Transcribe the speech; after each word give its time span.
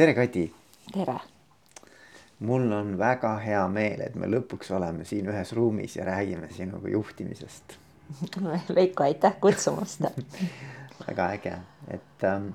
tere, 0.00 0.14
Kati. 0.14 0.54
tere. 0.92 1.14
mul 2.38 2.72
on 2.72 2.94
väga 2.98 3.34
hea 3.44 3.60
meel, 3.68 4.00
et 4.00 4.14
me 4.16 4.30
lõpuks 4.32 4.70
oleme 4.72 5.04
siin 5.04 5.26
ühes 5.28 5.52
ruumis 5.52 5.96
ja 5.98 6.06
räägime 6.08 6.48
sinuga 6.56 6.88
juhtimisest 6.88 7.74
Veiko, 8.78 9.04
aitäh 9.04 9.36
kutsumast 9.42 10.06
väga 11.08 11.26
äge, 11.34 11.52
et 11.92 12.24
ähm, 12.24 12.48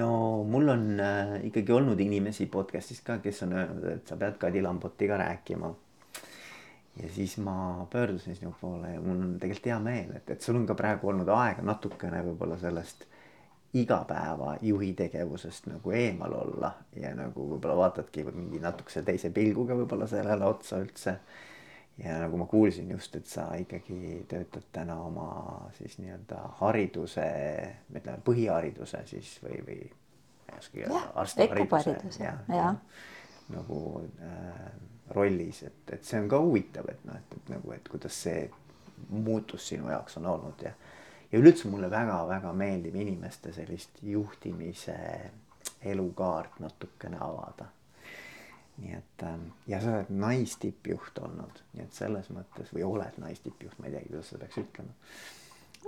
no 0.00 0.08
mul 0.48 0.72
on 0.72 0.86
äh, 1.04 1.36
ikkagi 1.50 1.76
olnud 1.76 2.00
inimesi 2.00 2.48
podcast'is 2.48 3.04
ka, 3.04 3.18
kes 3.20 3.44
on 3.44 3.52
öelnud, 3.58 3.84
et 3.92 4.08
sa 4.08 4.16
pead 4.16 4.40
Kadi 4.40 4.64
Lambotiga 4.64 5.20
rääkima. 5.20 5.74
ja 7.02 7.12
siis 7.12 7.36
ma 7.44 7.86
pöördusin 7.92 8.40
sinu 8.40 8.54
poole 8.60 8.94
ja 8.94 9.04
mul 9.04 9.20
on 9.20 9.36
tegelikult 9.36 9.68
hea 9.74 9.78
meel, 9.84 10.16
et, 10.16 10.30
et 10.30 10.40
sul 10.40 10.56
on 10.56 10.66
ka 10.66 10.80
praegu 10.80 11.12
olnud 11.12 11.28
aega 11.28 11.60
natukene 11.74 12.24
võib-olla 12.24 12.56
sellest 12.56 13.04
igapäevajuhi 13.74 14.92
tegevusest 14.98 15.66
nagu 15.70 15.92
eemal 15.94 16.32
olla 16.32 16.72
ja 16.96 17.12
nagu 17.14 17.46
võib-olla 17.52 17.76
vaatadki 17.84 18.24
mingi 18.32 18.58
natukese 18.62 19.02
teise 19.06 19.30
pilguga 19.30 19.76
võib-olla 19.78 20.08
sellele 20.10 20.44
otsa 20.44 20.80
üldse. 20.82 21.14
ja 21.98 22.16
nagu 22.18 22.36
ma 22.40 22.46
kuulsin 22.50 22.90
just, 22.90 23.14
et 23.16 23.26
sa 23.26 23.46
ikkagi 23.60 24.24
töötad 24.28 24.66
täna 24.72 24.96
oma 25.04 25.70
siis 25.78 25.98
nii-öelda 25.98 26.40
hariduse, 26.58 27.26
ütleme 27.94 28.18
põhihariduse 28.24 29.04
siis 29.06 29.36
või, 29.44 29.62
või 29.66 29.80
ma 29.86 30.54
ei 30.54 30.58
oskagi 30.58 30.84
öelda, 30.86 31.06
arstihariduse 31.14 32.24
ja, 32.24 32.36
ja, 32.48 32.56
ja 32.56 32.74
nagu 33.50 34.02
äh, 34.22 34.70
rollis, 35.10 35.62
et, 35.62 35.82
et 35.92 36.04
see 36.04 36.20
on 36.20 36.28
ka 36.30 36.38
huvitav, 36.42 36.88
et 36.90 37.04
noh, 37.04 37.18
et, 37.18 37.36
et 37.36 37.52
nagu, 37.54 37.72
et 37.74 37.88
kuidas 37.90 38.18
see 38.26 38.48
muutus 39.10 39.68
sinu 39.68 39.90
jaoks 39.90 40.18
on 40.20 40.26
olnud 40.30 40.62
ja 40.64 40.72
ja 41.32 41.38
üleüldse 41.38 41.68
mulle 41.68 41.90
väga-väga 41.90 42.52
meeldib 42.52 42.94
inimeste 42.94 43.52
sellist 43.52 44.02
juhtimise 44.02 44.96
elukaart 45.82 46.60
natukene 46.60 47.20
avada. 47.20 47.70
nii 48.80 48.94
et 48.96 49.22
ähm, 49.28 49.42
ja 49.68 49.80
sa 49.80 49.98
oled 49.98 50.12
naistippjuht 50.22 51.18
olnud, 51.20 51.58
nii 51.74 51.82
et 51.84 51.92
selles 51.92 52.30
mõttes 52.32 52.70
või 52.72 52.86
oled 52.86 53.18
naistippjuht, 53.20 53.76
ma 53.78 53.90
ei 53.90 53.92
teagi, 53.92 54.08
kuidas 54.08 54.30
seda 54.32 54.46
peaks 54.46 54.60
ütlema 54.62 54.94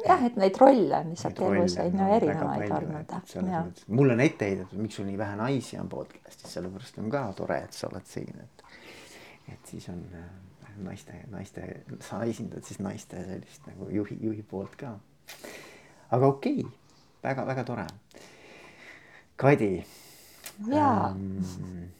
jah, 0.06 0.24
et 0.26 0.36
neid 0.40 0.58
rolle 0.60 0.98
on 0.98 1.12
lihtsalt 1.12 1.40
elus 1.46 1.76
on 1.80 1.98
ju 2.02 2.08
erinevaid 2.16 2.74
olnud. 2.76 3.82
mulle 3.88 4.16
on 4.16 4.24
ette 4.24 4.50
heidetud, 4.50 4.82
miks 4.84 4.98
sul 5.00 5.08
nii 5.08 5.18
vähe 5.18 5.38
naisi 5.40 5.78
on 5.80 5.88
podcast'is, 5.92 6.52
sellepärast 6.58 7.00
on 7.00 7.10
ka 7.12 7.22
tore, 7.36 7.62
et 7.64 7.76
sa 7.76 7.88
oled 7.88 8.08
siin, 8.08 8.44
et, 8.44 8.64
et 9.54 9.72
siis 9.72 9.88
on 9.92 10.04
äh, 10.18 10.28
naiste, 10.84 11.22
naiste, 11.32 11.66
sa 12.04 12.22
esindad 12.28 12.68
siis 12.68 12.80
naiste 12.84 13.24
sellist 13.24 13.72
nagu 13.72 13.88
juhi, 13.92 14.18
juhi 14.20 14.44
poolt 14.52 14.76
ka 14.84 14.94
aga 16.10 16.26
okei 16.26 16.60
okay,, 16.60 16.78
väga-väga 17.22 17.64
tore. 17.64 17.86
Kadi. 19.36 19.84
Ähm, 20.72 21.90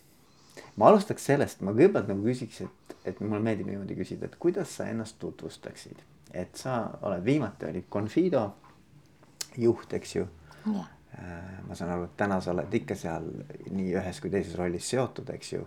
ma 0.76 0.88
alustaks 0.90 1.24
sellest, 1.26 1.62
ma 1.64 1.74
kõigepealt 1.74 2.10
nagu 2.10 2.24
küsiks, 2.26 2.62
et, 2.66 2.96
et 3.08 3.20
mulle 3.24 3.42
meeldib 3.42 3.70
niimoodi 3.70 3.96
küsida, 3.98 4.28
et 4.28 4.38
kuidas 4.42 4.76
sa 4.78 4.86
ennast 4.90 5.18
tutvustaksid, 5.22 6.02
et 6.32 6.58
sa 6.60 6.84
oled, 7.02 7.24
viimati 7.24 7.68
olid 7.70 7.88
Confido 7.90 8.44
juht, 9.58 9.92
eks 9.98 10.16
ju. 10.16 10.26
Äh, 10.66 11.58
ma 11.66 11.76
saan 11.76 11.92
aru, 11.92 12.06
et 12.08 12.16
täna 12.16 12.40
sa 12.40 12.54
oled 12.54 12.72
ikka 12.74 12.96
seal 12.96 13.26
nii 13.74 13.92
ühes 14.00 14.20
kui 14.22 14.32
teises 14.32 14.56
rollis 14.60 14.88
seotud, 14.94 15.28
eks 15.34 15.52
ju. 15.56 15.66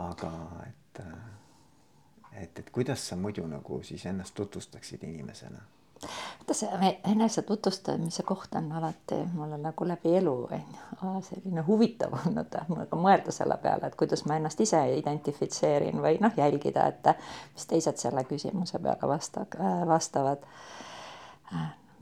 aga 0.00 0.30
et, 0.64 1.00
äh, 1.04 2.42
et, 2.42 2.58
et 2.58 2.70
kuidas 2.72 3.02
sa 3.08 3.16
muidu 3.16 3.44
nagu 3.46 3.82
siis 3.84 4.06
ennast 4.08 4.34
tutvustaksid 4.34 5.02
inimesena 5.04 5.60
vaata 6.02 6.54
see 6.54 6.92
enese 7.12 7.42
tutvustamise 7.42 8.22
koht 8.22 8.54
on 8.54 8.72
alati 8.72 9.18
mulle 9.34 9.58
nagu 9.58 9.88
läbi 9.88 10.16
elu 10.16 10.34
on 10.50 10.64
ju 11.02 11.12
selline 11.28 11.64
huvitav 11.66 12.14
olnud 12.18 12.56
ka 12.90 12.96
mõelda 12.96 13.34
selle 13.34 13.56
peale, 13.62 13.86
et 13.86 13.98
kuidas 13.98 14.24
ma 14.26 14.38
ennast 14.40 14.60
ise 14.60 14.80
identifitseerin 14.96 16.02
või 16.02 16.18
noh, 16.20 16.32
jälgida, 16.36 16.86
et 16.88 17.12
mis 17.54 17.66
teised 17.66 18.02
selle 18.02 18.24
küsimuse 18.24 18.78
peale 18.82 19.08
vasta, 19.08 19.46
vastavad. 19.86 20.44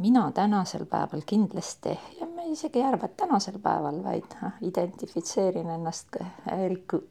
Mina 0.01 0.33
tänasel 0.33 0.87
päeval 0.87 1.21
kindlasti 1.27 1.99
ja 2.21 2.27
ma 2.27 2.43
isegi 2.47 2.79
ei 2.79 2.85
arva, 2.85 3.05
et 3.05 3.17
tänasel 3.17 3.59
päeval, 3.63 4.03
vaid 4.05 4.33
identifitseerin 4.65 5.69
ennast 5.71 6.17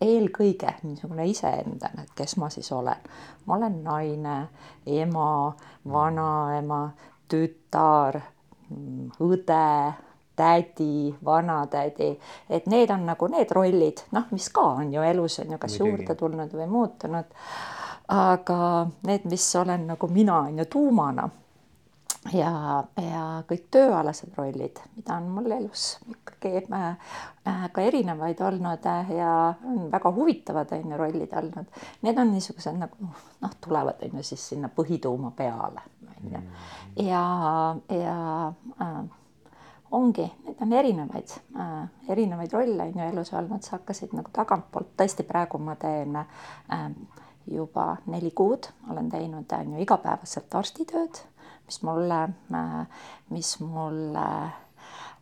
eelkõige 0.01 0.73
niisugune 0.83 1.27
iseendana, 1.29 2.03
et 2.03 2.15
kes 2.17 2.37
ma 2.41 2.49
siis 2.49 2.71
olen. 2.71 3.07
ma 3.45 3.55
olen 3.55 3.83
naine, 3.83 4.37
ema, 4.85 5.53
vanaema 5.91 6.89
tütar, 7.29 8.19
õde, 9.21 9.93
tädi, 10.35 11.15
vanatädi, 11.25 12.13
et 12.49 12.65
need 12.67 12.89
on 12.89 13.05
nagu 13.05 13.27
need 13.27 13.51
rollid, 13.51 14.01
noh, 14.11 14.31
mis 14.31 14.49
ka 14.49 14.65
on 14.81 14.93
ju 14.93 15.03
elus 15.05 15.39
on 15.39 15.51
ju 15.51 15.57
kas 15.57 15.77
Midagi. 15.77 15.89
juurde 15.89 16.15
tulnud 16.15 16.57
või 16.57 16.67
muutunud. 16.67 17.37
aga 18.09 18.87
need, 19.05 19.29
mis 19.29 19.55
olen 19.55 19.87
nagu 19.87 20.07
mina 20.07 20.39
on 20.39 20.57
ju 20.57 20.65
tuumana 20.65 21.29
ja, 22.33 22.51
ja 22.99 23.25
kõik 23.47 23.67
tööalased 23.71 24.33
rollid, 24.37 24.79
mida 24.97 25.17
on 25.17 25.29
mul 25.33 25.51
elus 25.55 25.93
ikkagi 26.09 26.65
äh, 26.65 27.13
äh, 27.47 27.67
ka 27.73 27.83
erinevaid 27.85 28.41
olnud 28.43 28.87
äh, 28.91 29.13
ja 29.19 29.35
on 29.65 29.87
väga 29.91 30.11
huvitavad 30.15 30.73
on 30.75 30.91
ju 30.91 30.99
rollid 30.99 31.33
olnud. 31.41 31.79
Need 32.01 32.19
on 32.19 32.33
niisugused 32.33 32.79
nagu 32.79 33.09
noh, 33.09 33.55
tulevad 33.63 34.03
on 34.05 34.19
ju 34.19 34.25
siis 34.31 34.49
sinna 34.51 34.71
põhituuma 34.75 35.31
peale 35.37 35.85
on 36.09 36.35
ju. 36.35 36.43
Ja, 37.05 37.23
ja 37.95 38.19
äh, 38.81 38.99
ongi, 39.91 40.27
neid 40.45 40.61
on 40.61 40.73
erinevaid 40.73 41.31
äh,, 41.55 41.87
erinevaid 42.09 42.53
rolle 42.53 42.83
on 42.83 42.99
ju 42.99 43.07
elus 43.07 43.33
olnud, 43.33 43.63
sa 43.63 43.77
hakkasid 43.77 44.13
nagu 44.17 44.31
tagantpoolt, 44.33 44.93
tõesti 44.99 45.25
praegu 45.27 45.57
ma 45.63 45.75
teen 45.79 46.19
äh, 46.19 46.85
juba 47.49 47.95
neli 48.05 48.31
kuud 48.35 48.69
olen 48.91 49.09
teinud 49.09 49.51
on 49.57 49.73
ju 49.73 49.81
igapäevaselt 49.81 50.55
arstitööd, 50.55 51.23
mis 51.69 51.83
mulle 51.85 52.23
äh,, 52.23 53.05
mis 53.29 53.59
mulle 53.61 54.25
äh, 54.25 54.57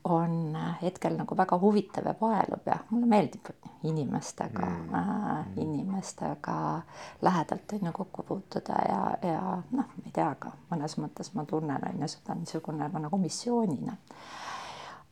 on 0.09 0.57
hetkel 0.81 1.17
nagu 1.17 1.37
väga 1.37 1.59
huvitav 1.59 2.05
ja 2.05 2.13
paelub 2.13 2.67
ja 2.67 2.77
mulle 2.89 3.05
meeldib 3.05 3.49
inimestega 3.83 4.65
mm., 4.65 4.93
äh, 4.93 5.45
inimestega 5.57 6.81
lähedalt 7.21 7.73
on 7.73 7.85
ju 7.85 7.91
kokku 7.91 8.23
puutuda 8.23 8.79
ja, 8.89 9.29
ja 9.29 9.41
noh, 9.71 9.85
ma 9.97 10.05
ei 10.05 10.11
tea, 10.13 10.29
aga 10.29 10.51
mõnes 10.71 10.97
mõttes 11.01 11.33
ma 11.35 11.45
tunnen 11.45 11.87
on 11.89 12.01
ju 12.01 12.11
seda 12.11 12.35
niisugune 12.35 12.89
nagu 12.93 13.17
missioonina. 13.17 13.97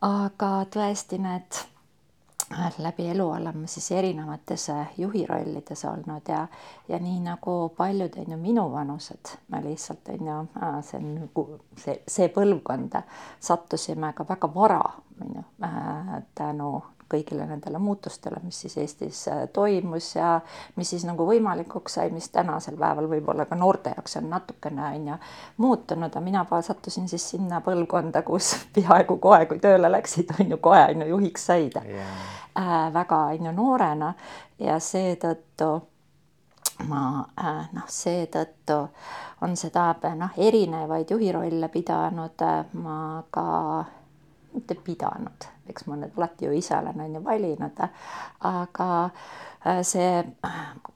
aga 0.01 0.51
tõesti 0.71 1.19
need 1.19 1.63
läbi 2.77 3.07
elu 3.09 3.29
oleme 3.29 3.67
siis 3.67 3.91
erinevates 3.91 4.67
juhi 4.97 5.25
rollides 5.25 5.85
olnud 5.85 6.29
ja, 6.29 6.47
ja 6.87 6.99
nii 6.99 7.19
nagu 7.19 7.69
paljud 7.77 8.17
on 8.17 8.31
ju 8.31 8.37
minuvanused, 8.37 9.37
me 9.47 9.63
lihtsalt 9.63 10.09
on 10.13 10.27
ju, 10.27 10.35
see 10.81 10.99
on 10.99 11.13
nagu 11.15 11.45
see, 11.77 12.01
see 12.07 12.27
põlvkond, 12.29 12.99
sattusime 13.39 14.13
ka 14.13 14.27
väga 14.29 14.53
vara, 14.53 14.81
on 15.21 15.39
ju, 15.39 15.43
tänu 16.35 16.71
kõigile 17.11 17.45
nendele 17.45 17.79
muutustele, 17.79 18.39
mis 18.43 18.59
siis 18.65 18.77
Eestis 18.81 19.27
äh, 19.27 19.43
toimus 19.53 20.15
ja 20.15 20.39
mis 20.75 20.89
siis 20.89 21.05
nagu 21.05 21.27
võimalikuks 21.27 21.97
sai, 21.99 22.09
mis 22.13 22.29
tänasel 22.33 22.77
päeval 22.79 23.09
võib-olla 23.11 23.45
ka 23.49 23.57
noorte 23.59 23.93
jaoks 23.95 24.17
on 24.21 24.29
natukene 24.29 24.87
on 24.89 25.07
ju 25.11 25.17
muutunud, 25.57 26.09
aga 26.09 26.23
mina 26.25 26.45
sattusin 26.61 27.09
siis 27.09 27.29
sinna 27.35 27.61
põlvkonda, 27.65 28.23
kus 28.27 28.55
peaaegu 28.75 29.17
kohe, 29.17 29.45
kui 29.45 29.59
tööle 29.59 29.91
läksid, 29.91 30.33
on 30.39 30.55
ju 30.55 30.57
kohe 30.57 30.85
on 30.89 31.05
ju 31.05 31.11
juhiks 31.15 31.45
said. 31.45 31.81
Yeah. 31.85 32.15
äh, 32.57 32.93
väga 32.93 33.25
on 33.33 33.45
ju 33.45 33.51
noorena. 33.51 34.13
Ja 34.59 34.79
seetõttu 34.79 35.69
ma 36.87 37.25
äh, 37.39 37.67
noh, 37.73 37.87
seetõttu 37.87 38.79
on 39.45 39.55
seda 39.59 39.93
noh, 40.15 40.33
erinevaid 40.37 41.11
juhi 41.11 41.31
rolle 41.31 41.69
pidanud. 41.71 42.41
Äh, 42.41 42.65
ma 42.73 43.23
ka 43.31 43.45
mitte 44.55 44.77
pidanud, 44.83 45.47
eks 45.69 45.87
ma 45.89 45.97
nüüd 45.99 46.17
alati 46.17 46.47
ju 46.47 46.53
ise 46.55 46.77
olen 46.77 47.01
on 47.05 47.17
ju 47.17 47.23
valinud, 47.25 47.81
aga 48.49 48.89
äh, 49.05 49.81
see 49.83 50.23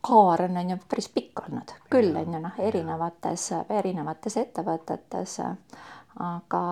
kaar 0.07 0.45
on 0.45 0.57
on 0.57 0.73
ju 0.73 0.79
päris 0.89 1.09
pikk 1.13 1.43
olnud, 1.45 1.75
küll 1.91 2.15
on 2.15 2.33
ju 2.33 2.41
noh, 2.43 2.63
erinevates, 2.69 3.51
erinevates 3.81 4.37
ettevõtetes, 4.43 5.39
aga 6.19 6.63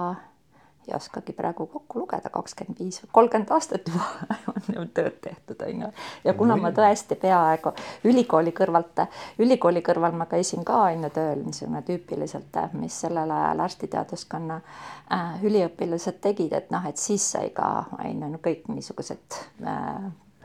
ei 0.87 0.95
oskagi 0.95 1.33
praegu 1.33 1.65
kokku 1.67 1.99
lugeda, 1.99 2.29
kakskümmend 2.29 2.79
viis, 2.79 3.01
kolmkümmend 3.11 3.51
aastat 3.51 3.87
juba 3.87 4.05
on 4.81 4.89
tööd 4.95 5.17
tehtud, 5.21 5.61
on 5.67 5.81
ju. 5.81 5.89
ja 6.23 6.33
kuna 6.37 6.55
ma 6.59 6.71
tõesti 6.75 7.17
peaaegu 7.19 7.73
ülikooli 8.07 8.53
kõrvalt, 8.55 9.03
ülikooli 9.43 9.83
kõrval 9.85 10.15
ma 10.17 10.27
käisin 10.31 10.65
ka 10.67 10.81
on 10.87 11.07
ju 11.07 11.11
tööl 11.15 11.43
niisugune 11.43 11.81
tüüpiliselt, 11.87 12.61
mis 12.79 13.01
sellel 13.01 13.31
ajal 13.31 13.65
arstiteaduskonna 13.67 14.61
äh, 14.61 15.43
üliõpilased 15.43 16.21
tegid, 16.23 16.53
et 16.53 16.71
noh, 16.71 16.85
et 16.87 16.97
siis 16.97 17.31
sai 17.35 17.51
ka 17.55 17.87
on 17.99 18.37
ju 18.37 18.41
kõik 18.43 18.67
niisugused 18.71 19.39
äh, 19.67 19.95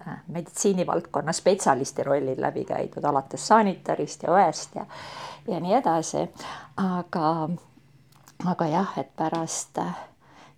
äh, 0.06 0.22
meditsiinivaldkonna 0.26 1.32
spetsialisti 1.32 2.06
rollid 2.06 2.40
läbi 2.42 2.64
käidud, 2.68 3.04
alates 3.04 3.46
sanitarist 3.46 4.26
ja 4.26 4.34
õest 4.34 4.78
ja, 4.80 4.86
ja 5.48 5.60
nii 5.62 5.78
edasi. 5.78 6.26
aga, 6.76 7.28
aga 8.46 8.72
jah, 8.74 8.96
et 8.98 9.14
pärast 9.16 9.78
äh, 9.78 10.08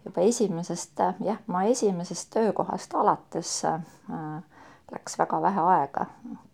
juba 0.04 0.20
esimesest, 0.20 1.00
jah, 1.24 1.38
ma 1.46 1.64
esimesest 1.70 2.30
töökohast 2.34 2.94
alates 2.94 3.64
äh, 3.64 4.42
läks 4.92 5.18
väga 5.18 5.40
vähe 5.42 5.60
aega, 5.74 6.06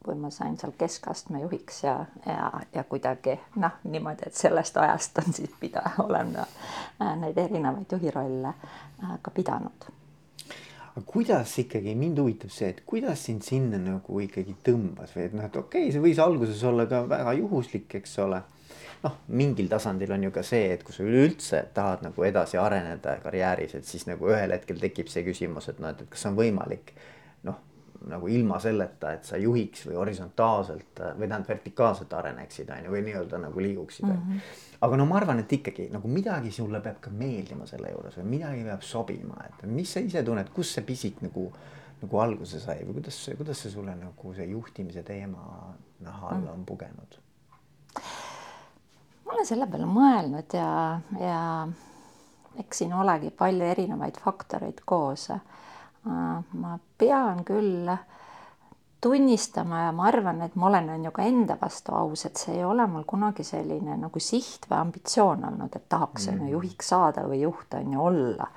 kui 0.05 0.14
ma 0.14 0.31
sain 0.31 0.56
seal 0.58 0.73
keskastme 0.79 1.43
juhiks 1.43 1.82
ja, 1.85 1.97
ja, 2.26 2.50
ja 2.75 2.85
kuidagi 2.85 3.37
noh, 3.61 3.81
niimoodi, 3.85 4.29
et 4.29 4.38
sellest 4.38 4.76
ajast 4.76 5.19
on 5.23 5.32
siis 5.35 5.50
pida-, 5.61 5.91
olen 6.06 6.37
äh, 6.41 7.17
neid 7.20 7.38
erinevaid 7.38 7.93
juhirolle 7.93 8.52
äh, 8.55 9.17
ka 9.23 9.35
pidanud. 9.35 9.91
aga 10.91 11.03
kuidas 11.06 11.58
ikkagi, 11.58 11.94
mind 11.94 12.19
huvitab 12.19 12.50
see, 12.55 12.70
et 12.70 12.81
kuidas 12.87 13.26
sind 13.26 13.43
sinna 13.46 13.79
nagu 13.79 14.23
ikkagi 14.23 14.56
tõmbas 14.67 15.14
või 15.17 15.26
et 15.26 15.37
noh, 15.37 15.44
et 15.46 15.56
okei 15.56 15.85
okay,, 15.88 15.93
see 15.94 16.03
võis 16.03 16.23
alguses 16.23 16.64
olla 16.67 16.87
ka 16.91 17.05
väga 17.08 17.35
juhuslik, 17.43 17.94
eks 18.00 18.19
ole 18.25 18.43
noh, 19.05 19.17
mingil 19.29 19.69
tasandil 19.70 20.12
on 20.12 20.29
ju 20.29 20.32
ka 20.35 20.43
see, 20.47 20.75
et 20.75 20.85
kui 20.85 20.94
sa 20.94 21.05
üleüldse 21.06 21.62
tahad 21.76 22.05
nagu 22.05 22.26
edasi 22.26 22.61
areneda 22.61 23.17
karjääris, 23.23 23.79
et 23.79 23.88
siis 23.88 24.06
nagu 24.08 24.29
ühel 24.29 24.52
hetkel 24.55 24.81
tekib 24.82 25.08
see 25.12 25.25
küsimus, 25.26 25.70
et 25.73 25.81
noh, 25.81 25.94
et, 25.94 26.05
kas 26.12 26.26
on 26.29 26.37
võimalik 26.38 26.93
noh, 27.49 27.58
nagu 28.11 28.29
ilma 28.32 28.61
selleta, 28.61 29.14
et 29.17 29.29
sa 29.29 29.41
juhiks 29.41 29.87
või 29.88 29.99
horisontaalselt 30.00 31.02
või 31.19 31.26
tähendab 31.26 31.49
vertikaalselt 31.49 32.12
areneksid, 32.20 32.73
on 32.76 32.87
ju, 32.87 32.94
või 32.94 33.02
nii-öelda 33.08 33.41
nagu 33.41 33.64
liiguksid 33.64 34.06
mm. 34.06 34.23
-hmm. 34.23 34.55
aga 34.87 35.00
no 35.00 35.08
ma 35.08 35.20
arvan, 35.20 35.43
et 35.44 35.53
ikkagi 35.53 35.88
nagu 35.93 36.08
midagi 36.08 36.53
sulle 36.53 36.81
peab 36.85 37.00
ka 37.00 37.12
meeldima 37.12 37.69
selle 37.70 37.93
juures 37.94 38.17
või 38.20 38.31
midagi 38.37 38.64
peab 38.69 38.85
sobima, 38.85 39.44
et 39.49 39.69
mis 39.69 39.93
sa 39.93 40.05
ise 40.05 40.25
tunned, 40.25 40.53
kus 40.55 40.75
see 40.76 40.85
pisik 40.85 41.23
nagu 41.25 41.50
nagu 42.00 42.17
alguse 42.17 42.61
sai 42.61 42.81
või 42.87 42.96
kuidas, 42.96 43.19
kuidas 43.37 43.61
see 43.61 43.73
sulle 43.75 43.93
nagu 43.93 44.35
see 44.37 44.46
juhtimise 44.49 45.03
teema 45.05 45.75
naha 46.00 46.29
alla 46.32 46.49
mm. 46.49 46.55
on 46.55 46.64
pugenud? 46.64 47.19
Ma 49.31 49.37
olen 49.37 49.47
selle 49.47 49.67
peale 49.71 49.87
mõelnud 49.87 50.55
ja, 50.59 50.71
ja 51.21 51.41
eks 52.59 52.82
siin 52.82 52.94
olegi 52.99 53.31
palju 53.31 53.62
erinevaid 53.62 54.19
faktoreid 54.19 54.82
koos. 54.85 55.29
ma 56.03 56.79
pean 56.99 57.44
küll 57.47 57.87
tunnistama 59.00 59.85
ja 59.85 59.93
ma 59.93 60.09
arvan, 60.09 60.43
et 60.43 60.56
ma 60.59 60.67
olen, 60.67 60.91
on 60.97 61.05
ju 61.05 61.12
ka 61.15 61.23
enda 61.25 61.56
vastu 61.61 61.94
aus, 61.94 62.25
et 62.27 62.37
see 62.37 62.56
ei 62.59 62.65
ole 62.65 62.85
mul 62.91 63.06
kunagi 63.09 63.44
selline 63.47 63.97
nagu 64.00 64.21
siht 64.21 64.67
või 64.69 64.81
ambitsioon 64.81 65.47
olnud, 65.53 65.77
et 65.77 65.87
tahaks 65.88 66.29
on 66.29 66.41
mm. 66.41 66.49
ju 66.49 66.59
juhiks 66.59 66.91
saada 66.93 67.25
või 67.29 67.41
juht 67.44 67.79
on 67.79 67.94
ju 67.94 68.03
olla. 68.11 68.50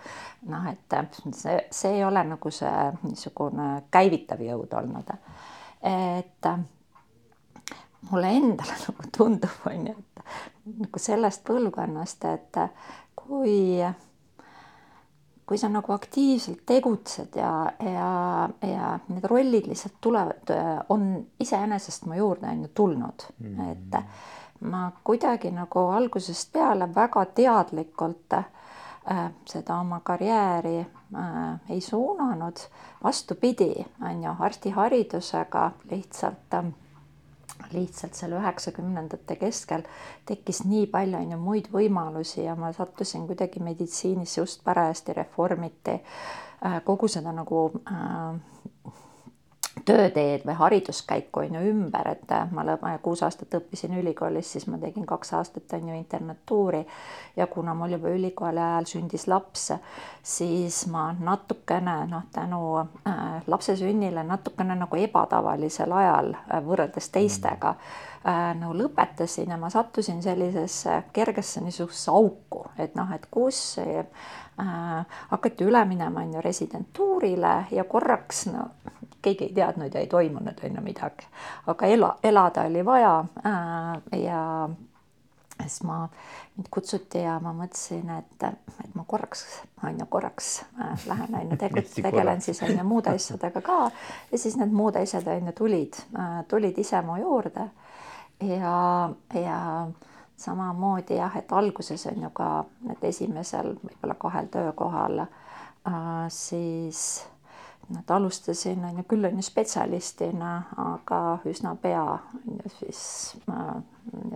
noh, 0.49 0.67
et 0.73 0.97
see, 1.31 1.59
see 1.71 1.95
ei 1.99 2.03
ole 2.03 2.25
nagu 2.33 2.51
see 2.51 2.89
niisugune 3.03 3.69
käivitav 3.93 4.41
jõud 4.41 4.73
olnud. 4.81 5.13
et 5.83 6.49
mulle 8.11 8.31
endale 8.37 8.79
nagu 8.87 9.09
tundub, 9.17 9.67
on 9.69 9.87
ju, 9.87 9.95
et 9.95 10.79
nagu 10.79 10.99
sellest 11.01 11.43
põlvkonnast, 11.47 12.25
et 12.31 12.61
kui, 13.15 13.79
kui 15.45 15.59
sa 15.59 15.69
nagu 15.71 15.95
aktiivselt 15.95 16.63
tegutsed 16.65 17.35
ja, 17.39 17.53
ja, 17.79 18.11
ja 18.67 18.93
need 19.07 19.27
rollid 19.29 19.67
lihtsalt 19.71 19.99
tulevad, 20.01 20.53
on 20.89 21.09
iseenesest 21.39 22.07
mu 22.07 22.19
juurde 22.19 22.49
on 22.51 22.67
ju 22.67 22.71
tulnud 22.73 23.27
mm, 23.39 23.55
-hmm. 23.57 23.71
et 23.71 24.03
ma 24.63 24.91
kuidagi 25.03 25.51
nagu 25.51 25.79
algusest 25.79 26.51
peale 26.53 26.87
väga 26.95 27.25
teadlikult 27.25 28.33
äh, 28.33 29.31
seda 29.45 29.79
oma 29.79 29.99
karjääri 29.99 30.79
äh, 30.79 31.59
ei 31.69 31.81
suunanud, 31.81 32.57
vastupidi, 33.03 33.85
on 34.01 34.23
ju, 34.23 34.35
arstiharidusega 34.39 35.71
lihtsalt 35.91 36.53
äh, 36.53 36.63
lihtsalt 37.73 38.17
seal 38.17 38.35
üheksakümnendate 38.37 39.35
keskel 39.41 39.85
tekkis 40.29 40.63
nii 40.65 40.87
palju 40.93 41.19
on 41.19 41.35
ju 41.35 41.39
muid 41.41 41.69
võimalusi 41.73 42.45
ja 42.45 42.55
ma 42.59 42.71
sattusin 42.73 43.27
kuidagi 43.29 43.63
meditsiinis 43.63 44.37
just 44.37 44.63
parajasti 44.63 45.15
reformiti 45.19 45.97
äh, 45.99 46.79
kogu 46.85 47.07
seda 47.07 47.33
nagu 47.35 47.65
äh, 47.89 48.39
tööteed 49.85 50.45
või 50.47 50.55
hariduskäiku 50.57 51.43
on 51.43 51.57
ju 51.57 51.61
ümber, 51.71 52.07
et 52.13 52.33
ma 52.51 52.97
kuus 53.01 53.23
aastat 53.23 53.55
õppisin 53.59 53.97
ülikoolis, 53.99 54.51
siis 54.55 54.67
ma 54.67 54.77
tegin 54.81 55.05
kaks 55.05 55.33
aastat 55.33 55.73
on 55.77 55.89
ju 55.89 55.97
internatuuri. 55.97 56.85
Ja 57.35 57.47
kuna 57.47 57.73
mul 57.73 57.95
juba 57.95 58.13
ülikooli 58.13 58.61
ajal 58.61 58.85
sündis 58.85 59.27
laps, 59.27 59.71
siis 60.23 60.85
ma 60.87 61.09
natukene 61.19 61.97
noh, 62.07 62.27
tänu 62.31 62.63
äh, 62.79 63.41
lapse 63.47 63.75
sünnile 63.75 64.23
natukene 64.23 64.75
nagu 64.75 64.99
ebatavalisel 64.99 65.91
ajal 65.91 66.33
äh, 66.35 66.59
võrreldes 66.65 67.09
teistega 67.13 67.73
äh, 67.73 68.53
nagu 68.59 68.75
lõpetasin 68.77 69.51
ja 69.51 69.57
ma 69.57 69.69
sattusin 69.73 70.21
sellisesse 70.23 71.01
kergesse 71.13 71.63
niisugusesse 71.65 72.11
auku, 72.11 72.65
et 72.77 72.95
noh, 72.95 73.11
et 73.15 73.27
kus 73.31 73.79
äh, 73.81 74.05
hakati 74.57 75.65
üle 75.65 75.85
minema 75.85 76.21
on 76.21 76.33
ju 76.33 76.41
residentuurile 76.41 77.53
ja 77.71 77.83
korraks 77.83 78.45
no 78.51 78.67
keegi 79.23 79.49
ei 79.49 79.53
teadnud 79.53 79.93
ja 79.93 79.99
ei 79.99 80.07
toimunud 80.07 80.63
on 80.63 80.75
ju 80.75 80.81
midagi, 80.83 81.27
aga 81.67 81.87
ela, 81.87 82.15
elada 82.23 82.65
oli 82.67 82.85
vaja 82.85 83.13
äh, 83.45 84.19
ja 84.19 84.69
siis 85.61 85.83
ma, 85.83 86.09
mind 86.57 86.67
kutsuti 86.71 87.21
ja 87.23 87.37
ma 87.39 87.53
mõtlesin, 87.55 88.09
et, 88.17 88.47
et 88.83 88.95
ma 88.97 89.05
korraks, 89.07 89.45
on 89.83 89.99
ju, 89.99 90.07
korraks 90.09 90.49
äh, 90.81 91.05
lähen, 91.07 91.35
on 91.39 91.53
ju, 91.53 91.83
tegelen 92.01 92.41
siis 92.41 92.61
on 92.63 92.73
ju 92.77 92.83
muude 92.87 93.13
asjadega 93.13 93.61
ka. 93.61 93.79
Ja 94.31 94.37
siis 94.37 94.57
need 94.59 94.73
muud 94.75 94.97
asjad 94.99 95.27
on 95.27 95.51
ju 95.51 95.55
tulid 95.63 95.99
äh,, 96.19 96.41
tulid 96.47 96.77
ise 96.77 97.01
mu 97.01 97.17
juurde. 97.21 97.69
Ja, 98.43 99.09
ja 99.39 99.59
samamoodi 100.43 101.17
jah, 101.19 101.35
et 101.39 101.51
alguses 101.51 102.07
on 102.11 102.25
ju 102.27 102.29
ka 102.35 102.49
need 102.87 103.05
esimesel 103.09 103.75
võib-olla 103.83 104.17
kahel 104.19 104.49
töökohal 104.53 105.25
äh, 105.25 106.25
siis 106.29 107.23
et 107.99 108.11
alustasin 108.11 108.85
on 108.85 108.97
ju 108.97 109.03
küll 109.07 109.25
on 109.27 109.35
ju 109.39 109.45
spetsialistina, 109.45 110.53
aga 110.77 111.19
üsna 111.49 111.75
pea 111.81 112.03
on 112.05 112.61
ju 112.63 112.71
siis 112.79 113.03
ma 113.47 113.81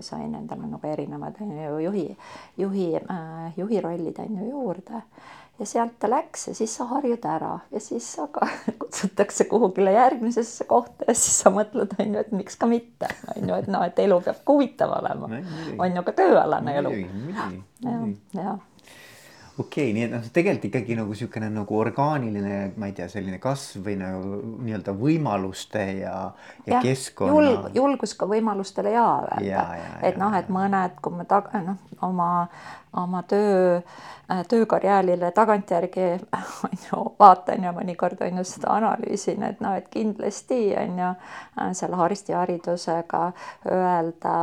sain 0.02 0.36
endale 0.36 0.68
nagu 0.68 0.88
erinevad 0.88 1.42
on 1.42 1.52
ju 1.58 1.80
juhi, 1.88 2.06
juhi 2.58 2.88
äh,, 2.96 3.58
juhi 3.58 3.82
rollid 3.82 4.20
on 4.20 4.40
ju 4.40 4.50
juurde. 4.50 5.02
Ja 5.60 5.66
sealt 5.66 5.96
ta 6.00 6.10
läks 6.10 6.48
ja 6.48 6.54
siis 6.54 6.76
sa 6.78 6.86
harjud 6.86 7.24
ära 7.26 7.56
ja 7.72 7.80
siis 7.82 8.12
aga 8.22 8.46
kutsutakse 8.80 9.48
kuhugile 9.50 9.92
järgmisesse 9.92 10.68
kohta 10.70 11.08
ja 11.08 11.16
siis 11.18 11.40
sa 11.42 11.50
mõtled, 11.50 11.96
on 11.98 12.14
ju, 12.14 12.22
et 12.22 12.32
miks 12.32 12.60
ka 12.62 12.70
mitte, 12.70 13.10
on 13.36 13.50
ju, 13.50 13.56
et 13.56 13.72
noh, 13.74 13.86
et 13.88 14.00
elu 14.06 14.20
peab 14.22 14.44
ka 14.44 14.54
huvitav 14.54 14.94
olema, 15.00 15.32
on 15.80 15.98
ju 15.98 16.04
ka 16.06 16.14
tööalane 16.22 16.78
elu. 16.78 16.94
ja, 17.82 17.98
ja 18.38 18.58
okei 19.60 19.90
okay,, 19.90 19.94
nii 19.96 20.06
et 20.06 20.12
noh, 20.14 20.26
tegelikult 20.34 20.70
ikkagi 20.70 20.98
nagu 21.00 21.14
niisugune 21.14 21.50
nagu 21.54 21.78
orgaaniline, 21.80 22.58
ma 22.78 22.90
ei 22.90 22.96
tea, 22.98 23.08
selline 23.12 23.40
kasv 23.44 23.86
või 23.88 23.96
nagu 24.00 24.42
nii-öelda 24.66 24.94
võimaluste 24.98 25.86
ja, 26.02 26.18
ja, 26.66 26.76
ja 26.76 26.82
keskkonna 26.86 27.34
julg,. 27.34 27.72
julgus 27.78 28.14
ka 28.20 28.30
võimalustele 28.30 28.94
ja 28.94 29.08
öelda, 29.38 29.64
et 30.06 30.20
noh, 30.22 30.36
et 30.38 30.52
mõned, 30.54 31.00
kui 31.02 31.18
me 31.18 31.26
tag-, 31.30 31.50
noh, 31.66 31.82
oma, 32.06 32.30
oma 32.98 33.24
töö 33.30 33.82
Äh, 34.32 34.46
töökarjäärile 34.48 35.32
tagantjärgi 35.32 36.02
on 36.64 36.78
ju 36.92 37.16
vaatan 37.20 37.64
ja 37.64 37.72
mõnikord 37.72 38.20
on 38.26 38.42
ju 38.42 38.44
seda 38.44 38.74
analüüsin, 38.76 39.44
et 39.48 39.62
noh, 39.64 39.78
et 39.80 39.86
kindlasti 39.88 40.58
on 40.76 40.98
ju 41.00 41.06
äh, 41.08 41.70
selle 41.72 41.96
arstiharidusega 42.04 43.22
öelda, 43.72 44.34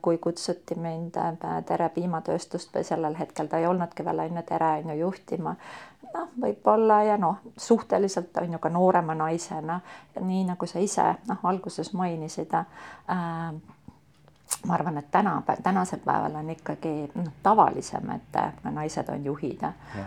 kui 0.00 0.16
kutsuti 0.24 0.78
mind 0.80 1.20
äh, 1.20 1.36
Tere 1.68 1.90
piimatööstust 1.92 2.72
või 2.72 2.88
sellel 2.88 3.18
hetkel 3.20 3.52
ta 3.52 3.60
ei 3.60 3.68
olnudki 3.68 4.08
veel 4.08 4.24
on 4.24 4.40
ju 4.40 4.44
Tere 4.48 4.55
on 4.62 4.90
ju 4.90 4.98
juhtima. 5.00 5.54
Noh, 6.14 6.28
võib-olla 6.40 7.02
ja 7.02 7.16
noh, 7.20 7.38
suhteliselt 7.56 8.36
on 8.40 8.52
ju 8.52 8.58
ka 8.58 8.68
noorema 8.72 9.14
naisena, 9.14 9.80
nii 10.20 10.44
nagu 10.48 10.66
sa 10.66 10.78
ise 10.78 11.06
noh, 11.28 11.42
alguses 11.42 11.92
mainisid 11.92 12.54
äh,, 12.54 12.64
ma 14.66 14.74
arvan, 14.74 14.98
et 14.98 15.10
täna, 15.10 15.42
tänasel 15.62 15.98
päeval 16.04 16.34
on 16.34 16.50
ikkagi 16.50 17.10
noh, 17.14 17.30
tavalisem, 17.42 18.10
et 18.10 18.38
naised 18.70 19.08
on 19.12 19.24
juhid, 19.24 19.62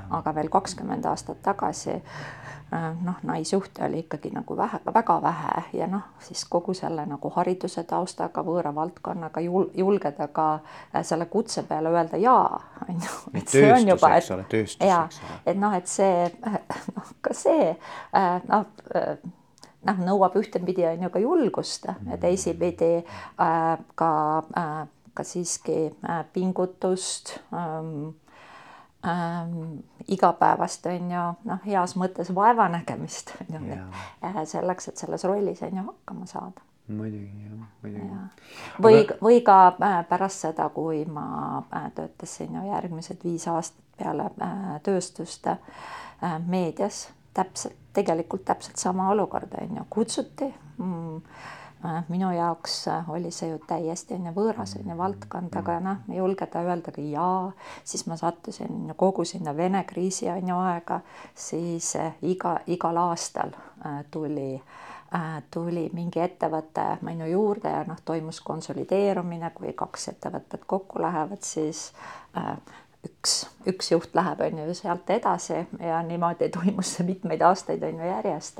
aga 0.10 0.36
veel 0.36 0.50
kakskümmend 0.51 1.05
aastat 1.05 1.41
tagasi 1.43 1.96
äh, 1.96 2.86
noh, 3.03 3.19
naisjuhte 3.24 3.86
oli 3.86 4.00
ikkagi 4.05 4.31
nagu 4.36 4.58
vähe, 4.58 4.79
väga 4.86 5.22
vähe 5.22 5.63
ja 5.74 5.88
noh, 5.88 6.05
siis 6.19 6.46
kogu 6.46 6.74
selle 6.74 7.05
nagu 7.05 7.31
hariduse 7.36 7.84
taustaga, 7.84 8.43
võõra 8.43 8.74
valdkonnaga 8.75 9.43
jul, 9.43 9.69
julgeda 9.75 10.27
ka 10.27 10.50
äh, 10.60 11.03
selle 11.03 11.25
kutse 11.25 11.63
peale 11.63 11.91
öelda 11.91 12.17
jaa, 12.17 12.62
on 12.88 13.01
ju. 13.01 13.17
et 13.34 13.48
see 13.48 13.74
on 13.74 13.88
juba, 13.88 14.13
et 14.15 14.86
ja, 14.86 15.01
et 15.46 15.60
noh, 15.60 15.75
et 15.75 15.88
see 15.88 16.31
noh, 16.96 17.12
ka 17.22 17.36
see 17.36 17.75
noh 18.48 18.65
noh, 19.88 20.00
nõuab 20.05 20.36
ühtepidi 20.39 20.86
on 20.89 21.03
ju 21.03 21.09
ka 21.13 21.19
julgust 21.24 21.86
ja 21.88 21.95
mm. 21.95 22.17
teisipidi 22.21 22.93
äh, 23.00 23.75
ka 23.95 24.13
äh,, 24.57 24.88
ka 25.13 25.24
siiski 25.24 25.91
äh, 26.09 26.24
pingutust 26.33 27.39
ähm, 27.53 28.15
ähm, 29.07 29.83
igapäevast 30.07 30.86
on 30.86 31.12
ju 31.12 31.25
noh, 31.50 31.62
heas 31.65 31.95
mõttes 32.00 32.31
vaevanägemist 32.36 33.36
on 33.41 33.55
ju 33.55 33.62
yeah. 33.67 34.41
selleks, 34.45 34.91
et 34.91 34.98
selles 34.98 35.24
rollis 35.27 35.63
on 35.67 35.81
ju 35.81 35.86
hakkama 35.91 36.27
saada 36.29 36.65
muidugi 36.88 37.45
jah, 37.45 37.67
muidugi 37.83 38.07
ja.. 38.07 38.24
või 38.81 39.01
Aga..., 39.03 39.19
või 39.21 39.43
ka 39.45 39.59
äh, 39.75 40.00
pärast 40.09 40.48
seda, 40.48 40.69
kui 40.74 41.03
ma 41.05 41.27
äh, 41.62 41.91
töötasin 41.95 42.55
ju 42.59 42.65
järgmised 42.71 43.24
viis 43.24 43.48
aastat 43.48 43.86
peale 44.00 44.29
tööstust 44.83 45.50
meedias 46.48 47.09
täpselt, 47.39 47.79
tegelikult 47.96 48.46
täpselt 48.46 48.77
sama 48.77 49.10
olukord 49.15 49.55
on 49.62 49.79
ju, 49.79 49.88
kutsuti. 49.89 50.51
Mm, 50.77 51.24
Äh, 51.86 52.03
minu 52.08 52.31
jaoks 52.31 52.88
äh, 52.88 53.10
oli 53.10 53.31
see 53.31 53.53
ju 53.53 53.60
täiesti 53.63 54.17
on 54.17 54.25
ju 54.27 54.31
võõras 54.36 54.74
on 54.75 54.89
ju 54.91 54.96
valdkond, 55.00 55.53
aga 55.55 55.77
noh, 55.79 56.01
ei 56.12 56.17
julgeda 56.17 56.60
öelda 56.67 56.91
ka 56.91 57.00
jaa, 57.00 57.53
siis 57.88 58.03
ma 58.12 58.17
sattusin 58.19 58.91
kogu 59.00 59.24
sinna 59.24 59.53
Vene 59.55 59.86
kriisi 59.88 60.27
on 60.27 60.50
ju 60.51 60.58
aega, 60.60 60.98
siis 61.31 61.93
äh, 61.96 62.17
iga, 62.27 62.58
igal 62.67 63.00
aastal 63.00 63.55
tuli 64.12 64.60
tuli 65.55 65.86
mingi 65.96 66.19
ettevõte 66.19 66.84
minu 67.08 67.25
juurde 67.31 67.72
ja 67.72 67.86
noh, 67.88 67.98
toimus 68.05 68.41
konsolideerumine, 68.46 69.53
kui 69.55 69.72
kaks 69.74 70.12
ettevõtet 70.12 70.67
kokku 70.67 71.00
lähevad, 71.01 71.41
siis 71.48 71.93
üks, 73.06 73.48
üks 73.68 73.91
juht 73.91 74.15
läheb, 74.15 74.41
on 74.44 74.60
ju, 74.60 74.74
sealt 74.74 75.10
edasi 75.10 75.62
ja 75.79 76.01
niimoodi 76.03 76.50
toimus 76.53 76.96
see 76.96 77.08
mitmeid 77.08 77.41
aastaid, 77.46 77.84
on 77.84 78.01
ju, 78.01 78.10
järjest. 78.12 78.60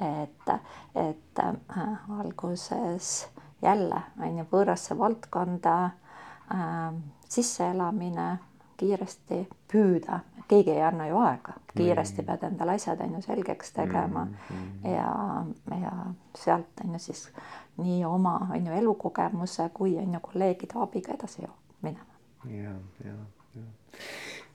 et, 0.00 0.50
et 0.94 1.42
äh, 1.44 2.10
alguses 2.18 3.28
jälle, 3.62 4.02
on 4.22 4.38
ju, 4.38 4.46
võõrasse 4.52 4.98
valdkonda 4.98 5.76
äh, 5.84 6.90
sisseelamine, 7.28 8.38
kiiresti 8.78 9.42
püüda, 9.70 10.20
keegi 10.48 10.70
ei 10.70 10.82
anna 10.86 11.08
ju 11.08 11.18
aega, 11.20 11.56
kiiresti 11.76 12.22
pead 12.26 12.44
endale 12.46 12.76
asjad 12.78 13.00
on 13.04 13.16
ju 13.18 13.22
selgeks 13.22 13.72
tegema 13.72 14.24
mm 14.24 14.34
-hmm. 14.50 14.90
ja, 14.90 15.44
ja 15.80 15.92
sealt 16.36 16.84
on 16.84 16.92
ju 16.92 16.98
siis 16.98 17.28
nii 17.76 18.04
oma 18.04 18.48
on 18.54 18.66
ju 18.66 18.72
elukogemuse 18.72 19.70
kui 19.74 19.98
on 19.98 20.14
ju 20.14 20.20
kolleegide 20.20 20.74
abiga 20.76 21.12
edasi 21.14 21.42
minema. 21.82 22.14
ja, 22.44 22.70
ja 23.04 23.14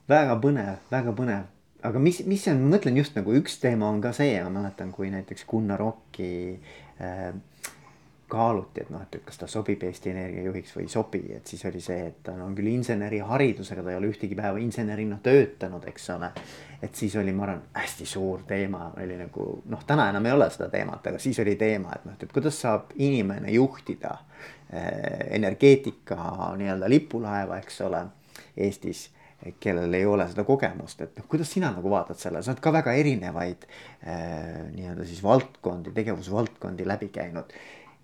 väga 0.08 0.36
põnev, 0.42 0.76
väga 0.90 1.14
põnev, 1.16 1.48
aga 1.84 2.02
mis, 2.02 2.22
mis 2.28 2.46
on, 2.52 2.62
ma 2.64 2.76
mõtlen 2.76 3.00
just 3.00 3.16
nagu 3.18 3.34
üks 3.36 3.58
teema 3.62 3.88
on 3.90 4.00
ka 4.04 4.12
see, 4.16 4.36
ma 4.44 4.52
mäletan, 4.60 4.92
kui 4.92 5.10
näiteks 5.12 5.46
Gunnar 5.48 5.82
Okki 5.84 6.30
äh, 7.00 7.32
kaaluti, 8.34 8.82
et 8.82 8.90
noh, 8.90 9.02
et 9.04 9.20
kas 9.24 9.38
ta 9.38 9.46
sobib 9.50 9.82
Eesti 9.84 10.10
Energia 10.10 10.44
juhiks 10.48 10.72
või 10.74 10.86
ei 10.86 10.92
sobi, 10.92 11.20
et 11.36 11.46
siis 11.46 11.62
oli 11.68 11.80
see, 11.84 12.08
et 12.08 12.22
ta 12.26 12.34
on 12.42 12.54
küll 12.56 12.70
inseneriharidusega, 12.72 13.84
ta 13.84 13.92
ei 13.92 13.98
ole 14.00 14.10
ühtegi 14.10 14.36
päeva 14.38 14.60
insenerina 14.62 15.18
töötanud, 15.22 15.84
eks 15.90 16.08
ole. 16.16 16.30
et 16.82 16.94
siis 16.94 17.14
oli, 17.20 17.32
ma 17.32 17.46
arvan, 17.46 17.62
hästi 17.72 18.06
suur 18.06 18.42
teema. 18.48 18.90
Oli 19.00 19.16
nagu 19.16 19.46
noh, 19.70 19.84
täna 19.86 20.08
enam 20.10 20.26
ei 20.26 20.34
ole 20.36 20.48
seda 20.52 20.68
teemat, 20.72 21.06
aga 21.06 21.20
siis 21.22 21.38
oli 21.44 21.56
teema, 21.60 21.94
et 21.96 22.08
noh, 22.08 22.16
et 22.20 22.32
kuidas 22.32 22.58
saab 22.64 22.92
inimene 22.96 23.52
juhtida 23.54 24.16
äh, 24.16 24.88
energeetika 25.38 26.52
nii-öelda 26.58 26.90
lipulaeva, 26.90 27.60
eks 27.62 27.80
ole 27.86 28.06
Eestis, 28.56 29.08
kellel 29.60 29.94
ei 29.94 30.06
ole 30.06 30.26
seda 30.30 30.44
kogemust, 30.46 31.00
et 31.04 31.16
noh, 31.18 31.28
kuidas 31.30 31.50
sina 31.52 31.70
nagu 31.74 31.90
vaatad 31.92 32.20
selle, 32.20 32.42
sa 32.42 32.52
oled 32.52 32.62
ka 32.64 32.72
väga 32.74 32.94
erinevaid 32.96 33.66
äh, 33.68 34.64
nii-öelda 34.72 35.06
siis 35.08 35.22
valdkondi, 35.24 35.92
tegevusvaldkondi 35.96 36.86
läbi 36.88 37.10
käinud. 37.14 37.52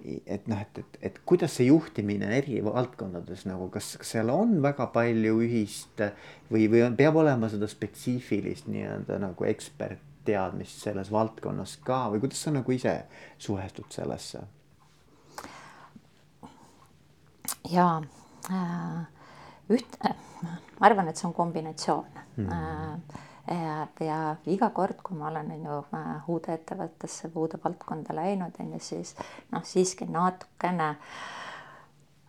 et 0.01 0.47
noh, 0.49 0.61
et, 0.61 0.79
et, 0.79 0.95
et 1.03 1.19
kuidas 1.29 1.59
see 1.59 1.67
juhtimine 1.67 2.31
eri 2.33 2.63
valdkondades 2.65 3.45
nagu, 3.45 3.67
kas, 3.73 3.93
kas 4.01 4.15
seal 4.15 4.31
on 4.33 4.55
väga 4.65 4.87
palju 4.95 5.35
ühist 5.45 6.01
või, 6.49 6.71
või 6.73 6.87
on, 6.87 6.97
peab 6.97 7.19
olema 7.21 7.51
seda 7.53 7.69
spetsiifilist 7.69 8.71
nii-öelda 8.73 9.19
nagu 9.21 9.45
ekspertteadmist 9.45 10.87
selles 10.87 11.13
valdkonnas 11.13 11.77
ka 11.85 12.07
või 12.15 12.25
kuidas 12.25 12.41
sa 12.47 12.55
nagu 12.57 12.73
ise 12.73 12.97
suhestud 13.39 13.93
sellesse? 13.93 14.41
jaa 17.69 18.01
äh 18.49 19.20
üht, 19.71 19.99
ma 20.79 20.87
arvan, 20.89 21.11
et 21.11 21.21
see 21.21 21.29
on 21.29 21.35
kombinatsioon 21.35 22.23
mm. 22.37 22.47
-hmm. 22.47 23.27
Ja, 23.51 23.87
ja 24.07 24.37
iga 24.47 24.69
kord, 24.71 25.01
kui 25.03 25.17
ma 25.17 25.27
olen 25.27 25.51
on 25.51 25.65
ju 25.65 25.77
uude 26.29 26.53
ettevõttesse 26.55 27.33
või 27.35 27.41
uude 27.47 27.59
valdkonda 27.65 28.15
läinud, 28.15 28.55
on 28.61 28.73
ju, 28.73 28.79
siis 28.79 29.17
noh, 29.51 29.65
siiski 29.65 30.07
natukene 30.07 30.95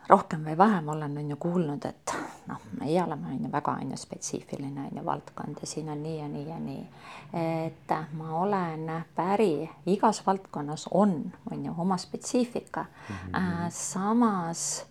rohkem 0.10 0.46
või 0.46 0.58
vähem 0.58 0.90
olen 0.90 1.18
on 1.18 1.30
ju 1.30 1.36
kuulnud, 1.36 1.86
et 1.86 2.16
noh, 2.48 2.64
meie 2.80 3.04
oleme 3.04 3.36
on 3.36 3.46
ju 3.46 3.52
väga 3.52 3.76
on 3.84 3.92
ju 3.92 3.98
spetsiifiline 3.98 4.88
on 4.88 4.98
ju 4.98 5.06
valdkond 5.06 5.62
ja 5.62 5.68
siin 5.68 5.90
on 5.90 6.04
nii 6.04 6.18
ja 6.20 6.28
nii 6.28 6.48
ja 6.48 6.60
nii. 6.60 6.86
et 7.34 7.94
ma 8.18 8.36
olen 8.40 8.90
päri, 9.16 9.70
igas 9.86 10.26
valdkonnas 10.26 10.88
on, 10.92 11.34
on 11.52 11.66
ju 11.66 11.76
oma 11.78 11.98
spetsiifika 11.98 12.86
mm. 12.86 13.16
-hmm. 13.16 13.70
samas 13.70 14.86
Äh, 14.86 14.91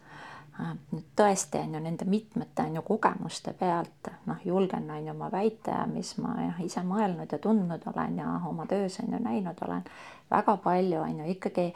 tõesti 1.16 1.60
on 1.64 1.74
ju 1.74 1.80
nende 1.80 2.04
mitmete 2.04 2.62
on 2.62 2.74
ju 2.78 2.82
kogemuste 2.82 3.52
pealt 3.58 4.10
noh, 4.26 4.44
julgen 4.44 4.90
on 4.90 5.06
ju 5.06 5.14
oma 5.14 5.30
väite, 5.32 5.74
mis 5.92 6.16
ma 6.18 6.34
jah 6.42 6.62
ise 6.64 6.84
mõelnud 6.86 7.32
ja 7.32 7.38
tundnud 7.38 7.86
olen 7.94 8.18
ja 8.18 8.36
oma 8.48 8.66
töös 8.66 9.00
on 9.02 9.12
ju 9.14 9.22
näinud 9.22 9.66
olen, 9.66 9.84
väga 10.30 10.56
palju 10.64 11.02
on 11.02 11.18
ju 11.22 11.30
ikkagi 11.34 11.72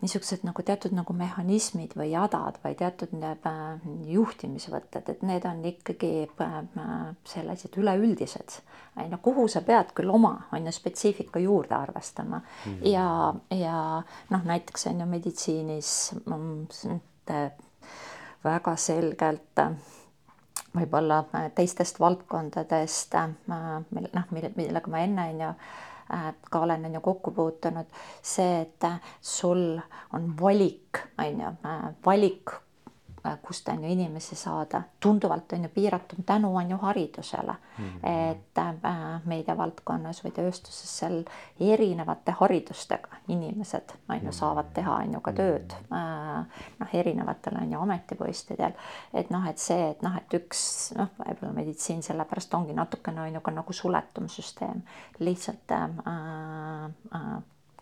niisugused 0.00 0.44
nagu 0.44 0.62
teatud 0.62 0.92
nagu 0.92 1.14
mehhanismid 1.16 1.94
või 1.96 2.10
jadad 2.10 2.58
või 2.64 2.76
teatud 2.76 3.14
äh, 3.24 3.86
juhtimisvõtted, 4.12 5.08
et 5.08 5.22
need 5.24 5.46
on 5.48 5.62
ikkagi 5.72 6.10
äh, 6.44 6.56
sellised 7.24 7.78
üleüldised. 7.80 8.58
on 8.96 9.12
ju, 9.12 9.18
kuhu 9.22 9.48
sa 9.48 9.62
pead 9.64 9.94
küll 9.96 10.12
oma 10.12 10.34
on 10.52 10.68
ju 10.68 10.72
spetsiifika 10.72 11.40
juurde 11.40 11.74
arvestama 11.74 12.38
mm 12.38 12.72
-hmm. 12.72 12.86
ja, 12.88 13.34
ja 13.50 14.02
noh, 14.30 14.44
näiteks 14.44 14.86
on 14.86 15.00
ju 15.00 15.06
meditsiinis 15.06 16.14
mm, 16.26 16.66
väga 18.44 18.76
selgelt 18.76 19.58
äh, 19.58 19.72
võib-olla 20.76 21.22
äh, 21.34 21.50
teistest 21.54 22.00
valdkondadest, 22.00 23.14
äh, 23.14 23.28
mille 23.90 24.12
noh, 24.14 24.30
mille, 24.30 24.52
millega 24.56 24.92
ma 24.92 25.04
enne 25.06 25.28
on 25.32 25.44
ju 25.46 25.52
ka 26.50 26.60
olen 26.62 26.84
on 26.86 26.92
ju 26.94 27.00
kokku 27.02 27.32
puutunud, 27.34 27.88
see, 28.22 28.60
et 28.60 28.84
sul 29.20 29.80
on 30.14 30.28
valik, 30.38 31.00
on 31.18 31.40
ju, 31.42 31.50
valik 32.04 32.52
kust 33.42 33.68
on 33.68 33.84
ju 33.84 33.90
inimesi 33.90 34.36
saada, 34.36 34.82
tunduvalt 35.00 35.52
on 35.52 35.62
ju 35.62 35.68
piiratum 35.68 36.24
tänu 36.26 36.56
on 36.56 36.70
ju 36.70 36.76
haridusele. 36.76 37.54
Mm. 37.78 37.84
-hmm. 37.84 38.30
et 38.32 38.58
äh, 38.58 39.20
meediavaldkonnas 39.24 40.24
või 40.24 40.30
tööstuses 40.32 40.98
seal 40.98 41.24
erinevate 41.60 42.32
haridustega 42.32 43.08
inimesed 43.28 43.92
on 44.08 44.24
ju 44.24 44.32
saavad 44.32 44.72
teha 44.74 44.94
on 44.94 45.14
ju 45.14 45.20
ka 45.20 45.32
tööd. 45.32 45.74
Äh, 45.92 46.62
noh, 46.78 46.94
erinevatel 46.94 47.58
on 47.62 47.72
ju 47.72 47.80
ametipostidel, 47.80 48.72
et 49.14 49.30
noh, 49.30 49.48
et 49.48 49.58
see, 49.58 49.90
et 49.90 50.02
noh, 50.02 50.16
et 50.16 50.38
üks 50.40 50.62
noh, 50.96 51.10
võib-olla 51.18 51.52
meditsiin 51.52 52.02
sellepärast 52.02 52.54
ongi 52.54 52.74
natukene 52.76 53.20
on 53.20 53.34
ju 53.34 53.40
ka 53.40 53.50
nagu 53.50 53.72
suletum 53.72 54.28
süsteem, 54.32 54.82
lihtsalt 55.18 55.70
äh, 55.72 55.84
äh, 57.14 57.36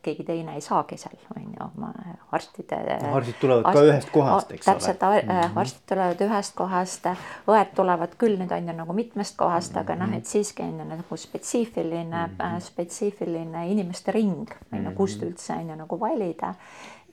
keegi 0.05 0.25
teine 0.27 0.55
ei 0.59 0.63
saagi 0.65 0.99
seal, 1.01 1.17
on 1.37 1.47
ju, 1.49 1.67
oma 1.67 1.91
arstide. 2.33 2.81
arstid 3.11 3.39
tulevad 3.41 3.69
arst, 3.71 3.79
ka 3.79 3.85
ühest 3.89 4.11
kohast, 4.15 4.53
eks 4.57 4.69
täpselt, 4.69 5.03
ole. 5.03 5.21
täpselt, 5.21 5.31
mm 5.31 5.41
-hmm. 5.41 5.61
arstid 5.61 5.87
tulevad 5.93 6.25
ühest 6.29 6.57
kohast, 6.61 7.09
õed 7.55 7.75
tulevad 7.77 8.17
küll 8.21 8.39
nüüd 8.41 8.53
on 8.57 8.69
ju 8.69 8.77
nagu 8.77 8.93
mitmest 8.93 9.37
kohast 9.37 9.73
mm, 9.73 9.79
-hmm. 9.79 9.83
aga 9.83 9.97
noh, 9.97 10.07
mhm. 10.07 10.17
et 10.19 10.27
siiski 10.27 10.63
on 10.63 10.79
ju 10.79 10.85
nagu 10.85 11.17
spetsiifiline 11.17 12.27
mm, 12.27 12.37
-hmm. 12.39 12.61
spetsiifiline 12.61 13.69
inimeste 13.71 14.13
ring 14.13 14.51
on 14.73 14.85
ju, 14.85 14.95
kust 14.97 15.21
mhm. 15.21 15.29
üldse 15.29 15.53
on 15.53 15.69
ju 15.69 15.77
nagu 15.77 16.01
valida 16.01 16.55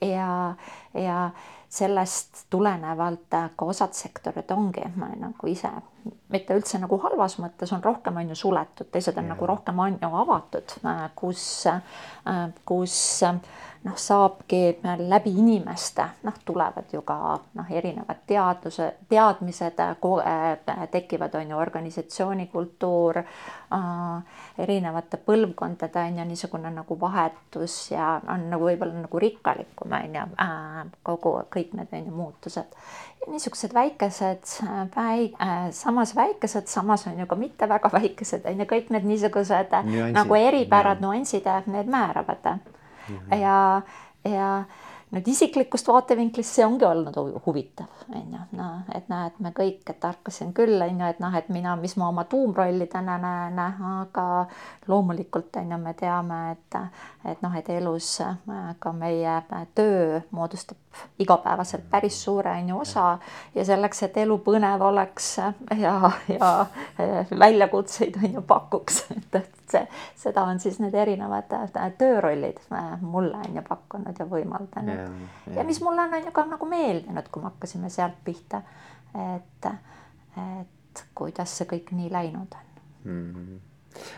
ja, 0.00 0.54
ja 0.94 1.30
sellest 1.72 2.44
tulenevalt 2.52 3.32
ka 3.56 3.64
osad 3.64 3.94
sektorid 3.96 4.50
ongi 4.52 4.84
nagu 4.96 5.48
ise, 5.48 5.70
mitte 6.32 6.56
üldse 6.58 6.80
nagu 6.82 6.98
halvas 7.00 7.38
mõttes, 7.40 7.72
on 7.72 7.84
rohkem 7.84 8.18
on 8.20 8.32
ju 8.34 8.36
suletud, 8.36 8.90
teised 8.92 9.16
on 9.16 9.24
ja. 9.24 9.32
nagu 9.32 9.48
rohkem 9.48 9.80
on 9.80 9.96
ju 10.02 10.10
avatud, 10.22 10.74
kus, 11.16 11.46
kus 12.68 12.98
noh, 13.84 13.96
saabki 13.96 14.78
läbi 14.98 15.30
inimeste, 15.30 16.04
noh, 16.22 16.34
tulevad 16.44 16.92
ju 16.92 17.02
ka 17.02 17.16
noh, 17.54 17.70
erinevad 17.70 18.22
teaduse, 18.26 18.92
teadmised, 19.08 19.80
tekivad, 20.90 21.34
on 21.34 21.50
ju 21.50 21.58
organisatsiooni 21.58 22.46
kultuur 22.52 23.18
äh,, 23.18 24.42
erinevate 24.58 25.18
põlvkondade 25.26 26.04
on 26.06 26.18
ju 26.18 26.26
niisugune 26.28 26.70
nagu 26.70 26.98
vahetus 27.00 27.76
ja 27.90 28.20
on 28.28 28.48
nagu 28.50 28.68
võib-olla 28.68 29.06
nagu 29.06 29.22
rikkalikum 29.22 29.96
on 29.98 30.18
ju 30.18 30.26
äh, 30.44 30.82
kogu 31.02 31.34
kõik 31.50 31.72
need 31.78 31.92
on 31.92 32.06
ju 32.06 32.12
muutused. 32.16 32.76
niisugused 33.26 33.74
väikesed 33.74 34.52
väi-, 34.96 35.32
äh, 35.42 35.70
samas 35.70 36.14
väikesed, 36.16 36.66
samas 36.66 37.06
on 37.06 37.18
ju 37.18 37.26
ka 37.26 37.36
mitte 37.36 37.68
väga 37.68 37.90
väikesed 37.92 38.46
on 38.46 38.62
ju 38.62 38.68
kõik 38.76 38.94
need 38.94 39.10
niisugused 39.10 39.74
nüansid, 39.74 40.14
nagu 40.14 40.38
eripärad, 40.38 41.02
nüansid, 41.02 41.50
need 41.66 41.90
määravad 41.90 42.54
Mhm. 43.08 43.40
ja, 43.40 43.82
ja 44.24 44.48
nüüd 45.12 45.28
isiklikust 45.28 45.88
vaatevinklist 45.88 46.56
see 46.56 46.64
ongi 46.64 46.86
olnud 46.88 47.16
huvitav, 47.46 47.90
on 48.08 48.32
ju, 48.32 48.42
no 48.56 48.68
et 48.96 49.10
näed, 49.12 49.36
me 49.44 49.52
kõik, 49.56 49.82
et 49.92 50.06
ärkasin 50.08 50.54
küll, 50.56 50.78
on 50.80 51.02
ju, 51.02 51.08
et 51.12 51.20
noh, 51.20 51.34
et 51.36 51.50
mina, 51.52 51.74
mis 51.80 51.94
ma 52.00 52.08
oma 52.08 52.24
tuumrolli 52.24 52.86
täna 52.92 53.18
näen, 53.20 53.60
aga 53.90 54.26
loomulikult 54.88 55.60
on 55.60 55.74
ju, 55.74 55.80
me 55.84 55.92
teame, 55.98 56.40
et, 56.54 56.78
et 57.28 57.44
noh, 57.44 57.58
et 57.60 57.68
elus 57.76 58.14
ka 58.80 58.94
meie 58.96 59.36
töö 59.76 60.22
moodustab 60.30 60.80
igapäevaselt 61.18 61.84
päris 61.90 62.24
suure 62.24 62.50
on 62.50 62.68
ju 62.68 62.78
osa. 62.78 63.18
Ja 63.54 63.64
selleks, 63.64 64.02
et 64.02 64.16
elu 64.16 64.38
põnev 64.44 64.82
oleks 64.86 65.36
ja, 65.38 66.10
ja 66.28 66.66
väljakutseid 67.38 68.18
on 68.24 68.38
ju 68.38 68.42
pakuks, 68.42 69.04
et, 69.16 69.40
et 69.40 69.74
see, 69.74 69.82
seda 70.24 70.44
on 70.48 70.60
siis 70.60 70.78
need 70.82 70.94
erinevad 70.94 71.52
töörollid 71.98 72.60
mulle 73.00 73.40
on 73.48 73.56
ju 73.56 73.64
pakkunud 73.68 74.18
ja 74.18 74.28
võimaldanud. 74.28 74.94
Ja, 74.96 75.08
ja. 75.46 75.58
ja 75.60 75.66
mis 75.68 75.80
mulle 75.84 76.06
on, 76.06 76.14
on 76.14 76.30
ju 76.30 76.34
ka 76.34 76.46
nagu 76.50 76.68
meeldinud, 76.68 77.28
kui 77.32 77.42
me 77.42 77.50
hakkasime 77.50 77.90
sealt 77.92 78.20
pihta, 78.24 78.62
et, 79.36 79.68
et 80.36 81.04
kuidas 81.14 81.58
see 81.58 81.68
kõik 81.70 81.92
nii 81.96 82.12
läinud 82.12 82.56
on. 82.58 82.72
Mm. 83.04 83.28
-hmm 83.34 83.60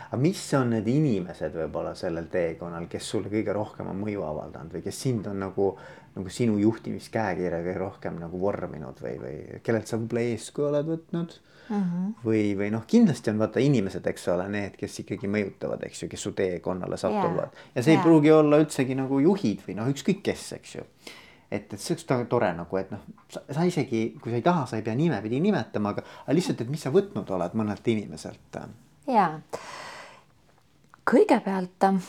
aga 0.09 0.17
mis 0.21 0.41
on 0.57 0.69
need 0.75 0.87
inimesed 0.87 1.55
võib-olla 1.59 1.95
sellel 1.99 2.29
teekonnal, 2.31 2.87
kes 2.91 3.09
sulle 3.09 3.31
kõige 3.31 3.53
rohkem 3.55 3.89
on 3.91 3.99
mõju 3.99 4.23
avaldanud 4.23 4.77
või 4.77 4.83
kes 4.85 5.01
sind 5.07 5.27
on 5.27 5.41
nagu, 5.43 5.69
nagu 6.15 6.31
sinu 6.31 6.55
juhtimiskäekirja 6.61 7.59
kõige 7.63 7.79
rohkem 7.81 8.21
nagu 8.21 8.39
vorminud 8.39 9.01
või, 9.03 9.17
või 9.19 9.59
kellelt 9.65 9.89
sa 9.89 9.99
võib-olla 9.99 10.23
eeskuju 10.31 10.69
oled 10.69 10.87
võtnud 10.93 11.35
mm? 11.35 11.81
-hmm. 11.81 12.13
või, 12.23 12.43
või 12.59 12.69
noh, 12.75 12.85
kindlasti 12.87 13.33
on 13.33 13.41
vaata 13.43 13.63
inimesed, 13.63 14.07
eks 14.07 14.29
ole, 14.33 14.47
need, 14.53 14.79
kes 14.79 15.01
ikkagi 15.03 15.29
mõjutavad, 15.31 15.83
eks 15.87 16.05
ju, 16.05 16.09
kes 16.11 16.25
su 16.27 16.31
teekonnale 16.37 16.97
satuvad 17.01 17.51
yeah. 17.51 17.69
ja 17.75 17.83
see 17.83 17.95
yeah. 17.95 18.01
ei 18.01 18.07
pruugi 18.07 18.31
olla 18.31 18.61
üldsegi 18.63 18.97
nagu 18.97 19.19
juhid 19.23 19.63
või 19.67 19.77
noh, 19.81 19.91
ükskõik 19.91 20.23
kes, 20.25 20.47
eks 20.59 20.75
ju 20.79 20.87
et, 21.51 21.73
et 21.73 21.79
see 21.79 21.95
oleks 21.95 22.29
tore 22.29 22.51
nagu, 22.57 22.79
et 22.79 22.91
noh, 22.93 23.03
sa 23.29 23.65
isegi, 23.67 24.05
kui 24.21 24.33
sa 24.33 24.39
ei 24.39 24.45
taha, 24.45 24.65
sa 24.69 24.79
ei 24.79 24.85
pea 24.85 24.95
nimepidi 24.97 25.39
nimetama, 25.43 25.93
aga, 25.95 26.05
lihtsalt, 26.33 26.63
et 26.63 26.71
mis 26.71 26.81
sa 26.81 26.93
võtnud 26.95 27.29
oled 27.37 27.57
mõnelt 27.57 27.91
inimeselt 27.91 28.59
ja 29.11 29.27
kõigepealt 31.05 31.85
äh, 31.85 32.07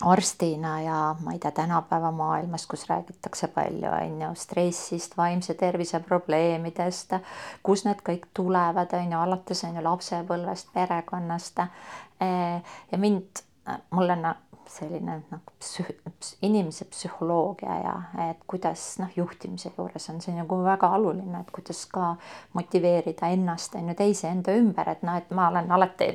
arstina 0.00 0.80
ja 0.80 1.16
ma 1.24 1.32
ei 1.32 1.38
tea, 1.38 1.50
tänapäeva 1.50 2.10
maailmas, 2.12 2.66
kus 2.66 2.86
räägitakse 2.88 3.48
palju, 3.48 3.88
on 3.88 4.22
ju, 4.22 4.34
stressist, 4.34 5.16
vaimse 5.16 5.54
tervise 5.54 6.00
probleemidest, 6.00 7.16
kus 7.62 7.86
need 7.88 8.02
kõik 8.04 8.28
tulevad, 8.36 8.92
on 8.92 9.12
ju, 9.12 9.18
alates 9.18 9.64
on 9.64 9.78
ju 9.78 9.84
lapsepõlvest, 9.86 10.72
perekonnast. 10.74 11.64
Äh, 11.64 12.76
ja 12.92 12.98
mind, 12.98 13.42
mul 13.90 14.12
on 14.18 14.28
selline 14.70 15.20
nagu 15.30 15.54
psüh-, 15.62 15.94
inimese 16.42 16.84
psühholoogia 16.90 17.76
ja 17.82 17.94
et 18.30 18.42
kuidas 18.46 18.84
noh, 19.02 19.10
juhtimise 19.16 19.72
juures 19.76 20.10
on 20.10 20.20
see 20.20 20.34
nagu 20.36 20.58
väga 20.64 20.90
oluline, 20.98 21.40
et 21.40 21.50
kuidas 21.54 21.84
ka 21.92 22.14
motiveerida 22.56 23.30
ennast 23.34 23.74
on 23.78 23.88
ju 23.90 23.96
teisi 23.98 24.26
enda 24.30 24.54
ümber, 24.56 24.90
et 24.92 25.02
noh, 25.06 25.18
et 25.18 25.30
ma 25.30 25.48
olen 25.50 25.72
alati 25.72 26.10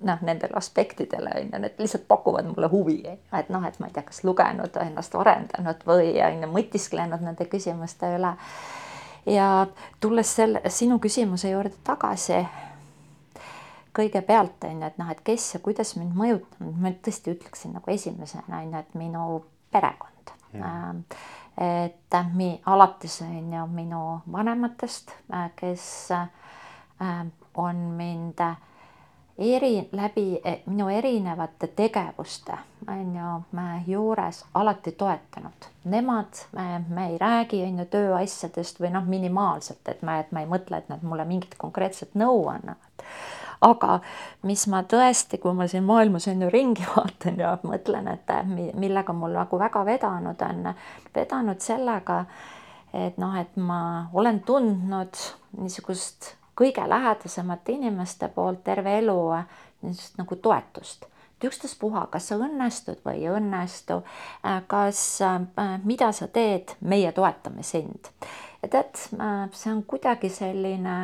noh, 0.00 0.22
nendele 0.22 0.56
aspektidele 0.56 1.34
on 1.36 1.52
ju, 1.52 1.62
need 1.64 1.82
lihtsalt 1.82 2.08
pakuvad 2.08 2.48
mulle 2.52 2.68
huvi, 2.72 3.00
et 3.08 3.52
noh, 3.52 3.64
et 3.66 3.78
ma 3.80 3.90
ei 3.90 3.96
tea, 3.96 4.06
kas 4.06 4.24
lugenud, 4.24 4.76
ennast 4.84 5.16
arendanud 5.18 5.84
või 5.86 6.14
on 6.24 6.44
ju 6.44 6.52
mõtisklenud 6.54 7.24
nende 7.24 7.48
küsimuste 7.50 8.14
üle. 8.16 8.34
ja 9.26 9.66
tulles 10.00 10.36
selle 10.36 10.62
sinu 10.72 10.98
küsimuse 10.98 11.50
juurde 11.50 11.76
tagasi 11.84 12.40
kõigepealt 13.96 14.64
on 14.64 14.82
ju, 14.82 14.86
et 14.86 14.98
noh, 15.00 15.10
et 15.10 15.20
kes 15.24 15.54
ja 15.54 15.60
kuidas 15.64 15.94
mind 15.98 16.14
mõjutanud, 16.18 16.78
ma 16.80 16.92
tõesti 17.02 17.34
ütleksin 17.34 17.74
nagu 17.76 17.90
esimesena 17.90 18.62
on 18.62 18.72
ju, 18.74 18.84
et 18.84 18.96
minu 18.98 19.26
perekond. 19.72 20.34
Ähm, 20.54 21.04
et 21.60 22.16
mi 22.34 22.54
alates 22.66 23.20
on 23.22 23.52
ju 23.52 23.66
minu 23.70 24.02
vanematest, 24.32 25.14
äh, 25.34 25.50
kes 25.56 25.84
äh, 26.10 26.26
on 27.54 27.76
mind 27.76 28.40
eri 29.40 29.88
läbi 29.92 30.40
eh, 30.44 30.62
minu 30.66 30.88
erinevate 30.88 31.66
tegevuste 31.66 32.58
on 32.88 33.14
ju 33.16 33.60
juures 33.86 34.44
alati 34.54 34.92
toetanud. 34.92 35.68
Nemad, 35.84 36.42
me 36.88 37.06
ei 37.08 37.18
räägi 37.18 37.62
on 37.64 37.78
ju 37.78 37.84
tööasjadest 37.84 38.80
või 38.80 38.90
noh, 38.92 39.04
minimaalselt, 39.04 39.88
et 39.88 40.02
ma, 40.02 40.18
et 40.20 40.32
ma 40.32 40.44
ei 40.44 40.50
mõtle, 40.50 40.76
et 40.76 40.88
nad 40.92 41.02
mulle 41.02 41.24
mingit 41.24 41.56
konkreetset 41.58 42.14
nõu 42.14 42.48
annavad 42.52 43.00
aga 43.60 43.98
mis 44.48 44.64
ma 44.72 44.82
tõesti, 44.88 45.38
kui 45.40 45.52
ma 45.56 45.66
siin 45.68 45.84
maailmas 45.88 46.28
on 46.32 46.46
ju 46.46 46.50
ringi 46.52 46.86
vaatan 46.94 47.40
ja 47.40 47.52
mõtlen, 47.66 48.08
et 48.14 48.32
millega 48.78 49.14
mul 49.16 49.36
nagu 49.36 49.60
väga 49.60 49.84
vedanud 49.88 50.46
on, 50.48 50.72
vedanud 51.14 51.60
sellega, 51.64 52.24
et 52.96 53.20
noh, 53.20 53.36
et 53.38 53.56
ma 53.56 54.08
olen 54.12 54.42
tundnud 54.46 55.20
niisugust 55.60 56.34
kõige 56.58 56.84
lähedasemate 56.88 57.76
inimeste 57.78 58.28
poolt 58.34 58.64
terve 58.64 58.98
elu 58.98 59.20
niisugust 59.82 60.18
nagu 60.20 60.36
toetust 60.36 61.06
ükstaspuha, 61.40 62.06
kas 62.12 62.26
sa 62.28 62.36
õnnestud 62.36 63.00
või 63.04 63.22
ei 63.22 63.30
õnnestu, 63.32 64.02
kas, 64.68 65.00
mida 65.88 66.10
sa 66.12 66.28
teed, 66.28 66.74
meie 66.80 67.12
toetame 67.16 67.64
sind. 67.64 68.10
ja 68.60 68.68
tead, 68.68 69.00
see 69.56 69.72
on 69.72 69.82
kuidagi 69.88 70.28
selline 70.28 70.96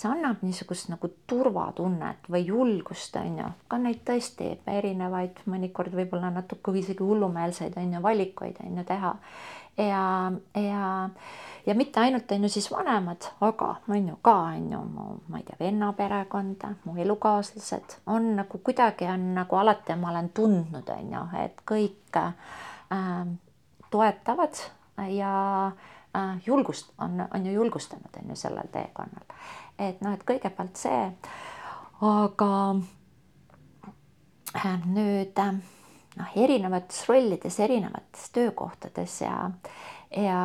see 0.00 0.08
annab 0.08 0.40
niisugust 0.44 0.88
nagu 0.88 1.10
turvatunnet 1.28 2.28
või 2.32 2.46
julgust, 2.48 3.16
on 3.20 3.38
ju, 3.42 3.48
ka 3.68 3.78
neid 3.80 4.00
tõesti 4.08 4.54
erinevaid, 4.70 5.42
mõnikord 5.50 5.94
võib-olla 5.96 6.30
natuke 6.32 6.72
isegi 6.80 7.04
hullumeelseid 7.04 7.76
on 7.80 7.96
ju 7.96 8.02
valikuid 8.04 8.62
on 8.64 8.80
ju 8.80 8.84
teha. 8.88 9.14
ja, 9.80 10.04
ja, 10.56 10.86
ja 11.66 11.74
mitte 11.74 12.00
ainult 12.00 12.32
on 12.32 12.48
ju 12.48 12.52
siis 12.52 12.70
vanemad, 12.72 13.28
aga 13.44 13.74
on 13.88 14.08
ju 14.08 14.16
ka 14.22 14.36
on 14.54 14.72
ju 14.72 14.80
mu, 14.94 15.06
ma 15.28 15.42
ei 15.42 15.46
tea, 15.48 15.60
venna 15.60 15.92
perekond, 15.96 16.66
mu 16.84 16.96
elukaaslased 16.96 18.00
on 18.06 18.34
nagu 18.40 18.58
kuidagi 18.64 19.08
on 19.12 19.30
nagu 19.36 19.60
alati 19.60 19.96
ma 20.00 20.10
olen 20.14 20.32
tundnud, 20.34 20.96
on 20.96 21.14
ju, 21.16 21.24
et 21.44 21.64
kõik 21.68 22.20
äh, 22.24 23.24
toetavad 23.90 24.64
ja 25.12 25.34
äh, 26.16 26.36
julgust 26.46 26.92
on, 26.98 27.26
on 27.30 27.46
ju 27.46 27.52
julgustanud 27.52 28.22
on 28.22 28.32
ju 28.32 28.36
sellel 28.36 28.72
teekonnal 28.72 29.28
et 29.80 30.00
noh, 30.04 30.14
et 30.14 30.24
kõigepealt 30.28 30.80
see, 30.80 31.04
aga 32.06 32.50
äh, 34.60 34.76
nüüd 34.86 35.40
äh, 35.40 35.54
noh, 36.18 36.34
erinevates 36.44 37.06
rollides, 37.08 37.60
erinevates 37.64 38.28
töökohtades 38.34 39.20
ja, 39.24 39.50
ja 40.16 40.42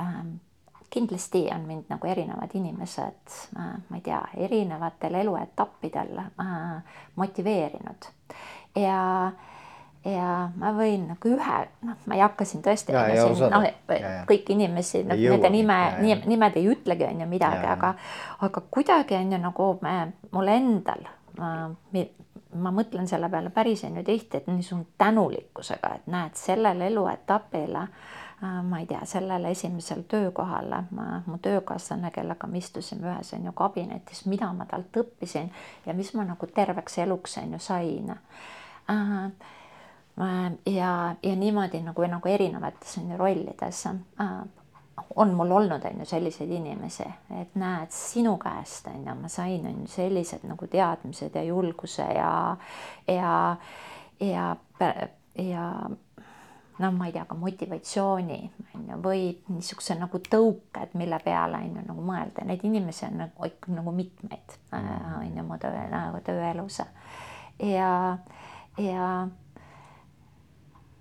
ähm, 0.00 0.34
kindlasti 0.92 1.46
on 1.54 1.66
mind 1.68 1.92
nagu 1.92 2.08
erinevad 2.08 2.56
inimesed 2.58 3.38
äh,, 3.56 3.72
ma 3.88 4.00
ei 4.00 4.04
tea, 4.04 4.20
erinevatel 4.48 5.20
eluetappidel 5.22 6.20
motiveerinud. 7.16 8.12
Ja 8.76 9.00
ja 10.04 10.48
ma 10.58 10.72
võin 10.76 11.06
nagu 11.12 11.30
ühe, 11.30 11.58
noh, 11.86 11.98
ma 12.06 12.16
ei 12.16 12.22
hakka 12.24 12.46
siin 12.48 12.62
tõesti, 12.64 12.94
noh, 12.94 13.66
kõiki 14.28 14.56
inimesi, 14.56 15.04
noh, 15.06 15.18
nende 15.18 15.50
nime, 15.54 15.78
nimed 16.26 16.58
ei 16.58 16.66
ütlegi, 16.72 17.06
on 17.06 17.22
ju 17.24 17.28
midagi, 17.30 17.66
aga, 17.70 17.94
aga 18.42 18.64
kuidagi 18.70 19.18
on 19.18 19.36
ju 19.36 19.42
nagu 19.42 19.68
me, 19.84 19.96
mul 20.34 20.50
endal, 20.52 21.06
ma 21.38 22.74
mõtlen 22.74 23.06
selle 23.08 23.30
peale 23.32 23.52
päris 23.54 23.84
on 23.88 24.00
ju 24.00 24.06
tihti, 24.06 24.42
et 24.42 24.50
niisugune 24.50 24.90
tänulikkusega, 24.98 25.94
et 26.00 26.10
näed, 26.12 26.36
sellel 26.38 26.82
eluetapil 26.88 27.78
ma 28.42 28.78
ei 28.82 28.88
tea, 28.90 29.04
sellel 29.06 29.44
esimesel 29.52 30.02
töökohal 30.10 30.72
ma, 30.90 31.20
mu 31.30 31.38
töökaaslane, 31.38 32.10
kellega 32.10 32.48
me 32.50 32.58
istusime 32.58 33.06
ühes 33.06 33.30
on 33.36 33.46
ju 33.46 33.52
kabinetis, 33.54 34.24
mida 34.26 34.48
ma 34.56 34.66
talt 34.66 34.98
õppisin 34.98 35.52
ja 35.86 35.94
mis 35.94 36.10
ma 36.18 36.26
nagu 36.26 36.48
terveks 36.50 36.98
eluks 37.04 37.38
on 37.38 37.54
ju 37.54 37.62
sain. 37.62 38.10
Äh, 38.10 38.50
Äh, 38.88 39.30
ja, 40.66 41.14
ja 41.22 41.36
niimoodi 41.36 41.80
nagu, 41.82 42.04
nagu 42.06 42.28
erinevates 42.28 42.98
on 42.98 43.10
ju 43.10 43.16
rollides 43.16 43.86
äh, 43.86 44.42
on 45.16 45.34
mul 45.34 45.50
olnud, 45.50 45.84
on 45.84 45.98
ju, 45.98 46.06
selliseid 46.06 46.50
inimesi, 46.50 47.06
et 47.40 47.54
näed, 47.54 47.90
sinu 47.90 48.36
käest 48.40 48.86
on 48.92 49.06
ju, 49.06 49.14
ma 49.14 49.28
sain 49.28 49.66
on 49.66 49.82
ju 49.82 49.88
sellised 49.88 50.44
nagu 50.48 50.66
teadmised 50.66 51.34
ja 51.34 51.42
julguse 51.42 52.06
ja, 52.16 52.56
ja, 53.08 53.56
ja, 54.20 54.56
ja 55.38 55.66
noh, 56.78 56.92
ma 56.92 57.06
ei 57.06 57.12
tea, 57.12 57.24
ka 57.28 57.36
motivatsiooni 57.38 58.38
on 58.74 58.88
ju, 58.90 59.00
või 59.04 59.26
niisuguse 59.52 59.96
nagu 60.00 60.20
tõuked, 60.28 60.96
mille 60.98 61.18
peale 61.24 61.60
on 61.60 61.76
ju 61.80 61.86
nagu 61.88 62.06
mõelda, 62.06 62.46
neid 62.48 62.64
inimesi 62.68 63.06
on 63.08 63.20
nagu 63.26 63.48
ikka 63.48 63.72
nagu 63.74 63.94
mitmeid 63.96 64.56
äh, 64.74 64.90
on 65.18 65.36
ju 65.36 65.46
mu 65.46 65.60
töö 65.62 65.86
nagu 65.92 66.20
tööelus. 66.24 66.82
Ja, 67.62 68.18
ja 68.80 69.08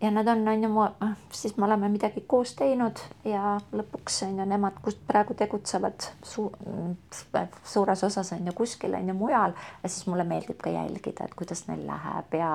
ja 0.01 0.11
nad 0.11 0.27
on, 0.27 0.47
on 0.47 0.63
ju, 0.63 0.79
ah, 0.79 1.13
siis 1.31 1.57
me 1.57 1.65
oleme 1.65 1.89
midagi 1.89 2.23
koos 2.27 2.55
teinud 2.57 2.99
ja 3.25 3.57
lõpuks 3.73 4.21
on 4.25 4.39
ju 4.39 4.45
nemad, 4.49 4.79
kus 4.81 4.97
praegu 5.07 5.35
tegutsevad 5.37 6.07
su 6.25 6.47
suures 7.63 8.03
osas 8.03 8.31
on 8.33 8.47
ju 8.47 8.53
kuskil 8.57 8.95
on 8.97 9.07
ju 9.07 9.13
mujal. 9.13 9.53
Ja 9.83 9.89
siis 9.89 10.07
mulle 10.07 10.23
meeldib 10.23 10.57
ka 10.61 10.73
jälgida, 10.73 11.25
et 11.25 11.35
kuidas 11.37 11.67
neil 11.67 11.85
läheb 11.87 12.33
ja, 12.37 12.49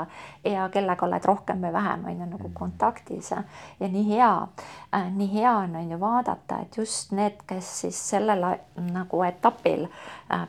ja 0.44 0.68
kellega 0.74 1.06
oled 1.06 1.24
rohkem 1.30 1.62
või 1.62 1.72
vähem 1.72 2.04
on 2.04 2.20
ju 2.20 2.30
nagu 2.35 2.50
kontaktis 2.54 3.30
ja, 3.30 3.42
ja 3.80 3.88
nii 3.88 4.06
hea 4.11 4.32
äh,, 4.94 5.11
nii 5.14 5.32
hea 5.35 5.56
on, 5.62 5.76
on 5.76 5.90
ju 5.90 6.00
vaadata, 6.00 6.61
et 6.62 6.76
just 6.76 7.12
need, 7.12 7.38
kes 7.46 7.72
siis 7.80 8.02
sellel 8.11 8.46
nagu 8.90 9.22
etapil 9.26 9.87
äh, 10.35 10.48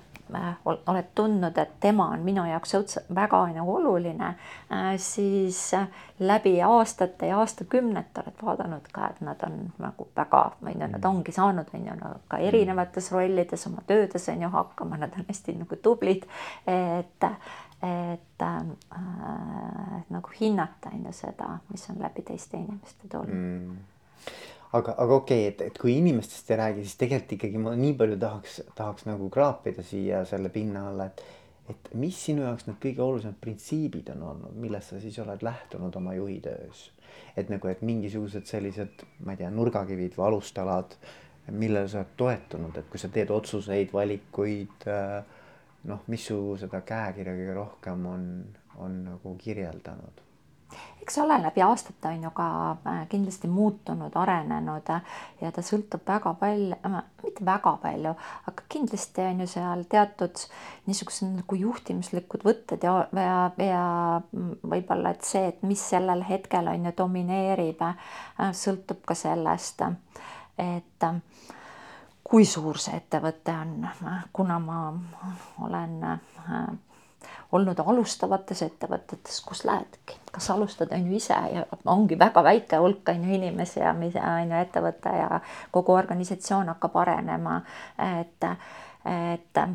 oled 0.65 1.09
tundnud, 1.15 1.57
et 1.57 1.79
tema 1.79 2.09
on 2.13 2.23
minu 2.25 2.45
jaoks 2.45 2.97
väga 3.15 3.39
nagu 3.55 3.75
oluline, 3.75 4.33
äh, 4.71 4.89
siis 4.97 5.71
läbi 6.19 6.61
aastate 6.61 7.27
ja 7.31 7.39
aastakümnete 7.39 8.23
oled 8.23 8.43
vaadanud 8.43 8.89
ka, 8.91 9.11
et 9.11 9.21
nad 9.21 9.43
on 9.47 9.59
nagu 9.79 10.07
väga, 10.15 10.43
on 10.61 10.81
ju, 10.81 10.87
nad 10.87 11.05
ongi 11.05 11.31
saanud, 11.31 11.73
on 11.73 11.87
ju, 11.87 12.13
ka 12.27 12.37
erinevates 12.37 13.11
rollides 13.11 13.67
oma 13.67 13.83
töödes 13.87 14.29
on 14.29 14.41
ju 14.41 14.49
hakkama, 14.49 14.97
nad 14.97 15.13
on 15.17 15.27
hästi 15.29 15.59
nagu 15.61 15.81
tublid, 15.81 16.27
et 16.67 17.29
et 17.77 18.41
äh, 18.41 18.63
nagu 20.09 20.31
hinnata 20.39 20.89
on 20.93 21.05
ju 21.05 21.11
seda, 21.13 21.59
mis 21.69 21.89
on 21.89 22.01
läbi 22.01 22.23
teiste 22.25 22.57
inimeste 22.57 23.07
tulnud. 23.11 23.35
Mm 23.35 23.77
aga, 24.75 24.95
aga 24.97 25.15
okei 25.15 25.47
okay,, 25.47 25.53
et, 25.53 25.61
et 25.71 25.79
kui 25.79 25.95
inimestest 25.97 26.51
ei 26.51 26.59
räägi, 26.61 26.85
siis 26.85 26.99
tegelikult 26.99 27.35
ikkagi 27.37 27.61
ma 27.63 27.73
nii 27.77 27.93
palju 27.99 28.19
tahaks, 28.21 28.59
tahaks 28.75 29.07
nagu 29.07 29.29
kraapida 29.33 29.85
siia 29.85 30.23
selle 30.27 30.51
pinna 30.53 30.87
alla, 30.91 31.07
et, 31.07 31.23
et 31.71 31.93
mis 31.99 32.17
sinu 32.27 32.43
jaoks 32.45 32.67
need 32.67 32.79
kõige 32.83 33.03
olulisemad 33.05 33.39
printsiibid 33.43 34.11
on 34.15 34.25
olnud, 34.33 34.59
millest 34.59 34.93
sa 34.93 35.01
siis 35.03 35.19
oled 35.23 35.45
lähtunud 35.45 35.95
oma 36.01 36.17
juhi 36.17 36.39
töös? 36.43 36.89
et 37.37 37.49
nagu, 37.49 37.69
et 37.69 37.81
mingisugused 37.85 38.45
sellised, 38.49 39.05
ma 39.25 39.33
ei 39.33 39.39
tea, 39.39 39.49
nurgakivid 39.53 40.17
või 40.17 40.25
alustalad, 40.27 40.97
millele 41.53 41.87
sa 41.89 42.01
oled 42.01 42.13
toetunud, 42.19 42.77
et 42.77 42.91
kui 42.91 43.01
sa 43.01 43.09
teed 43.13 43.31
otsuseid, 43.33 43.93
valikuid, 43.95 44.87
noh, 45.87 46.05
mis 46.11 46.27
su 46.29 46.39
seda 46.59 46.83
käekirja 46.85 47.33
kõige 47.37 47.57
rohkem 47.57 48.07
on, 48.11 48.29
on 48.83 49.03
nagu 49.07 49.35
kirjeldanud 49.41 50.26
eks 51.07 51.17
ole 51.23 51.37
läbi 51.39 51.61
aastate 51.63 52.07
on 52.07 52.23
ju 52.23 52.29
ka 52.35 52.45
äh, 52.71 53.07
kindlasti 53.09 53.47
muutunud, 53.47 54.11
arenenud 54.19 54.89
ja 55.41 55.51
ta 55.55 55.61
sõltub 55.63 56.03
väga 56.07 56.33
palju, 56.35 56.75
äh, 56.83 56.97
mitte 57.23 57.45
väga 57.47 57.71
palju, 57.81 58.11
aga 58.51 58.65
kindlasti 58.73 59.23
on 59.23 59.39
ju 59.39 59.47
seal 59.47 59.85
teatud 59.87 60.41
niisugused 60.89 61.29
nagu 61.31 61.59
juhtimislikud 61.61 62.43
võtted 62.43 62.83
ja, 62.83 62.97
ja, 63.15 63.37
ja 63.63 63.85
võib-olla, 64.67 65.13
et 65.15 65.23
see, 65.23 65.45
et 65.53 65.63
mis 65.63 65.85
sellel 65.93 66.25
hetkel 66.27 66.67
on 66.73 66.89
ju 66.89 66.93
domineerib, 66.97 67.85
äh, 67.87 68.51
sõltub 68.51 68.99
ka 69.07 69.15
sellest, 69.15 69.85
et 70.59 71.07
kui 72.27 72.43
suur 72.43 72.81
see 72.83 72.99
ettevõte 72.99 73.55
on, 73.55 73.87
kuna 74.35 74.59
ma 74.59 74.81
olen 75.63 76.01
olnud 77.51 77.79
alustavates 77.79 78.61
ettevõtetes, 78.65 79.39
kus 79.45 79.63
lähedki, 79.65 80.19
kas 80.31 80.49
alustad 80.51 80.91
on 80.95 81.07
ju 81.07 81.17
ise 81.17 81.37
ja 81.53 81.65
ongi 81.85 82.19
väga 82.19 82.43
väike 82.43 82.81
hulk 82.83 83.09
on 83.09 83.23
ju 83.23 83.39
inimesi 83.39 83.79
ja 83.79 83.93
mis 83.93 84.15
on 84.21 84.51
ju 84.51 84.61
ettevõte 84.61 85.15
ja 85.17 85.41
kogu 85.71 85.95
organisatsioon 85.95 86.73
hakkab 86.75 86.95
arenema, 87.03 87.61
et, 87.97 88.49
et 89.05 89.65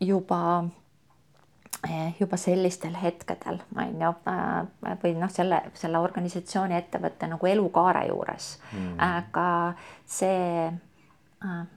juba 0.00 0.42
juba 2.20 2.36
sellistel 2.36 2.96
hetkedel 2.98 3.60
on 3.76 4.00
ju 4.02 4.12
või 5.02 5.14
noh, 5.18 5.30
selle, 5.30 5.60
selle 5.78 6.00
organisatsiooni 6.02 6.74
ettevõtte 6.74 7.28
nagu 7.30 7.46
elukaare 7.46 8.06
juures. 8.08 8.48
Mm., 8.72 8.94
aga 8.98 9.48
see, 10.06 10.70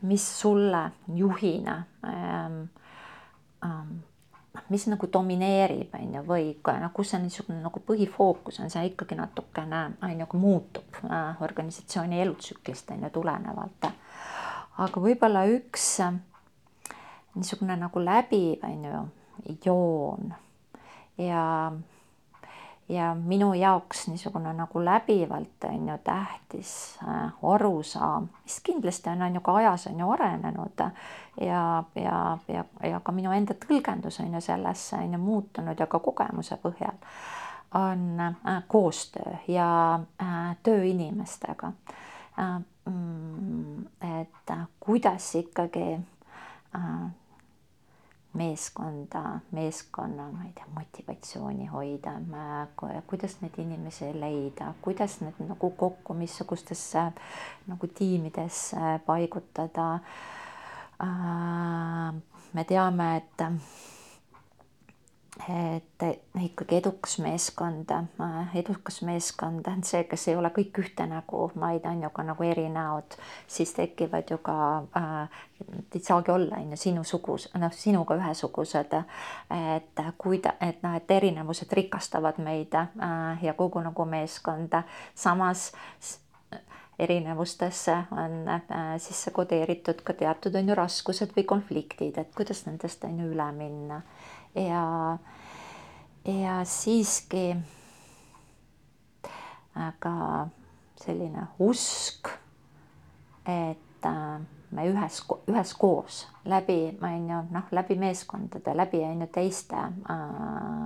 mis 0.02 0.26
sulle 0.40 0.84
juhina 1.16 1.84
ähm, 2.06 2.64
ähm, 3.66 4.00
mis 4.70 4.86
nagu 4.92 5.08
domineerib, 5.14 5.94
on 5.96 6.16
ju, 6.16 6.24
või 6.28 6.50
noh, 6.82 6.92
kus 6.94 7.14
see 7.14 7.22
niisugune 7.24 7.62
nagu 7.64 7.82
põhifookus 7.88 8.60
on, 8.60 8.72
see 8.72 8.90
ikkagi 8.90 9.16
natukene 9.16 9.84
on 10.04 10.20
ju, 10.20 10.28
muutub 10.40 11.00
äh, 11.08 11.42
organisatsiooni 11.44 12.20
elutsüklist 12.22 12.92
on 12.92 13.06
ju 13.06 13.12
tulenevalt. 13.16 13.88
aga 14.78 15.04
võib-olla 15.04 15.46
üks 15.52 15.88
äh, 16.04 16.20
niisugune 17.36 17.80
nagu 17.80 18.04
läbiv 18.04 18.68
on 18.68 18.86
ju 18.90 19.02
joon 19.66 20.34
ja 21.18 21.72
ja 22.90 23.16
minu 23.16 23.54
jaoks 23.54 24.08
niisugune 24.08 24.54
nagu 24.54 24.86
läbivalt 24.86 25.64
on 25.70 25.90
ju 25.90 25.98
tähtis 26.04 27.00
äh, 27.08 27.34
arusaam, 27.44 28.28
mis 28.44 28.60
kindlasti 28.64 29.10
on, 29.10 29.22
on 29.22 29.36
ju 29.36 29.42
ka 29.42 29.56
ajas 29.56 29.88
on 29.88 30.00
ju 30.00 30.10
arenenud 30.12 30.80
ja, 31.42 31.84
ja, 31.96 32.38
ja, 32.48 32.66
ja 32.84 33.00
ka 33.00 33.12
minu 33.12 33.32
enda 33.32 33.54
tõlgendus 33.54 34.20
on 34.20 34.34
ju 34.34 34.42
sellesse 34.42 34.96
on 34.96 35.14
ju 35.14 35.20
muutunud 35.20 35.80
ja 35.80 35.88
ka 35.88 36.00
kogemuse 36.00 36.58
põhjal 36.64 36.98
on 37.74 38.20
äh, 38.20 38.64
koostöö 38.68 39.36
ja 39.48 40.00
äh, 40.22 40.58
töö 40.64 40.84
inimestega. 40.84 41.72
Mm, 42.86 43.86
et 44.20 44.52
kuidas 44.80 45.36
ikkagi 45.36 46.00
meeskonda, 48.34 49.40
meeskonna, 49.52 50.30
ma 50.32 50.46
ei 50.46 50.54
tea, 50.56 50.68
motivatsiooni 50.76 51.66
hoida, 51.68 52.14
kuidas 53.08 53.38
neid 53.42 53.58
inimesi 53.60 54.12
leida, 54.16 54.74
kuidas 54.82 55.20
need 55.22 55.42
nagu 55.50 55.72
kokku, 55.78 56.14
missugustesse 56.16 57.12
nagu 57.68 57.88
tiimidesse 57.88 59.00
paigutada. 59.06 60.00
me 62.54 62.64
teame, 62.64 63.16
et 63.18 63.44
et 65.40 66.04
ikkagi 66.42 66.76
edukas 66.76 67.20
meeskond, 67.24 67.92
edukas 68.56 69.02
meeskond 69.02 69.68
on 69.68 69.84
see, 69.88 70.04
kes 70.04 70.28
ei 70.28 70.36
ole 70.36 70.52
kõik 70.52 70.82
ühte 70.84 71.06
nägu, 71.08 71.46
vaid 71.60 71.86
on 71.88 72.04
ju 72.04 72.10
ka 72.14 72.26
nagu 72.28 72.44
erinäod, 72.44 73.16
siis 73.48 73.72
tekivad 73.74 74.30
ju 74.30 74.38
ka 74.44 74.58
äh,, 74.98 75.44
ei 75.96 76.02
saagi 76.04 76.32
olla, 76.32 76.60
on 76.60 76.74
ju, 76.76 76.80
sinusugus, 76.84 77.48
noh, 77.56 77.72
sinuga 77.72 78.18
ühesugused. 78.20 78.98
et 79.78 80.02
kuida-, 80.18 80.58
et 80.62 80.84
noh, 80.84 80.96
et 81.00 81.12
erinevused 81.12 81.74
rikastavad 81.74 82.42
meid 82.44 82.76
äh, 82.76 83.44
ja 83.44 83.54
kogu 83.54 83.80
nagu 83.80 84.06
meeskonda, 84.06 84.84
samas 85.16 85.72
erinevustesse 87.00 87.96
on 88.12 88.48
äh, 88.52 88.62
sisse 88.98 89.32
kodeeritud 89.32 90.04
ka 90.04 90.14
teatud 90.14 90.56
on 90.60 90.70
ju 90.70 90.76
raskused 90.76 91.32
või 91.38 91.48
konfliktid, 91.48 92.20
et 92.20 92.36
kuidas 92.36 92.66
nendest 92.68 93.08
on 93.08 93.24
ju 93.24 93.32
üle 93.32 93.48
minna 93.56 94.02
ja, 94.56 95.18
ja 96.26 96.56
siiski 96.66 97.56
aga 99.76 100.48
selline 100.96 101.48
usk, 101.60 102.28
et 103.48 104.06
äh, 104.06 104.42
me 104.72 104.86
ühes, 104.88 105.22
üheskoos 105.50 106.26
läbi, 106.46 106.98
on 107.02 107.30
ju, 107.30 107.40
noh, 107.52 107.72
läbi 107.72 107.98
meeskondade, 108.00 108.76
läbi 108.78 109.02
on 109.06 109.26
ju 109.26 109.28
teiste 109.34 109.80
äh, 109.80 110.86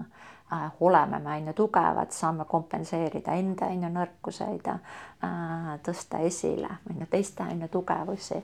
äh, 0.53 0.71
oleme 0.79 1.19
me 1.19 1.35
on 1.35 1.47
ju 1.47 1.53
tugevad, 1.53 2.11
saame 2.11 2.45
kompenseerida 2.45 3.35
enda 3.35 3.69
on 3.73 3.83
ju 3.83 3.91
nõrkuseid 3.97 4.71
äh,, 4.71 5.75
tõsta 5.83 6.21
esile 6.25 6.77
on 6.89 7.01
ju 7.01 7.11
teiste 7.11 7.43
on 7.43 7.61
ju 7.61 7.67
tugevusi. 7.67 8.43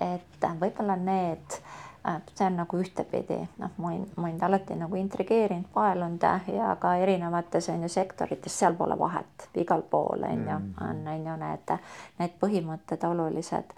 et 0.00 0.46
võib-olla 0.60 0.96
need 0.98 1.60
äh, 1.60 1.83
see 2.04 2.46
on 2.46 2.56
nagu 2.60 2.78
ühtepidi, 2.78 3.38
noh, 3.58 3.70
mind, 3.80 4.16
mind 4.20 4.42
alati 4.44 4.76
nagu 4.76 4.96
intrigeerinud, 5.00 5.70
paelunud 5.72 6.24
ja 6.52 6.74
ka 6.80 6.94
erinevates 7.00 7.68
on 7.72 7.82
ju 7.82 7.88
sektorites, 7.88 8.58
seal 8.58 8.76
pole 8.76 8.98
vahet, 8.98 9.48
igal 9.56 9.82
pool 9.82 10.26
on 10.28 10.42
ju, 10.44 10.58
mm. 10.58 10.74
on, 10.80 11.06
on 11.08 11.26
ju 11.26 11.36
need, 11.40 11.76
need 12.18 12.34
põhimõtted 12.40 13.06
olulised. 13.08 13.72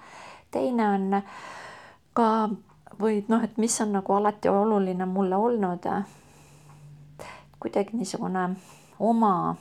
teine 0.50 0.88
on 0.88 1.22
ka 2.16 2.48
või 3.00 3.22
noh, 3.28 3.44
et 3.44 3.58
mis 3.58 3.80
on 3.80 3.92
nagu 3.92 4.12
alati 4.16 4.48
oluline 4.48 5.06
mulle 5.06 5.36
olnud, 5.36 5.86
kuidagi 7.60 7.96
niisugune 7.96 8.48
oma 8.98 9.56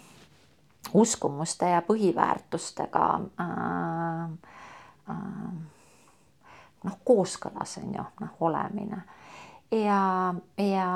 uskumuste 0.93 1.69
ja 1.69 1.81
põhiväärtustega 1.81 3.05
äh, 3.41 4.29
äh, 5.09 5.74
noh, 6.85 7.01
kooskõlas 7.03 7.77
on 7.81 7.93
ju 7.97 8.07
noh, 8.21 8.39
olemine 8.47 9.01
ja, 9.71 10.33
ja 10.57 10.89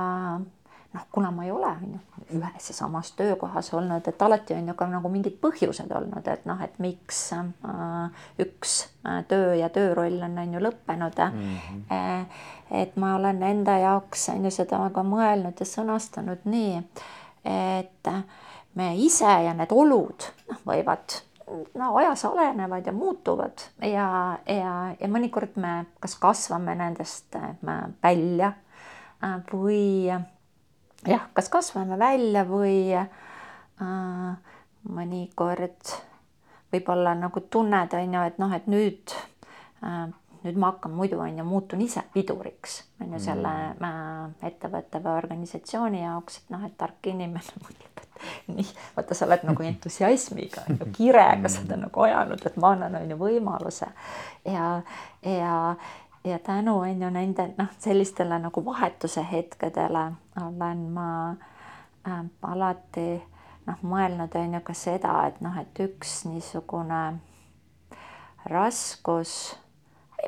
noh, 0.93 1.06
kuna 1.12 1.32
ma 1.32 1.45
ei 1.45 1.52
ole 1.52 1.67
on 1.67 1.93
ju 1.93 2.39
ühes 2.39 2.69
ja 2.69 2.75
samas 2.75 3.12
töökohas 3.17 3.73
olnud, 3.73 4.08
et 4.08 4.21
alati 4.21 4.54
on 4.54 4.67
ju 4.67 4.75
ka 4.78 4.88
nagu 4.89 5.10
mingid 5.10 5.38
põhjused 5.41 5.91
olnud, 5.95 6.28
et 6.28 6.45
noh, 6.49 6.62
et 6.65 6.80
miks 6.82 7.21
äh, 7.34 8.25
üks 8.41 8.75
äh, 9.06 9.21
töö 9.30 9.54
ja 9.58 9.69
tööroll 9.73 10.19
on, 10.25 10.38
on 10.38 10.58
ju 10.58 10.63
lõppenud 10.63 11.23
mm. 11.25 11.56
-hmm. 11.69 12.25
et 12.82 12.97
ma 12.97 13.15
olen 13.15 13.43
enda 13.43 13.78
jaoks 13.78 14.30
on 14.30 14.45
ju 14.45 14.52
seda 14.52 14.82
ka 14.93 15.04
mõelnud 15.04 15.60
ja 15.60 15.65
sõnastanud 15.65 16.45
nii, 16.45 16.84
et 17.45 18.13
me 18.73 18.93
ise 18.97 19.32
ja 19.45 19.54
need 19.54 19.71
olud 19.71 20.30
noh, 20.49 20.62
võivad 20.65 21.21
no 21.74 21.92
ajas 21.98 22.26
arenevad 22.26 22.86
ja 22.86 22.94
muutuvad 22.94 23.64
ja, 23.82 24.38
ja, 24.46 24.74
ja 25.00 25.08
mõnikord 25.12 25.58
me 25.62 25.86
kas 26.04 26.16
kasvame 26.22 26.76
nendest 26.80 27.36
äh, 27.40 27.56
välja 28.04 28.54
äh, 29.24 29.40
või 29.52 30.10
jah, 30.10 31.26
kas 31.34 31.50
kasvame 31.50 32.00
välja 32.00 32.46
või 32.48 32.94
äh, 32.96 34.56
mõnikord 34.90 35.96
võib-olla 36.74 37.16
nagu 37.18 37.42
tunned 37.50 37.94
on 37.98 38.14
ju, 38.14 38.26
et 38.30 38.42
noh, 38.42 38.54
et 38.56 38.68
nüüd 38.70 39.16
äh, 39.84 40.08
nüüd 40.43 40.58
ma 40.60 40.71
hakkan 40.71 40.91
muidu 40.95 41.19
on 41.19 41.38
ju, 41.38 41.45
muutun 41.45 41.82
ise 41.82 42.04
piduriks 42.13 42.84
on 43.02 43.13
ju 43.13 43.19
selle 43.23 43.54
mm. 43.73 44.36
ettevõtte 44.47 45.02
või 45.04 45.17
organisatsiooni 45.17 46.04
jaoks, 46.04 46.41
et 46.41 46.54
noh, 46.56 46.65
et 46.65 46.75
tark 46.80 47.12
inimene 47.12 47.56
mõtleb, 47.65 48.04
et 48.04 48.52
nii, 48.56 48.67
vaata, 48.97 49.17
sa 49.17 49.28
oled 49.28 49.47
nagu 49.49 49.65
entusiasmiga 49.71 50.65
on 50.67 50.84
ju, 50.84 50.91
kirega 50.99 51.52
seda 51.52 51.80
nagu 51.80 52.06
ajanud, 52.08 52.45
et 52.45 52.60
ma 52.62 52.75
annan 52.75 52.99
on 53.02 53.15
ju 53.15 53.19
võimaluse 53.19 53.89
ja, 54.47 54.75
ja 55.25 55.56
ja 56.23 56.39
tänu 56.39 56.80
on 56.84 57.02
ju 57.02 57.10
nende 57.10 57.45
noh, 57.58 57.67
sellistele 57.80 58.39
nagu 58.39 58.63
vahetuse 58.65 59.23
hetkedele 59.32 60.12
olen 60.41 60.82
ma 60.93 61.10
äh, 62.08 62.23
alati 62.41 63.21
noh, 63.67 63.82
mõelnud 63.84 64.36
on 64.36 64.58
ju 64.58 64.62
ka 64.65 64.75
seda, 64.75 65.15
et 65.30 65.39
noh, 65.43 65.56
et 65.62 65.82
üks 65.84 66.23
niisugune 66.28 67.19
raskus 68.49 69.56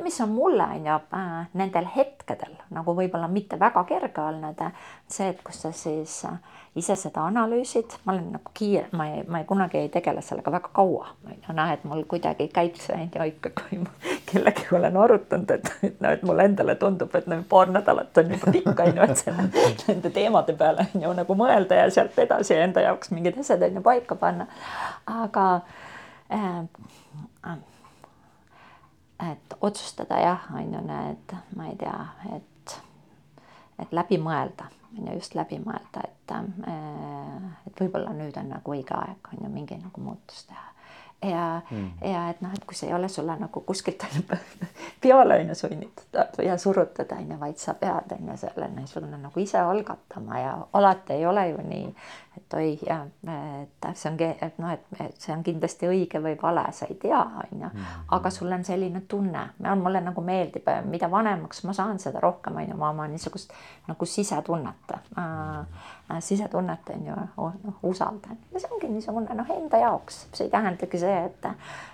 mis 0.03 0.21
on 0.21 0.29
mulle 0.29 0.63
on 0.63 0.85
ju 0.85 0.93
äh, 0.93 1.47
nendel 1.53 1.87
hetkedel 1.95 2.55
nagu 2.69 2.95
võib-olla 2.95 3.27
mitte 3.27 3.59
väga 3.59 3.83
kerge 3.89 4.21
olnud, 4.21 4.61
see, 5.07 5.31
et 5.33 5.41
kus 5.43 5.61
sa 5.65 5.71
siis 5.75 6.21
äh, 6.25 6.37
ise 6.75 6.95
seda 6.95 7.25
analüüsid, 7.27 7.97
ma 8.05 8.13
olen 8.13 8.29
nagu 8.37 8.53
kiire, 8.55 8.85
ma 8.95 9.07
ei, 9.11 9.23
ma 9.27 9.41
ei 9.41 9.47
kunagi 9.47 9.81
ei 9.81 9.89
tegele 9.91 10.21
sellega 10.23 10.53
väga 10.53 10.69
kaua, 10.73 11.09
on 11.27 11.33
ju, 11.35 11.55
noh, 11.57 11.71
et 11.73 11.83
mul 11.87 12.05
kuidagi 12.09 12.47
käib 12.53 12.77
see 12.79 12.95
on 12.95 13.09
ju 13.15 13.27
ikka, 13.33 13.51
kui 13.59 13.81
ma 13.81 13.91
kellegagi 14.31 14.77
olen 14.77 14.99
arutanud, 15.03 15.51
et, 15.51 15.71
et 15.89 15.99
noh, 16.03 16.15
et 16.15 16.23
mulle 16.27 16.47
endale 16.47 16.77
tundub, 16.79 17.15
et 17.19 17.27
no 17.27 17.41
paar 17.49 17.73
nädalat 17.73 18.21
on 18.23 18.31
juba 18.37 18.53
pikk, 18.55 18.71
on 18.85 18.93
ju, 18.95 19.07
et 19.07 19.23
selle, 19.23 19.47
nende 19.89 20.13
teemade 20.15 20.55
peale 20.59 20.87
on 20.93 21.07
ju 21.07 21.15
nagu 21.19 21.37
mõelda 21.43 21.81
ja 21.81 21.89
sealt 21.91 22.19
edasi 22.23 22.55
enda 22.55 22.85
jaoks 22.87 23.11
mingid 23.11 23.39
asjad 23.43 23.67
on 23.67 23.81
ju 23.81 23.83
paika 23.91 24.15
panna. 24.23 24.47
aga 25.11 25.47
äh, 26.31 27.59
et 29.31 29.57
otsustada 29.61 30.19
jah, 30.19 30.49
on 30.55 30.73
ju 30.73 30.81
need, 30.87 31.35
ma 31.55 31.67
ei 31.69 31.75
tea, 31.79 31.97
et, 32.37 32.77
et 33.79 33.93
läbi 33.93 34.17
mõelda, 34.21 34.69
on 34.97 35.07
ju 35.07 35.19
just 35.19 35.35
läbi 35.35 35.59
mõelda, 35.61 36.03
et, 36.03 36.35
äh, 36.35 37.47
et 37.67 37.83
võib-olla 37.83 38.13
nüüd 38.17 38.37
on 38.41 38.53
nagu 38.55 38.75
õige 38.75 38.97
aeg 38.97 39.33
on 39.33 39.45
ju 39.45 39.53
mingi 39.53 39.79
nagu 39.81 40.03
muutus 40.03 40.45
teha 40.49 40.71
ja 41.21 41.61
mm., 41.71 41.91
ja 42.01 42.29
et 42.29 42.41
noh, 42.41 42.53
et 42.53 42.65
kui 42.65 42.77
see 42.77 42.89
ei 42.89 42.95
ole 42.97 43.09
sulle 43.09 43.35
nagu 43.37 43.61
kuskilt 43.65 44.05
peale 45.03 45.37
on 45.41 45.51
ju 45.51 45.55
sunnitud 45.55 46.19
ja 46.45 46.57
surutud 46.57 47.13
on 47.17 47.31
ju, 47.31 47.39
vaid 47.39 47.57
sa 47.61 47.73
pead 47.73 48.15
on 48.17 48.31
ju 48.31 48.37
selle 48.37 48.69
niisugune 48.75 49.17
nagu 49.21 49.39
ise 49.39 49.59
algatama 49.59 50.39
ja 50.39 50.55
alati 50.73 51.13
ei 51.13 51.25
ole 51.25 51.47
ju 51.49 51.61
nii, 51.67 51.95
et 52.37 52.53
oi 52.55 52.79
ja 52.87 53.01
et 53.61 53.87
see 53.97 54.09
ongi, 54.11 54.27
et 54.41 54.59
noh, 54.61 54.71
et 54.71 55.17
see 55.19 55.33
on 55.35 55.43
kindlasti 55.43 55.89
õige 55.91 56.21
või 56.23 56.37
vale, 56.41 56.63
sa 56.75 56.87
ei 56.87 56.95
tea, 57.01 57.19
on 57.19 57.49
ju, 57.51 57.67
mm-hmm. 57.67 58.05
aga 58.17 58.31
sul 58.31 58.51
on 58.55 58.63
selline 58.63 59.01
tunne, 59.11 59.41
mulle 59.81 60.01
nagu 60.03 60.23
meeldib, 60.23 60.69
mida 60.87 61.09
vanemaks 61.11 61.63
ma 61.67 61.75
saan, 61.75 61.99
seda 61.99 62.21
rohkem 62.23 62.61
on 62.61 62.71
ju 62.71 62.77
ma 62.79 62.91
oma 62.95 63.07
niisugust 63.11 63.51
nagu 63.89 64.07
sisetunnet 64.07 64.95
äh, 64.95 65.83
sisetunnet 66.19 66.89
on 66.95 67.05
ju 67.07 67.15
noh, 67.15 67.83
usaldan. 67.83 68.39
Ja 68.53 68.59
see 68.59 68.71
ongi 68.71 68.93
niisugune 68.93 69.35
noh, 69.35 69.51
enda 69.57 69.83
jaoks, 69.83 70.25
see 70.31 70.47
ei 70.47 70.53
tähendagi 70.53 71.03
see, 71.03 71.19
et 71.25 71.51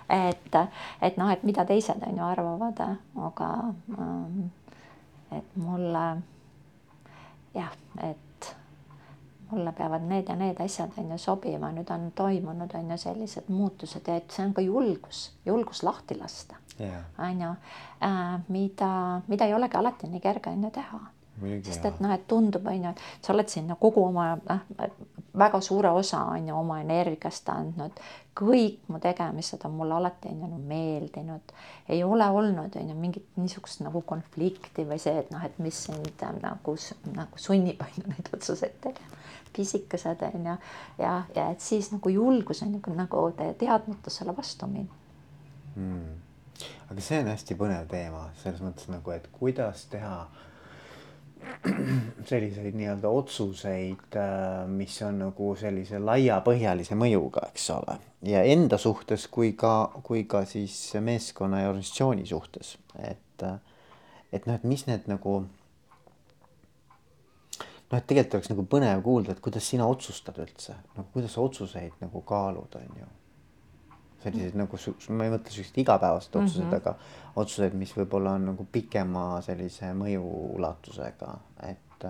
et, 0.08 0.62
et 1.02 1.18
noh, 1.20 1.30
et 1.32 1.42
mida 1.44 1.66
teised 1.68 2.02
on 2.06 2.16
ju 2.16 2.24
arvavad, 2.24 2.80
aga 3.26 3.50
ähm, 3.98 4.48
et 5.32 5.56
mulle 5.60 6.06
jah, 7.54 7.74
et 8.02 8.27
mulle 9.50 9.72
peavad 9.72 10.04
need 10.08 10.28
ja 10.28 10.36
need 10.36 10.60
asjad 10.60 10.96
on 10.98 11.12
ju 11.12 11.18
sobima, 11.18 11.70
nüüd 11.72 11.90
on 11.94 12.10
toimunud 12.14 12.74
on 12.74 12.90
ju 12.90 12.98
sellised 12.98 13.48
muutused 13.48 14.08
ja 14.08 14.16
et 14.20 14.30
see 14.30 14.46
on 14.46 14.54
ka 14.54 14.64
julgus, 14.64 15.28
julgus 15.46 15.82
lahti 15.82 16.18
lasta. 16.18 16.56
Yeah., 16.80 17.04
on 17.18 17.40
ju, 17.42 17.52
äh, 18.06 18.40
mida, 18.48 18.90
mida 19.26 19.46
ei 19.46 19.54
olegi 19.54 19.76
alati 19.76 20.08
nii 20.08 20.20
kerge 20.20 20.50
on 20.50 20.64
ju 20.64 20.70
teha. 20.70 21.00
Sest 21.62 21.84
et 21.86 22.00
noh, 22.02 22.10
et 22.10 22.24
tundub, 22.26 22.66
on 22.66 22.84
ju, 22.84 22.90
et 22.90 23.26
sa 23.26 23.32
oled 23.32 23.50
sinna 23.50 23.76
kogu 23.78 24.02
oma 24.08 24.32
noh, 24.36 24.62
väga 25.38 25.60
suure 25.62 25.90
osa 25.94 26.24
on 26.32 26.48
ju 26.48 26.54
oma 26.56 26.80
energiast 26.82 27.48
andnud, 27.52 28.00
kõik 28.38 28.88
mu 28.90 28.98
tegemised 29.02 29.62
on 29.66 29.76
mulle 29.78 29.94
alati 29.98 30.30
on 30.32 30.56
ju 30.56 30.58
meeldinud, 30.70 31.54
ei 31.88 32.02
ole 32.04 32.26
olnud 32.40 32.76
on 32.80 32.90
ju 32.90 32.96
mingit 32.98 33.38
niisugust 33.38 33.82
nagu 33.86 34.02
konflikti 34.06 34.86
või 34.88 34.98
see, 35.02 35.14
et 35.22 35.30
noh, 35.34 35.44
et 35.44 35.58
mis 35.62 35.84
sind 35.86 36.26
nagu 36.42 36.76
nagu 37.14 37.42
sunnib 37.46 37.82
on 37.86 37.96
ju 37.96 38.06
neid 38.10 38.30
otsuseid 38.34 38.78
tegema, 38.82 39.17
pisikesed 39.56 40.22
on 40.28 40.46
ju 40.52 40.56
ja, 40.98 41.12
ja 41.34 41.50
et 41.50 41.60
siis 41.60 41.92
nagu 41.92 42.12
julgus 42.12 42.62
on 42.62 42.74
ju 42.74 42.94
nagu 42.94 43.28
teadmatusele 43.36 44.36
vastu 44.36 44.66
minna 44.66 44.94
hmm. 45.74 46.18
aga 46.90 47.00
see 47.00 47.22
on 47.22 47.32
hästi 47.32 47.58
põnev 47.58 47.88
teema 47.90 48.28
selles 48.42 48.62
mõttes 48.64 48.90
nagu, 48.92 49.14
et 49.14 49.28
kuidas 49.32 49.86
teha 49.92 50.26
selliseid 52.30 52.74
nii-öelda 52.74 53.08
otsuseid, 53.08 54.16
äh, 54.16 54.66
mis 54.70 54.96
on 55.06 55.20
nagu 55.22 55.52
sellise 55.58 56.00
laiapõhjalise 56.02 56.98
mõjuga, 56.98 57.48
eks 57.52 57.68
ole, 57.76 57.98
ja 58.26 58.42
enda 58.42 58.78
suhtes 58.80 59.28
kui 59.32 59.52
ka, 59.58 59.90
kui 60.06 60.24
ka 60.30 60.44
siis 60.48 60.74
meeskonna 61.04 61.62
ja 61.62 61.70
organisatsiooni 61.70 62.26
suhtes, 62.26 62.76
et, 62.98 63.46
et 64.32 64.46
noh, 64.50 64.58
et 64.58 64.66
mis 64.68 64.86
need 64.90 65.08
nagu. 65.10 65.40
Noh, 67.90 67.98
et 67.98 68.06
tegelikult 68.06 68.38
oleks 68.38 68.50
nagu 68.52 68.64
põnev 68.74 69.02
kuulda, 69.04 69.34
et 69.34 69.40
kuidas 69.44 69.68
sina 69.70 69.86
otsustad 69.88 70.38
üldse, 70.42 70.76
nagu 70.96 71.08
kuidas 71.14 71.34
sa 71.36 71.44
otsuseid 71.44 72.02
nagu 72.02 72.22
kaalud, 72.28 72.76
on 72.80 73.00
ju 73.00 73.08
selliseid 74.22 74.56
nagu, 74.58 74.80
ma 75.14 75.26
ei 75.26 75.32
mõtle 75.32 75.54
selliseid 75.54 75.82
igapäevased 75.84 76.36
otsused 76.36 76.64
mm, 76.64 76.70
-hmm. 76.70 76.76
aga 76.80 77.42
otsused, 77.42 77.74
mis 77.78 77.94
võib-olla 77.96 78.34
on 78.38 78.48
nagu 78.52 78.66
pikema 78.72 79.26
sellise 79.46 79.92
mõju 79.94 80.24
ulatusega, 80.58 81.34
et. 81.70 82.08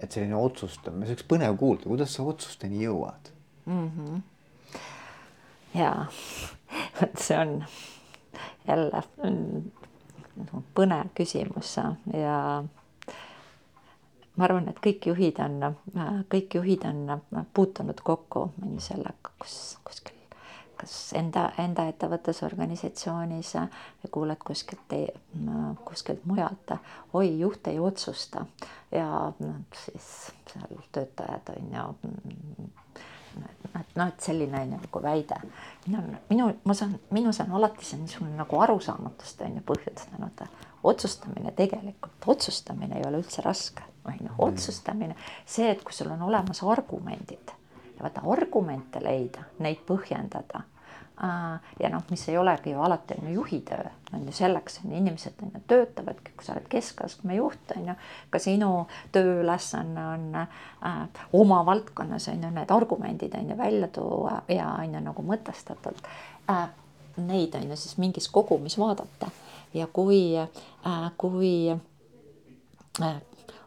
et 0.00 0.12
selline 0.12 0.36
otsustamine, 0.36 1.06
see 1.06 1.14
oleks 1.14 1.26
põnev 1.28 1.56
kuulda, 1.56 1.86
kuidas 1.88 2.14
sa 2.14 2.24
otsusteni 2.28 2.82
jõuad 2.82 3.30
mm. 3.66 3.90
-hmm. 3.90 4.22
ja, 5.78 6.06
vot 7.00 7.20
see 7.20 7.38
on 7.38 7.64
jälle 8.68 9.02
nagu 10.36 10.62
põnev 10.74 11.12
küsimus 11.14 11.76
ja 12.12 12.64
ma 14.36 14.48
arvan, 14.48 14.68
et 14.68 14.80
kõik 14.82 15.06
juhid 15.10 15.38
on, 15.44 15.76
kõik 16.32 16.58
juhid 16.58 16.84
on 16.88 17.46
puutunud 17.54 18.00
kokku 18.02 18.48
sellega, 18.82 19.34
kus 19.38 19.78
kuskil 19.84 20.14
kas 20.84 20.94
enda, 21.16 21.48
enda 21.62 21.86
ettevõttes, 21.90 22.42
organisatsioonis 22.46 23.54
või 23.56 24.10
kuuled 24.10 24.40
kuskilt, 24.44 24.94
kuskilt 25.86 26.24
mujalt, 26.28 26.74
oi, 27.14 27.28
juht 27.38 27.70
ei 27.70 27.78
otsusta 27.80 28.44
ja 28.92 29.06
noh, 29.38 29.60
siis 29.84 30.10
seal 30.50 30.80
töötajad 30.92 31.54
on 31.56 31.76
ju 31.78 31.86
et 33.74 33.96
noh, 33.98 34.06
et 34.06 34.20
selline 34.22 34.60
on 34.60 34.76
ju 34.76 34.78
nagu 34.78 35.02
väide. 35.02 35.40
minu, 35.86 36.02
minu, 36.30 36.52
ma 36.64 36.74
saan, 36.74 36.98
minus 37.10 37.40
on 37.42 37.56
alati 37.58 37.86
see 37.86 37.98
niisugune 37.98 38.36
nagu 38.38 38.60
arusaamatust 38.60 39.42
on 39.42 39.58
ju 39.58 39.64
põhjustanud. 39.66 40.44
Otsustamine 40.84 41.52
tegelikult, 41.56 42.16
otsustamine 42.26 42.98
ei 42.98 43.06
ole 43.08 43.22
üldse 43.22 43.42
raske, 43.44 43.82
on 44.04 44.20
ju, 44.20 44.34
otsustamine, 44.46 45.16
see, 45.46 45.70
et 45.70 45.82
kui 45.84 45.96
sul 45.96 46.12
on 46.12 46.22
olemas 46.28 46.62
argumendid 46.62 47.54
ja 47.96 48.04
vaata 48.04 48.24
argumente 48.30 49.00
leida, 49.04 49.46
neid 49.64 49.82
põhjendada 49.88 50.64
ja 51.80 51.88
noh, 51.90 52.02
mis 52.10 52.24
ei 52.28 52.38
olegi 52.38 52.72
ju 52.72 52.80
alati 52.82 53.14
on 53.14 53.28
ju 53.28 53.34
juhi 53.34 53.60
töö, 53.60 53.90
on 54.12 54.24
ju 54.26 54.32
selleks 54.34 54.80
on 54.84 54.90
ju 54.90 54.98
inimesed 54.98 55.42
on 55.42 55.52
ju 55.54 55.60
töötavadki, 55.70 56.32
kui 56.36 56.44
sa 56.44 56.56
oled 56.56 56.66
keskastme 56.68 57.36
juht 57.38 57.74
on 57.76 57.88
ju, 57.88 57.94
ka 58.30 58.40
sinu 58.42 58.70
tööülesanne 59.14 60.06
on 60.10 60.24
äh, 60.42 61.22
oma 61.32 61.62
valdkonnas 61.66 62.28
on 62.32 62.42
ju 62.42 62.50
need 62.50 62.74
argumendid 62.74 63.34
on 63.38 63.50
ju 63.50 63.58
välja 63.58 63.88
tuua 63.88 64.42
ja 64.48 64.72
on 64.82 64.98
ju 64.98 65.04
nagu 65.06 65.26
mõtestatult 65.30 66.02
äh, 66.50 66.66
neid 67.16 67.54
on 67.54 67.70
ju 67.70 67.78
siis 67.78 67.98
mingis 67.98 68.28
kogumis 68.28 68.78
vaadata 68.78 69.30
ja 69.74 69.86
kui 69.92 70.36
äh,, 70.38 71.12
kui 71.18 71.70
äh, 73.02 73.22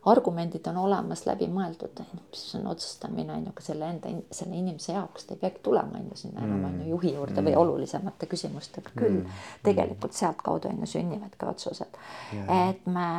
argumendid 0.08 0.68
on 0.72 0.78
olemas, 0.78 1.26
läbimõeldud, 1.28 2.00
siis 2.32 2.56
on 2.56 2.68
otsustamine 2.72 3.34
on 3.34 3.48
ju 3.50 3.54
ka 3.56 3.66
selle 3.66 3.90
enda, 3.92 4.12
selle 4.32 4.56
inimese 4.56 4.94
jaoks, 4.96 5.28
ta 5.28 5.36
ei 5.36 5.42
peagi 5.42 5.60
tulema 5.64 6.00
on 6.00 6.08
ju 6.12 6.20
sinna 6.22 6.46
enam 6.46 6.64
on 6.64 6.78
ju 6.78 6.84
mm. 6.86 6.90
juhi 6.94 7.14
juurde 7.16 7.42
või 7.42 7.54
mm. 7.54 7.62
olulisemate 7.64 8.30
küsimustega 8.32 8.94
küll 8.96 9.20
mm.. 9.20 9.42
tegelikult 9.68 10.16
sealtkaudu 10.16 10.72
on 10.72 10.80
ju 10.84 10.92
sünnivadki 10.94 11.50
otsused 11.50 12.00
yeah., 12.34 12.70
et 12.70 12.88
me, 12.88 13.10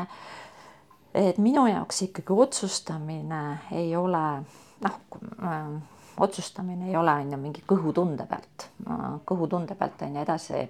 et 1.14 1.38
minu 1.42 1.66
jaoks 1.68 2.02
ikkagi 2.08 2.40
otsustamine 2.46 3.42
ei 3.76 3.92
ole 3.96 4.24
noh, 4.86 4.98
otsustamine 6.18 6.88
ei 6.90 6.96
ole 6.96 7.12
on 7.22 7.32
ju 7.32 7.38
mingi 7.40 7.62
kõhutunde 7.68 8.26
pealt, 8.30 8.68
kõhutunde 9.28 9.76
pealt 9.78 10.02
on 10.02 10.16
ju 10.16 10.22
edasi, 10.22 10.64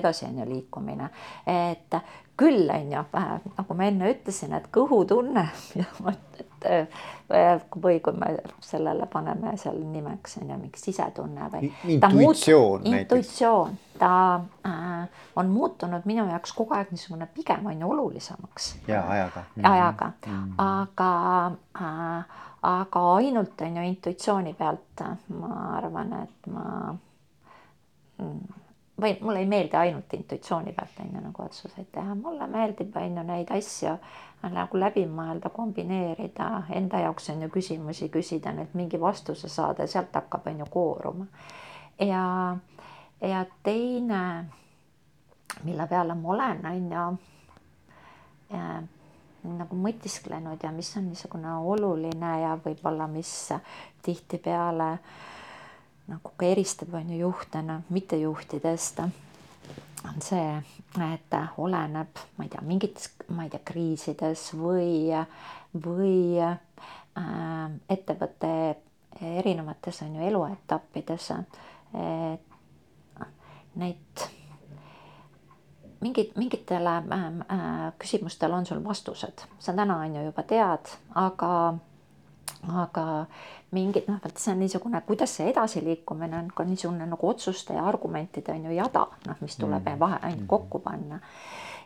edasi 0.00 0.26
on 0.28 0.38
ju 0.42 0.48
liikumine, 0.48 1.10
et 1.46 1.98
küll 2.38 2.70
on 2.70 2.92
ju, 2.92 3.04
nagu 3.58 3.78
ma 3.78 3.88
enne 3.88 4.12
ütlesin, 4.14 4.54
et 4.58 4.68
kõhutunne, 4.74 5.48
et 6.12 6.48
või 7.82 8.00
kui 8.02 8.14
me 8.18 8.30
sellele 8.64 9.06
paneme 9.10 9.54
seal 9.60 9.78
nimeks 9.92 10.38
on 10.40 10.50
ju 10.52 10.58
mingi 10.58 10.80
sisetunne 10.80 11.50
või. 11.52 11.70
intuitsioon 11.94 12.82
näiteks. 12.82 13.02
intuitsioon, 13.02 13.78
ta 13.98 14.12
äh, 14.66 15.22
on 15.36 15.50
muutunud 15.54 16.06
minu 16.06 16.26
jaoks 16.30 16.52
kogu 16.56 16.74
aeg 16.74 16.90
niisugune 16.94 17.28
pigem 17.34 17.66
on 17.66 17.80
ju 17.80 17.90
olulisemaks. 17.90 18.76
ja 18.88 19.04
ajaga 19.10 19.44
ajaga 19.62 20.12
mm, 20.26 20.32
-hmm. 20.32 20.54
aga 20.58 21.12
äh, 21.80 22.24
aga 22.62 23.02
ainult 23.14 23.60
on 23.60 23.76
ju 23.76 23.82
intuitsiooni 23.82 24.54
pealt 24.58 25.02
ma 25.28 25.76
arvan, 25.76 26.12
et 26.22 26.46
ma 26.50 26.64
mm, 28.18 28.64
või 29.00 29.18
mulle 29.20 29.38
ei 29.44 29.46
meeldi 29.46 29.76
ainult 29.76 30.14
intuitsiooni 30.14 30.72
pealt 30.72 30.98
on 31.00 31.12
ju 31.14 31.22
nagu 31.22 31.42
otsuseid 31.42 31.86
teha, 31.92 32.14
mulle 32.18 32.46
meeldib 32.50 32.96
on 32.96 33.16
ju 33.20 33.24
neid 33.28 33.52
asju 33.54 33.94
nagu 34.42 34.78
läbi 34.78 35.04
mõelda, 35.06 35.50
kombineerida, 35.54 36.64
enda 36.74 37.02
jaoks 37.02 37.30
on 37.30 37.42
ju 37.42 37.48
küsimusi 37.54 38.08
küsida, 38.10 38.52
nüüd 38.54 38.74
mingi 38.78 39.00
vastuse 39.00 39.48
saada 39.48 39.86
ja 39.86 39.94
sealt 39.94 40.14
hakkab 40.14 40.46
on 40.46 40.58
ju 40.58 40.66
kooruma. 40.70 41.26
ja, 41.98 42.56
ja 43.20 43.46
teine, 43.62 44.44
mille 45.64 45.86
peale 45.86 46.14
ma 46.14 46.28
olen, 46.34 46.66
on 46.66 46.92
ju 46.92 47.18
nagu 49.56 49.76
mõtisklenud 49.78 50.62
ja 50.62 50.72
mis 50.74 50.90
on 50.98 51.08
niisugune 51.08 51.54
oluline 51.72 52.32
ja 52.42 52.54
võib-olla, 52.64 53.08
mis 53.10 53.32
tihtipeale 54.04 54.90
nagu 56.08 56.32
ka 56.40 56.46
eristab, 56.48 56.94
on 56.96 57.10
ju 57.12 57.18
juhte 57.20 57.60
mittejuhtidest, 57.92 59.02
on 60.08 60.22
see, 60.24 60.54
et 61.04 61.36
oleneb, 61.60 62.22
ma 62.36 62.46
ei 62.46 62.52
tea, 62.52 62.62
mingites, 62.64 63.10
ma 63.36 63.44
ei 63.44 63.52
tea, 63.52 63.60
kriisides 63.64 64.46
või, 64.56 65.12
või 65.84 66.40
äh, 66.40 66.56
ettevõtte 67.88 68.52
erinevates 69.20 70.02
on 70.02 70.16
ju 70.16 70.26
eluetappides, 70.30 71.30
neid 73.78 74.26
mingid, 76.00 76.32
mingitele 76.36 76.96
äh, 76.96 77.26
äh, 77.26 77.92
küsimustele 77.98 78.54
on 78.54 78.66
sul 78.66 78.84
vastused, 78.84 79.44
sa 79.58 79.72
täna 79.72 79.96
on 79.96 80.16
ju 80.16 80.24
juba 80.24 80.42
tead, 80.42 80.90
aga, 81.14 81.74
aga 82.72 83.06
mingid 83.70 84.08
noh, 84.08 84.20
vot 84.24 84.38
see 84.38 84.52
on 84.52 84.62
niisugune, 84.62 85.00
kuidas 85.06 85.36
see 85.36 85.50
edasiliikumine 85.52 86.38
on 86.38 86.52
ka 86.54 86.64
niisugune 86.64 87.06
nagu 87.06 87.28
otsuste 87.28 87.76
ja 87.76 87.86
argumentide 87.88 88.52
on 88.52 88.68
ju 88.70 88.76
jada, 88.78 89.06
noh, 89.26 89.40
mis 89.40 89.56
tuleb 89.56 89.82
mm. 89.82 89.94
-hmm. 89.94 89.98
vahe 89.98 90.18
ainult 90.22 90.46
kokku 90.46 90.78
panna. 90.78 91.20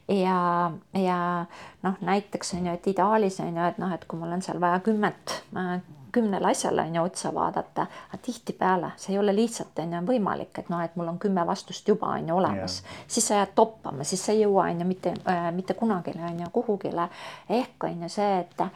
Ja, 0.08 0.72
ja 0.94 1.46
noh, 1.82 1.94
näiteks 2.00 2.54
on 2.54 2.66
ju, 2.66 2.72
et 2.72 2.86
ideaalis 2.86 3.40
on 3.40 3.56
ju, 3.56 3.64
et 3.64 3.78
noh, 3.78 3.92
et 3.92 4.04
kui 4.04 4.18
mul 4.18 4.32
on 4.32 4.42
seal 4.42 4.60
vaja 4.60 4.80
kümmet 4.80 5.42
äh, 5.56 5.80
kümnele 6.12 6.50
asjale 6.50 6.82
on 6.82 6.94
ju 6.94 7.02
otsa 7.02 7.34
vaadata, 7.34 7.86
aga 8.08 8.18
tihtipeale 8.22 8.92
see 8.96 9.14
ei 9.14 9.18
ole 9.18 9.34
lihtsalt 9.36 9.78
on 9.82 9.92
ju 9.96 10.02
võimalik, 10.12 10.58
et 10.58 10.68
noh, 10.72 10.82
et 10.84 10.96
mul 10.96 11.08
on 11.08 11.18
kümme 11.18 11.46
vastust 11.46 11.88
juba 11.88 12.12
on 12.16 12.28
ju 12.28 12.36
olemas, 12.36 12.82
siis 13.06 13.28
sa 13.28 13.40
jääd 13.40 13.54
toppama, 13.54 14.04
siis 14.04 14.24
sa 14.26 14.32
ei 14.32 14.42
jõua 14.44 14.68
on 14.70 14.84
ju 14.84 14.88
mitte 14.88 15.14
äh,, 15.28 15.48
mitte 15.52 15.74
kunagi 15.74 16.14
on 16.18 16.40
ju 16.40 16.50
kuhugile. 16.52 17.08
ehk 17.48 17.84
on 17.84 18.02
ju 18.02 18.08
see, 18.08 18.40
et, 18.40 18.66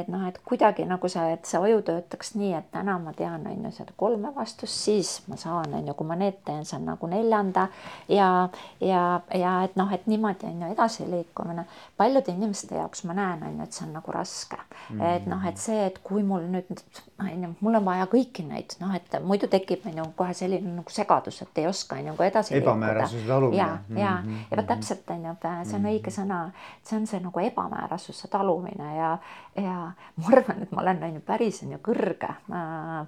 et 0.00 0.08
noh, 0.08 0.24
et 0.28 0.38
kuidagi 0.44 0.84
nagu 0.88 1.08
see, 1.08 1.32
et 1.36 1.48
see 1.48 1.60
aju 1.60 1.82
töötaks 1.86 2.34
nii, 2.34 2.52
et 2.58 2.70
täna 2.74 2.98
ma 3.02 3.12
tean 3.16 3.46
on 3.46 3.66
ju 3.66 3.72
seda 3.76 3.94
kolme 3.96 4.32
vastust, 4.34 4.74
siis 4.84 5.12
ma 5.28 5.36
saan 5.40 5.74
on 5.74 5.86
ju, 5.88 5.94
kui 5.98 6.06
ma 6.06 6.16
need 6.18 6.40
teen, 6.46 6.64
saan 6.68 6.86
nagu 6.88 7.06
neljanda 7.10 7.68
ja, 8.08 8.48
ja, 8.80 9.20
ja 9.34 9.54
et 9.66 9.76
noh, 9.76 9.92
et 9.92 10.06
niimoodi 10.06 10.46
on 10.48 10.62
ju 10.62 10.72
edasiliikumine. 10.72 11.64
paljude 11.96 12.32
inimeste 12.32 12.76
jaoks 12.76 13.04
ma 13.04 13.16
näen 13.18 13.42
on 13.46 13.58
ju, 13.58 13.68
et 13.68 13.72
see 13.72 13.86
on 13.86 13.92
nagu 13.98 14.12
raske 14.12 14.56
mm, 14.56 15.00
-hmm. 15.00 15.16
et 15.16 15.26
noh, 15.26 15.46
et 15.48 15.58
see, 15.58 15.86
et 15.86 15.98
kui 16.02 16.22
mul 16.22 16.48
nüüd 16.52 16.72
on 17.20 17.44
ju, 17.44 17.54
mul 17.60 17.74
on 17.74 17.84
vaja 17.84 18.06
kõiki 18.06 18.46
neid, 18.48 18.76
noh, 18.80 18.94
et 18.94 19.18
muidu 19.24 19.48
tekib 19.48 19.86
on 19.86 19.96
ju 19.96 20.04
kohe 20.16 20.34
selline 20.34 20.74
nagu 20.76 20.90
segadus, 20.90 21.42
et 21.42 21.58
ei 21.58 21.66
oska 21.66 21.96
on 21.96 22.06
ju 22.06 22.12
nagu 22.12 22.22
edasi 22.22 22.56
ebamäärasuse 22.56 23.26
talumine. 23.26 23.62
ja, 23.62 23.78
ja 23.96 24.10
mm, 24.10 24.28
-hmm. 24.28 24.44
ja 24.50 24.56
vot 24.56 24.66
täpselt 24.66 25.10
on 25.10 25.24
ju, 25.24 25.34
see 25.64 25.76
on 25.76 25.86
õige 25.92 26.10
sõna, 26.10 26.50
see 26.82 26.98
on 26.98 27.06
see 27.06 27.20
nagu 27.20 27.40
ebamäärasuse 27.40 28.28
talumine 28.28 28.96
ja, 28.96 29.18
ja 29.56 29.92
ma 30.16 30.28
arvan, 30.32 30.62
et 30.62 30.72
ma 30.72 30.80
olen 30.80 31.14
ju 31.14 31.20
päris 31.26 31.62
on 31.62 31.74
ju 31.74 31.78
kõrge 31.84 32.30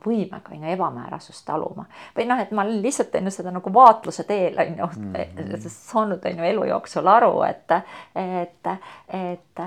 võimega 0.04 0.52
on 0.52 0.66
ju 0.66 0.74
ebamäärasust 0.74 1.46
taluma 1.46 1.86
või 2.16 2.26
noh, 2.28 2.40
et 2.40 2.52
ma 2.52 2.66
olen 2.66 2.82
lihtsalt 2.84 3.14
on 3.16 3.30
ju 3.30 3.34
seda 3.34 3.52
nagu 3.54 3.72
vaatluse 3.72 4.26
teel 4.28 4.58
on 4.60 4.78
ju 4.78 4.88
mm 4.96 5.12
-hmm. 5.14 5.68
saanud 5.68 6.24
on 6.24 6.38
ju 6.38 6.44
elu 6.44 6.64
jooksul 6.64 7.06
aru, 7.06 7.42
et, 7.42 7.72
et, 8.14 8.66
et 9.08 9.64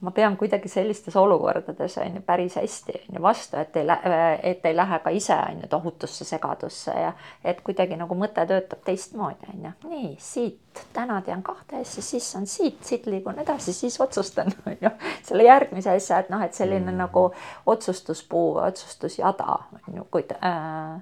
ma 0.00 0.10
pean 0.14 0.36
kuidagi 0.36 0.68
sellistes 0.68 1.16
olukordades 1.16 1.98
on 1.98 2.14
ju 2.14 2.22
päris 2.26 2.56
hästi 2.56 2.92
on 3.08 3.16
ju 3.18 3.22
vastu, 3.22 3.56
et 3.56 3.76
ei 3.76 3.86
lähe, 3.86 4.40
et 4.42 4.66
ei 4.66 4.76
lähe 4.76 4.98
ka 5.04 5.10
ise 5.10 5.34
on 5.34 5.60
ju 5.62 5.68
tohutusse 5.68 6.24
segadusse 6.24 6.94
ja 6.96 7.12
et 7.44 7.60
kuidagi 7.60 7.96
nagu 8.00 8.14
mõte 8.14 8.46
töötab 8.46 8.84
teistmoodi 8.84 9.52
on 9.54 9.64
ju. 9.64 9.72
nii 9.90 10.16
siit 10.18 10.84
täna 10.92 11.20
tean 11.22 11.42
kahte 11.42 11.80
asja, 11.80 12.02
siis 12.02 12.28
on 12.36 12.46
siit, 12.46 12.78
siit 12.84 13.06
liigun 13.06 13.38
edasi, 13.38 13.72
siis 13.72 14.00
otsustan 14.00 14.52
on 14.66 14.76
ju 14.80 14.90
selle 15.22 15.44
järgmise 15.44 15.90
asja, 15.90 16.18
et 16.18 16.30
noh, 16.30 16.42
et 16.42 16.54
selline 16.54 16.90
mm. 16.92 16.98
nagu 17.04 17.26
otsustuspuu, 17.66 18.56
otsustusjada 18.64 19.58
on 19.88 19.96
ju, 19.96 20.06
kuid 20.10 20.34
äh, 20.38 20.94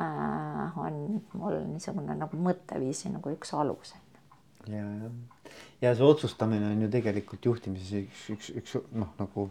äh, 0.00 0.78
on 0.78 1.22
mul 1.32 1.62
niisugune 1.74 2.16
nagu 2.18 2.40
mõtteviisi 2.48 3.12
nagu 3.12 3.34
üks 3.34 3.54
alus. 3.54 3.94
Ja, 4.72 4.84
ja 5.82 5.94
see 5.94 6.06
otsustamine 6.06 6.72
on 6.72 6.84
ju 6.84 6.90
tegelikult 6.92 7.50
juhtimises 7.50 7.92
üks, 8.04 8.24
üks, 8.34 8.50
üks 8.60 8.76
noh, 8.92 9.12
nagu 9.20 9.48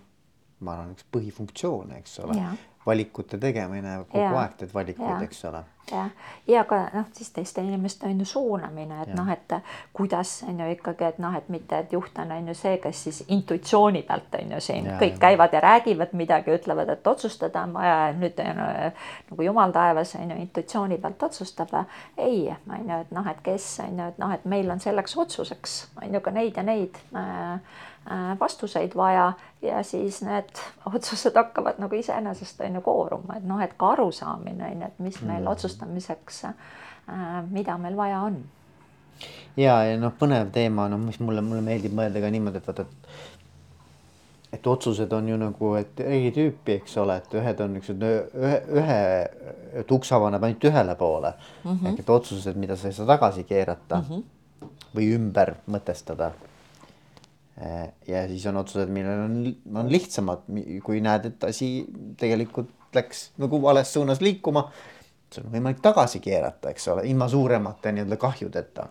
ma 0.66 0.74
arvan, 0.74 0.96
üks 0.96 1.06
põhifunktsioone, 1.14 2.00
eks 2.02 2.20
ole. 2.26 2.38
Valikute 2.88 3.40
tegemine, 3.42 4.00
kogu 4.08 4.24
ja. 4.24 4.36
aeg 4.44 4.62
teed 4.62 4.74
valikuid, 4.74 5.26
eks 5.28 5.46
ole 5.50 5.64
jah, 5.92 6.10
ja 6.48 6.64
ka 6.68 6.80
noh, 6.94 7.06
siis 7.16 7.30
teiste 7.32 7.62
inimeste 7.64 8.08
on 8.08 8.20
ju 8.20 8.26
suunamine, 8.28 9.02
et 9.04 9.14
noh, 9.16 9.30
et 9.32 9.56
kuidas 9.96 10.42
on 10.48 10.60
ju 10.60 10.70
ikkagi, 10.74 11.06
et 11.08 11.20
noh, 11.24 11.36
et 11.38 11.50
mitte, 11.54 11.80
et 11.80 11.94
juht 11.94 12.20
on 12.20 12.32
on 12.32 12.48
ju 12.52 12.56
see, 12.58 12.78
kes 12.84 13.04
siis 13.08 13.24
intuitsiooni 13.28 14.04
pealt 14.08 14.36
on 14.42 14.56
ju 14.56 14.62
siin 14.64 14.90
ja, 14.92 14.98
kõik 15.02 15.16
ja. 15.16 15.22
käivad 15.28 15.56
ja 15.56 15.62
räägivad 15.64 16.14
midagi, 16.20 16.54
ütlevad, 16.56 16.92
et 16.94 17.08
otsustada 17.08 17.64
on 17.64 17.76
vaja 17.78 17.98
ja 18.08 18.14
nüüd 18.18 18.40
on 18.44 18.64
nagu 19.32 19.50
jumal 19.50 19.76
taevas 19.76 20.16
on 20.20 20.32
ju 20.32 20.40
intuitsiooni 20.44 20.98
pealt 21.04 21.24
otsustab. 21.30 21.74
ei, 22.18 22.56
on 22.70 22.90
ju, 22.90 23.02
et 23.02 23.12
noh, 23.12 23.28
et 23.28 23.44
kes 23.44 23.68
on 23.86 24.00
ju, 24.00 24.08
et 24.14 24.24
noh, 24.24 24.34
et 24.34 24.46
meil 24.46 24.72
on 24.72 24.80
selleks 24.80 25.18
otsuseks 25.18 25.78
on 26.02 26.14
ju 26.14 26.22
ka 26.22 26.32
neid 26.32 26.58
ja 26.58 26.64
neid 26.64 27.00
äh, 27.16 27.28
Äh, 27.58 27.60
vastuseid 28.40 28.96
vaja 28.96 29.34
ja 29.62 29.84
siis 29.84 30.22
need 30.22 30.50
otsused 30.96 31.36
hakkavad 31.36 31.80
nagu 31.82 31.96
iseenesest 31.96 32.62
on 32.62 32.76
ju 32.80 32.82
kooruma, 32.82 33.38
et 33.38 33.48
noh, 33.48 33.62
et 33.62 33.74
ka 33.78 33.94
arusaamine 33.96 34.72
on 34.72 34.82
ju, 34.82 34.92
et 34.92 35.00
mis 35.00 35.22
meil 35.22 35.42
mm. 35.44 35.48
otsustamiseks, 35.52 36.44
äh, 36.46 37.26
mida 37.50 37.78
meil 37.78 37.98
vaja 37.98 38.22
on. 38.30 38.38
ja, 39.58 39.82
ja 39.84 39.98
noh, 40.00 40.14
põnev 40.20 40.52
teema, 40.54 40.88
noh, 40.90 41.02
mis 41.02 41.20
mulle, 41.20 41.42
mulle 41.42 41.64
meeldib 41.66 41.96
mõelda 41.98 42.22
ka 42.24 42.32
niimoodi, 42.32 42.62
et 42.62 42.70
vaata, 42.72 42.88
et 42.88 43.36
et 44.58 44.68
otsused 44.68 45.12
on 45.12 45.28
ju 45.28 45.38
nagu, 45.38 45.74
et 45.76 46.00
eri 46.00 46.30
tüüpi, 46.32 46.78
eks 46.80 46.96
ole, 47.02 47.18
et 47.20 47.34
ühed 47.36 47.60
on 47.62 47.74
niisugused 47.76 48.38
ühe, 48.40 48.60
ühe, 48.80 49.00
et 49.82 49.92
uks 49.92 50.12
avaneb 50.16 50.46
ainult 50.48 50.64
ühele 50.70 50.96
poole 50.96 51.34
mm. 51.34 51.72
-hmm. 51.72 51.88
ehk 51.90 52.00
et 52.00 52.10
otsused, 52.10 52.56
mida 52.56 52.76
sa 52.76 52.88
ei 52.88 52.94
saa 52.94 53.06
tagasi 53.06 53.44
keerata 53.44 53.98
mm 53.98 54.06
-hmm. 54.10 54.70
või 54.96 55.10
ümber 55.18 55.54
mõtestada 55.68 56.32
Äh, 56.32 56.57
ja 58.08 58.28
siis 58.28 58.46
on 58.46 58.58
otsused, 58.58 58.90
millel 58.94 59.24
on, 59.24 59.38
on 59.76 59.92
lihtsamad, 59.92 60.46
kui 60.86 61.02
näed, 61.02 61.26
et 61.32 61.44
asi 61.48 61.72
tegelikult 62.20 62.70
läks 62.94 63.32
nagu 63.42 63.62
vales 63.62 63.94
suunas 63.94 64.22
liikuma. 64.22 64.70
see 65.34 65.44
on 65.44 65.52
võimalik 65.52 65.82
tagasi 65.84 66.22
keerata, 66.24 66.70
eks 66.72 66.88
ole, 66.94 67.04
ilma 67.10 67.28
suuremate 67.28 67.92
nii-öelda 67.92 68.18
kahjudeta. 68.18 68.88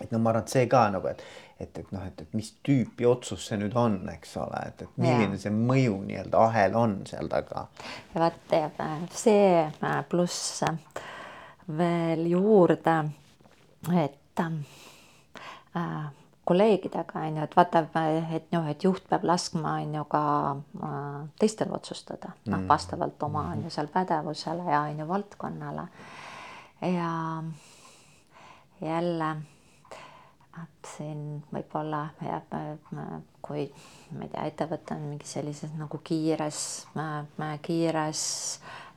et 0.00 0.10
no 0.10 0.18
ma 0.18 0.30
arvan, 0.30 0.42
et 0.42 0.52
see 0.52 0.66
ka 0.66 0.82
nagu, 0.90 1.06
et, 1.08 1.22
et, 1.60 1.78
et 1.78 1.92
noh, 1.92 2.02
et, 2.06 2.20
et 2.20 2.34
mis 2.34 2.48
tüüpi 2.66 3.06
otsus 3.06 3.46
see 3.46 3.60
nüüd 3.60 3.76
on, 3.78 4.00
eks 4.12 4.36
ole, 4.42 4.64
et, 4.66 4.82
et 4.82 4.98
milline 4.98 5.38
ja. 5.38 5.42
see 5.44 5.54
mõju 5.54 6.00
nii-öelda 6.08 6.42
ahel 6.48 6.74
on 6.76 6.96
seal 7.06 7.30
taga. 7.30 7.68
ja 8.14 8.24
vot 8.26 8.56
see 9.14 10.02
pluss 10.10 10.64
veel 11.78 12.26
juurde, 12.26 12.96
et 14.02 14.42
äh, 14.42 16.10
kolleegidega 16.52 17.24
on 17.26 17.40
ju, 17.40 17.46
et 17.48 17.56
vaata, 17.56 17.84
et 18.36 18.52
noh, 18.52 18.68
et 18.68 18.84
juht 18.84 19.08
peab 19.08 19.24
laskma 19.24 19.78
on 19.80 19.96
ju 19.96 20.04
ka 20.12 20.24
äh, 20.84 21.18
teistel 21.40 21.72
otsustada, 21.72 22.34
noh 22.46 22.60
mm. 22.60 22.68
vastavalt 22.68 23.22
oma 23.24 23.48
on 23.54 23.64
ju 23.64 23.72
seal 23.72 23.88
pädevusele 23.92 24.68
ja 24.68 24.84
on 24.90 25.00
ju 25.00 25.08
valdkonnale. 25.08 25.88
ja 26.82 27.10
jälle, 28.82 29.30
et 30.62 30.92
siin 30.96 31.42
võib-olla 31.54 32.06
jääb, 32.22 32.54
kui 33.42 33.66
ma 34.12 34.26
ei 34.26 34.32
tea, 34.32 34.46
ettevõte 34.50 34.96
on 34.96 35.10
mingi 35.12 35.28
sellises 35.28 35.72
nagu 35.78 36.00
kiires, 36.04 36.62
kiires 37.62 38.24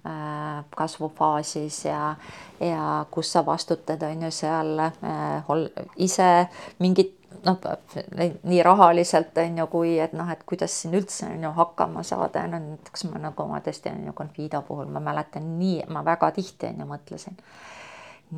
äh, 0.06 0.64
kasvufaasis 0.76 1.84
ja, 1.86 2.16
ja 2.60 3.06
kus 3.12 3.32
sa 3.36 3.45
vastutad, 3.45 4.03
on 4.03 4.28
ju 4.28 4.32
seal 4.34 4.80
äh, 4.88 5.53
ise 6.08 6.32
mingit 6.80 7.14
noh, 7.46 7.58
nii 8.44 8.62
rahaliselt 8.64 9.38
on 9.38 9.58
ju, 9.58 9.68
kui 9.72 9.96
et 10.00 10.14
noh, 10.14 10.30
et 10.32 10.44
kuidas 10.48 10.74
siin 10.82 10.96
üldse 10.98 11.28
on 11.30 11.44
ju 11.44 11.52
hakkama 11.56 12.04
saada, 12.04 12.46
no 12.48 12.60
näiteks 12.62 13.08
ma 13.10 13.22
nagu 13.28 13.48
ma 13.50 13.60
tõesti 13.66 13.92
on 13.92 14.06
ju 14.10 14.14
Confido 14.18 14.62
puhul 14.68 14.88
ma 14.92 15.02
mäletan 15.04 15.56
nii, 15.60 15.84
ma 15.90 16.06
väga 16.06 16.32
tihti 16.36 16.72
on 16.72 16.84
ju 16.84 16.88
mõtlesin. 16.90 17.42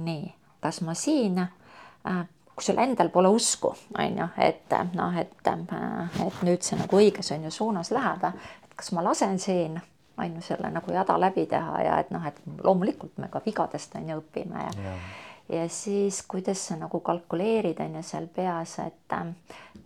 nii, 0.08 0.34
kas 0.62 0.82
ma 0.82 0.94
siin 0.98 1.40
äh, 1.42 2.24
kui 2.56 2.66
sul 2.66 2.80
endal 2.82 3.10
pole 3.14 3.30
usku, 3.30 3.76
on 3.98 4.18
ju, 4.18 4.30
et 4.42 4.74
noh, 4.94 5.20
et, 5.20 5.36
et 5.46 6.42
nüüd 6.42 6.66
see 6.66 6.80
nagu 6.80 6.98
õiges 6.98 7.30
on 7.36 7.46
ju 7.46 7.52
suunas 7.54 7.92
läheb, 7.94 8.26
et 8.26 8.74
kas 8.76 8.92
ma 8.98 9.06
lasen 9.06 9.38
siin 9.40 9.78
on 10.18 10.36
ju 10.36 10.42
selle 10.42 10.72
nagu 10.74 10.92
jada 10.92 11.20
läbi 11.22 11.46
teha 11.46 11.82
ja 11.86 12.00
et 12.02 12.10
noh, 12.12 12.26
et 12.26 12.40
loomulikult 12.64 13.18
me 13.22 13.30
ka 13.30 13.42
vigadest 13.46 13.96
on 14.00 14.10
ju 14.10 14.18
õpime 14.18 14.66
ja, 14.66 14.74
ja 14.88 14.96
ja 15.50 15.70
siis 15.70 16.22
kuidas 16.28 16.68
sa 16.68 16.76
nagu 16.76 17.00
kalkuleerid, 17.00 17.80
on 17.80 17.96
ju, 18.00 18.04
seal 18.04 18.28
peas, 18.36 18.78
et 18.84 19.16
ähm, 19.16 19.34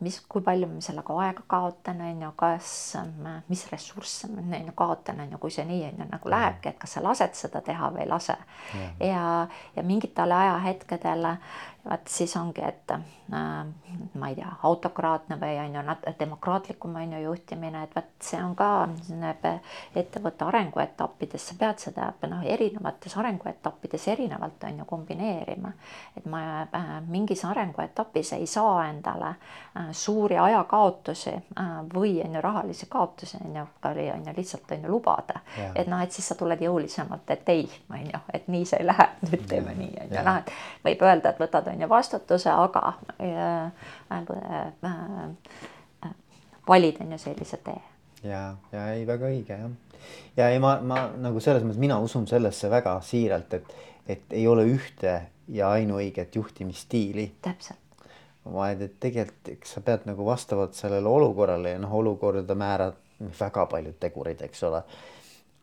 mis, 0.01 0.17
kui 0.29 0.41
palju 0.45 0.67
ma 0.67 0.81
sellega 0.81 1.17
aega 1.25 1.43
kaotan, 1.47 2.01
on 2.05 2.23
ju, 2.25 2.31
kas, 2.37 2.71
ähm, 2.99 3.27
mis 3.49 3.65
ressursse 3.71 4.29
ma 4.31 4.41
on 4.41 4.71
ju 4.71 4.75
kaotan, 4.77 5.21
on 5.21 5.35
ju, 5.35 5.41
kui 5.41 5.53
see 5.53 5.65
nii 5.69 5.83
on 5.91 6.01
ju 6.03 6.09
nagu 6.11 6.33
lähebki, 6.33 6.73
et 6.73 6.79
kas 6.81 6.97
sa 6.97 7.03
lased 7.05 7.37
seda 7.37 7.61
teha 7.65 7.91
või 7.93 8.05
ei 8.05 8.09
lase. 8.09 8.37
ja, 8.99 9.25
ja 9.75 9.83
mingitel 9.83 10.31
ajahetkedel 10.37 11.35
vaat 11.85 12.07
siis 12.07 12.35
ongi, 12.37 12.61
et 12.61 12.91
äh, 12.91 12.99
ma 14.13 14.27
ei 14.29 14.35
tea, 14.35 14.49
autokraatne 14.63 15.37
või 15.41 15.57
on 15.63 15.75
ju 15.75 16.13
demokraatlikum 16.19 16.95
on 16.95 17.13
ju 17.13 17.21
juhtimine, 17.23 17.83
et 17.83 17.95
vot 17.95 18.11
see 18.21 18.41
on 18.43 18.53
ka 18.55 18.89
ettevõtte 19.95 20.45
arenguetappides, 20.45 21.47
sa 21.47 21.55
pead 21.59 21.81
seda 21.81 22.11
noh, 22.29 22.43
erinevates 22.45 23.17
arenguetappides 23.17 24.07
erinevalt 24.13 24.63
on 24.67 24.83
ju 24.83 24.85
kombineerima. 24.85 25.71
et 26.17 26.25
ma 26.25 26.43
äh, 26.61 26.91
mingis 27.07 27.45
arenguetapis 27.45 28.33
ei 28.33 28.47
saa 28.47 28.87
endale 28.89 29.33
äh, 29.33 29.89
suuri 29.91 30.37
ajakaotusi 30.37 31.33
või 31.93 32.19
on 32.25 32.35
ju 32.35 32.41
rahalisi 32.41 32.85
kaotusi 32.89 33.37
on 33.45 33.55
ju, 33.55 33.65
on 33.83 34.27
ju 34.27 34.33
lihtsalt 34.37 34.71
on 34.71 34.83
ju 34.83 34.91
lubada, 34.91 35.39
et 35.75 35.87
noh, 35.87 36.01
et 36.01 36.11
siis 36.11 36.27
sa 36.27 36.35
tuled 36.35 36.61
jõulisemalt, 36.61 37.29
et 37.33 37.49
ei, 37.49 37.65
on 37.89 38.05
ju, 38.05 38.21
et 38.33 38.47
nii 38.47 38.65
see 38.65 38.81
ei 38.81 38.87
lähe, 38.87 39.07
nüüd 39.29 39.47
teeme 39.49 39.75
nii 39.77 39.93
on 40.03 40.15
ju, 40.15 40.23
noh, 40.27 40.39
et 40.41 40.53
võib 40.85 41.05
öelda, 41.07 41.33
et 41.33 41.41
võtad 41.41 41.70
on 41.71 41.81
ju 41.81 41.89
vastutuse, 41.89 42.49
aga 42.51 42.93
äh, 43.21 43.65
äh, 44.11 44.67
äh, 44.83 46.11
valid 46.67 47.01
on 47.01 47.11
ju 47.11 47.17
sellise 47.17 47.57
tee. 47.57 47.81
ja, 48.23 48.55
ja 48.71 48.87
ei, 48.93 49.07
väga 49.07 49.29
õige 49.29 49.59
jah. 49.59 49.71
ja 50.37 50.49
ei, 50.49 50.59
ma, 50.59 50.77
ma 50.81 51.03
nagu 51.17 51.39
selles 51.39 51.63
mõttes 51.65 51.81
mina 51.81 51.99
usun 51.99 52.27
sellesse 52.27 52.69
väga 52.69 52.97
siiralt, 53.05 53.53
et, 53.53 53.75
et 54.07 54.35
ei 54.37 54.47
ole 54.47 54.65
ühte 54.69 55.21
ja 55.47 55.71
ainuõiget 55.71 56.35
juhtimisstiili. 56.35 57.31
täpselt 57.41 57.79
vaid 58.45 58.81
et 58.81 58.95
tegelikult, 58.99 59.49
eks 59.53 59.75
sa 59.75 59.81
pead 59.85 60.07
nagu 60.09 60.25
vastavalt 60.25 60.73
sellele 60.73 61.07
olukorrale 61.07 61.75
ja 61.75 61.79
noh, 61.79 61.91
olukorda 61.93 62.55
määrab 62.57 62.95
väga 63.39 63.65
paljud 63.69 63.99
tegurid, 64.01 64.41
eks 64.41 64.63
ole 64.65 64.81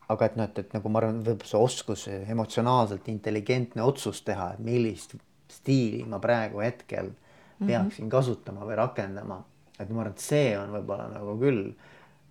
aga 0.08 0.28
et 0.28 0.36
noh, 0.38 0.48
et, 0.48 0.58
et 0.62 0.76
nagu 0.76 0.92
ma 0.92 1.02
arvan, 1.02 1.20
võib 1.26 1.42
see 1.46 1.60
oskus 1.60 2.06
emotsionaalselt 2.08 3.08
intelligentne 3.12 3.84
otsus 3.84 4.22
teha, 4.26 4.52
et 4.54 4.62
millist 4.64 5.16
stiili 5.58 6.04
ma 6.08 6.20
praegu 6.22 6.62
hetkel 6.64 7.10
peaksin 7.58 8.04
mm 8.04 8.08
-hmm. 8.08 8.10
kasutama 8.10 8.66
või 8.66 8.76
rakendama. 8.76 9.42
et 9.78 9.90
ma 9.90 10.00
arvan, 10.00 10.12
et 10.12 10.18
see 10.18 10.58
on 10.58 10.72
võib-olla 10.74 11.08
nagu 11.12 11.38
küll 11.38 11.72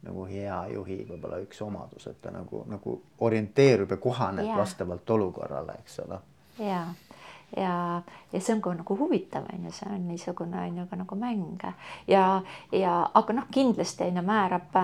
nagu 0.03 0.25
hea 0.25 0.67
juhi 0.73 1.05
võib-olla 1.09 1.39
üks 1.43 1.61
omadus, 1.61 2.07
et 2.07 2.21
ta 2.21 2.31
nagu, 2.31 2.63
nagu 2.67 3.01
orienteerub 3.19 3.91
ja 3.91 3.97
kohaneb 3.97 4.45
yeah. 4.45 4.57
vastavalt 4.57 5.09
olukorrale, 5.09 5.73
eks 5.83 5.99
ole. 5.99 6.19
jaa 6.59 6.93
ja, 7.55 8.01
ja 8.31 8.39
see 8.41 8.55
on 8.55 8.61
ka 8.61 8.73
nagu 8.75 8.97
huvitav, 8.99 9.45
on 9.53 9.65
ju, 9.65 9.71
see 9.71 9.89
on 9.93 10.07
niisugune 10.07 10.59
on 10.59 10.77
ju 10.77 10.85
ka 10.89 10.99
nagu 10.99 11.15
mäng 11.15 11.63
ja, 12.07 12.41
ja 12.71 12.95
aga 13.13 13.33
noh, 13.33 13.47
kindlasti 13.51 14.09
on 14.09 14.19
ju 14.19 14.23
määrab, 14.27 14.75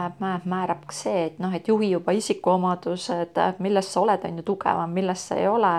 määrab 0.45 0.85
ka 0.87 0.95
see, 0.95 1.25
et 1.27 1.39
noh, 1.43 1.53
et 1.53 1.67
juhi 1.67 1.91
juba 1.91 2.15
isikuomadused, 2.15 3.39
milles 3.59 3.93
sa 3.93 4.01
oled, 4.01 4.25
on 4.29 4.39
ju 4.39 4.47
tugevam, 4.47 4.93
milles 4.93 5.27
sa 5.27 5.35
ei 5.35 5.47
ole. 5.47 5.73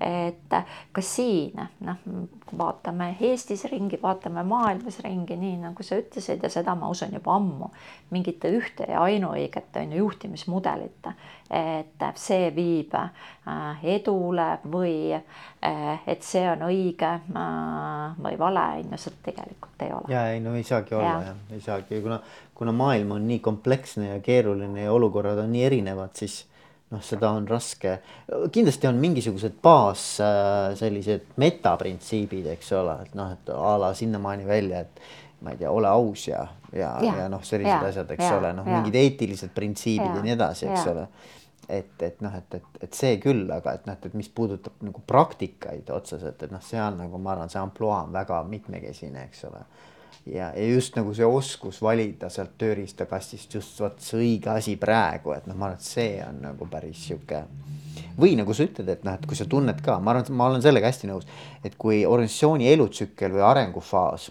et 0.00 0.54
ka 0.92 1.02
siin 1.04 1.68
noh, 1.84 1.96
vaatame 2.58 3.14
Eestis 3.20 3.64
ringi, 3.70 3.98
vaatame 4.02 4.42
maailmas 4.46 4.98
ringi, 5.04 5.36
nii 5.36 5.56
nagu 5.62 5.84
sa 5.86 5.98
ütlesid 6.00 6.42
ja 6.42 6.50
seda 6.52 6.74
ma 6.78 6.88
usun 6.90 7.14
juba 7.14 7.34
ammu, 7.36 7.70
mingit 8.10 8.44
ühte 8.48 8.88
ja 8.90 9.02
ainuõiget 9.06 9.76
on 9.80 9.94
ju 9.94 10.04
juhtimismudelit, 10.04 11.10
et 11.50 12.04
see 12.20 12.50
viib 12.54 12.94
äh, 12.98 13.84
edule 13.96 14.48
või 14.70 15.14
äh, 15.14 16.04
et 16.06 16.26
see 16.26 16.44
on 16.50 16.66
õige 16.68 17.10
äh, 17.10 18.20
või 18.22 18.38
vale, 18.38 18.66
on 18.82 18.94
ju, 18.94 19.02
seda 19.06 19.24
tegelikult 19.30 19.86
ei 19.86 19.94
ole. 19.96 20.12
ja 20.12 20.26
ei 20.34 20.44
no 20.44 20.54
ei 20.58 20.66
saagi 20.66 20.94
olla 20.94 21.08
ja. 21.08 21.32
jah, 21.32 21.42
ei 21.54 21.64
saagi, 21.64 22.02
kuna, 22.04 22.20
kuna 22.54 22.76
maailm 22.76 23.16
on 23.18 23.26
nii 23.28 23.40
kompleksne 23.44 24.14
ja 24.14 24.20
keeruline 24.24 24.86
ja 24.86 24.92
olukorrad 24.92 25.42
on 25.42 25.52
nii 25.52 25.66
erinevad, 25.70 26.14
siis 26.14 26.44
noh, 26.90 27.02
seda 27.04 27.30
on 27.36 27.46
raske, 27.48 27.96
kindlasti 28.52 28.88
on 28.90 29.00
mingisugused 29.00 29.58
baas 29.62 30.04
äh, 30.24 30.70
sellised 30.78 31.34
metaprintsiibid, 31.40 32.48
eks 32.56 32.72
ole, 32.78 32.96
et 33.06 33.18
noh, 33.18 33.34
et 33.36 33.52
a 33.54 33.74
la 33.80 33.92
sinnamaani 33.96 34.48
välja, 34.48 34.84
et 34.86 35.02
ma 35.40 35.54
ei 35.54 35.60
tea, 35.60 35.70
ole 35.72 35.88
aus 35.88 36.26
ja, 36.28 36.42
ja, 36.72 36.96
ja, 37.04 37.18
ja 37.22 37.28
noh, 37.32 37.44
sellised 37.46 37.76
ja, 37.76 37.92
asjad, 37.92 38.10
eks 38.16 38.26
ja, 38.26 38.38
ole, 38.40 38.54
noh, 38.58 38.66
mingid 38.68 38.98
eetilised 39.00 39.54
printsiibid 39.56 40.08
ja, 40.08 40.16
ja 40.18 40.24
nii 40.26 40.34
edasi, 40.36 40.66
eks 40.66 40.88
ja. 40.88 40.94
ole. 40.94 41.06
et, 41.70 41.94
et 42.02 42.24
noh, 42.26 42.34
et, 42.34 42.58
et, 42.58 42.82
et 42.88 42.98
see 42.98 43.14
küll, 43.22 43.46
aga 43.54 43.76
et 43.78 43.86
noh, 43.86 43.94
et 43.94 44.18
mis 44.18 44.32
puudutab 44.34 44.82
nagu 44.82 45.04
praktikaid 45.06 45.94
otseselt, 45.94 46.42
et 46.42 46.50
noh, 46.50 46.62
seal 46.64 46.98
nagu 46.98 47.22
ma 47.22 47.36
arvan, 47.36 47.52
see 47.52 47.62
ampluaa 47.62 48.02
on 48.08 48.18
väga 48.18 48.42
mitmekesine, 48.50 49.28
eks 49.30 49.46
ole 49.50 49.62
ja, 50.26 50.50
ja 50.56 50.66
just 50.74 50.96
nagu 50.96 51.14
see 51.16 51.26
oskus 51.26 51.80
valida 51.82 52.30
sealt 52.32 52.56
tööriistakastist 52.60 53.54
just 53.54 53.80
vot 53.80 54.00
see 54.04 54.20
õige 54.20 54.52
asi 54.52 54.76
praegu, 54.80 55.34
et 55.36 55.46
noh, 55.48 55.56
ma 55.56 55.70
arvan, 55.70 55.80
et 55.80 55.86
see 55.86 56.18
on 56.26 56.42
nagu 56.44 56.68
päris 56.70 57.06
sihuke. 57.08 57.44
või 58.20 58.34
nagu 58.36 58.54
sa 58.54 58.66
ütled, 58.66 58.88
et 58.88 59.04
noh, 59.04 59.16
et 59.16 59.24
kui 59.26 59.36
sa 59.36 59.46
tunned 59.48 59.80
ka, 59.84 59.98
ma 60.00 60.14
arvan, 60.14 60.28
ma 60.36 60.50
olen 60.50 60.62
sellega 60.62 60.90
hästi 60.90 61.08
nõus, 61.10 61.26
et 61.64 61.76
kui 61.80 62.04
organisatsiooni 62.06 62.68
elutsükkel 62.72 63.32
või 63.32 63.46
arengufaas 63.46 64.30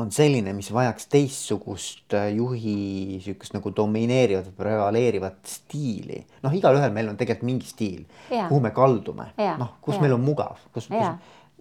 on 0.00 0.10
selline, 0.14 0.52
mis 0.56 0.70
vajaks 0.72 1.08
teistsugust 1.12 2.14
äh, 2.16 2.30
juhi 2.36 3.20
sihukest 3.24 3.54
nagu 3.56 3.72
domineerivat, 3.76 4.52
prevaleerivat 4.56 5.40
stiili. 5.46 6.22
noh, 6.44 6.54
igalühel 6.56 6.94
meil 6.94 7.10
on 7.10 7.18
tegelikult 7.20 7.48
mingi 7.50 7.68
stiil, 7.68 8.06
kuhu 8.30 8.60
me 8.64 8.72
kaldume, 8.76 9.30
noh, 9.60 9.76
kus 9.82 9.98
ja. 9.98 10.04
meil 10.04 10.16
on 10.16 10.24
mugav, 10.24 10.62
kus, 10.72 10.88
kus 10.88 10.96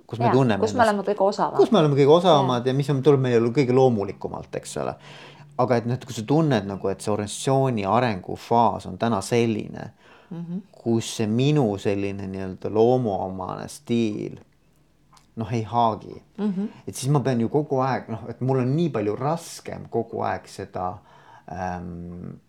kus 0.10 0.20
me 0.20 0.26
ja, 0.26 0.34
tunneme 0.34 0.62
kus 0.64 0.74
me 0.74 0.84
oleme 0.84 1.05
kõige 1.05 1.24
osavamad. 1.24 1.60
kus 1.60 1.72
me 1.72 1.80
oleme 1.84 1.97
kõige 1.99 2.14
osavamad 2.16 2.66
ja, 2.66 2.74
ja 2.74 2.78
mis 2.78 2.89
on, 2.89 3.03
tuleb 3.05 3.22
meile 3.22 3.51
kõige 3.53 3.76
loomulikumalt, 3.78 4.55
eks 4.57 4.78
ole. 4.82 4.95
aga 5.60 5.78
et 5.78 5.88
noh, 5.89 5.99
et 5.99 6.05
kui 6.07 6.16
sa 6.16 6.26
tunned 6.26 6.68
nagu, 6.70 6.89
et 6.89 7.01
see 7.03 7.14
organisatsiooni 7.14 7.86
arengufaas 7.86 8.88
on 8.89 8.97
täna 8.97 9.22
selline 9.22 9.89
mm, 10.30 10.38
-hmm. 10.38 10.62
kus 10.72 11.16
see 11.20 11.28
minu 11.28 11.68
selline 11.78 12.28
nii-öelda 12.28 12.74
loomuomane 12.74 13.68
stiil 13.68 14.39
noh, 15.36 15.53
ei 15.53 15.64
haagi 15.64 16.24
mm. 16.38 16.53
-hmm. 16.53 16.68
et 16.88 16.95
siis 16.95 17.12
ma 17.12 17.20
pean 17.20 17.41
ju 17.41 17.49
kogu 17.49 17.80
aeg 17.86 18.10
noh, 18.10 18.26
et 18.30 18.41
mul 18.41 18.64
on 18.66 18.76
nii 18.76 18.89
palju 18.89 19.16
raskem 19.16 19.89
kogu 19.89 20.22
aeg 20.22 20.47
seda 20.47 20.97
ähm, 21.51 22.39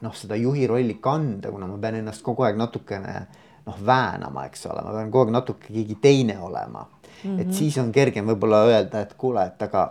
noh, 0.00 0.14
seda 0.14 0.36
juhi 0.36 0.66
rolli 0.66 0.94
kanda, 0.94 1.50
kuna 1.50 1.66
ma 1.66 1.78
pean 1.78 1.94
ennast 1.94 2.22
kogu 2.22 2.42
aeg 2.42 2.56
natukene 2.56 3.16
äh, 3.16 3.26
noh 3.66 3.78
väänama, 3.86 4.46
eks 4.50 4.66
ole, 4.66 4.82
ma 4.84 4.96
pean 4.96 5.10
kogu 5.10 5.28
aeg 5.28 5.36
natuke 5.36 5.72
keegi 5.72 5.98
teine 6.02 6.38
olema 6.40 6.86
mm. 6.86 7.30
-hmm. 7.30 7.40
et 7.40 7.54
siis 7.54 7.78
on 7.78 7.92
kergem 7.92 8.26
võib-olla 8.26 8.64
öelda, 8.68 9.00
et 9.00 9.14
kuule, 9.18 9.46
et 9.46 9.62
aga 9.62 9.88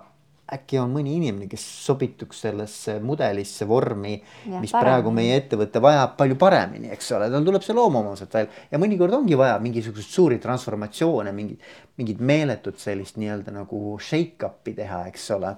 äkki 0.54 0.80
on 0.82 0.90
mõni 0.94 1.14
inimene, 1.20 1.48
kes 1.50 1.64
sobituks 1.86 2.42
sellesse 2.46 2.96
mudelisse, 3.06 3.68
vormi, 3.70 4.16
mis 4.16 4.72
paremini. 4.72 4.72
praegu 4.80 5.12
meie 5.14 5.36
ettevõte 5.38 5.82
vajab 5.84 6.16
palju 6.18 6.38
paremini, 6.42 6.90
eks 6.96 7.12
ole, 7.18 7.30
tal 7.30 7.46
tuleb 7.46 7.66
see 7.66 7.78
loomuomaselt 7.78 8.34
välja 8.34 8.66
ja 8.72 8.82
mõnikord 8.82 9.14
ongi 9.20 9.38
vaja 9.38 9.60
mingisuguseid 9.62 10.16
suuri 10.16 10.40
transformatsioone, 10.42 11.34
mingit, 11.36 11.70
mingit 12.02 12.20
meeletut 12.20 12.82
sellist 12.82 13.20
nii-öelda 13.22 13.54
nagu 13.54 13.98
shake-up'i 14.02 14.74
teha, 14.82 15.06
eks 15.12 15.32
ole. 15.38 15.56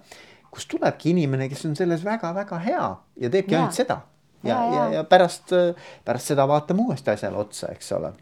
kus 0.52 0.66
tulebki 0.68 1.14
inimene, 1.14 1.48
kes 1.48 1.66
on 1.70 1.76
selles 1.80 2.04
väga-väga 2.04 2.58
hea 2.60 2.88
ja 3.24 3.30
teebki 3.32 3.56
ja. 3.56 3.62
ainult 3.62 3.78
seda 3.78 4.02
ja, 4.44 4.56
ja, 4.56 4.74
ja, 4.74 4.90
ja 4.94 5.04
pärast, 5.04 5.54
pärast 6.06 6.34
seda 6.34 6.48
vaatame 6.48 6.86
uuesti 6.88 7.14
asjale 7.14 7.38
otsa, 7.38 7.72
eks 7.72 7.92
ole. 7.98 8.14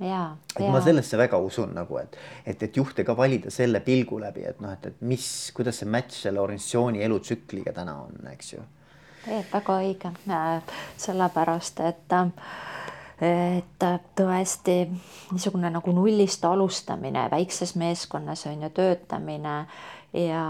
et 0.00 0.04
ja. 0.04 0.70
ma 0.70 0.80
sellesse 0.84 1.16
väga 1.18 1.38
usun 1.40 1.72
nagu, 1.74 1.98
et, 1.98 2.16
et, 2.44 2.62
et 2.62 2.76
juhte 2.76 3.04
ka 3.04 3.16
valida 3.16 3.50
selle 3.50 3.80
pilgu 3.80 4.20
läbi, 4.20 4.44
et 4.44 4.60
noh, 4.60 4.72
et, 4.72 4.86
et 4.92 5.00
mis, 5.00 5.26
kuidas 5.56 5.80
see 5.80 5.88
match 5.88 6.26
selle 6.26 6.40
organisatsiooni 6.40 7.02
elutsükliga 7.06 7.72
täna 7.76 7.96
on, 8.04 8.20
eks 8.32 8.52
ju. 8.52 8.64
väga 9.52 9.80
õige, 9.82 10.12
sellepärast 11.00 11.84
et 11.88 12.18
et 13.16 13.84
tõesti 14.18 14.74
niisugune 15.32 15.70
nagu 15.72 15.92
nullist 15.96 16.44
alustamine 16.44 17.22
väikses 17.32 17.72
meeskonnas 17.80 18.44
on 18.50 18.66
ju 18.66 18.70
töötamine 18.76 19.54
ja 20.12 20.42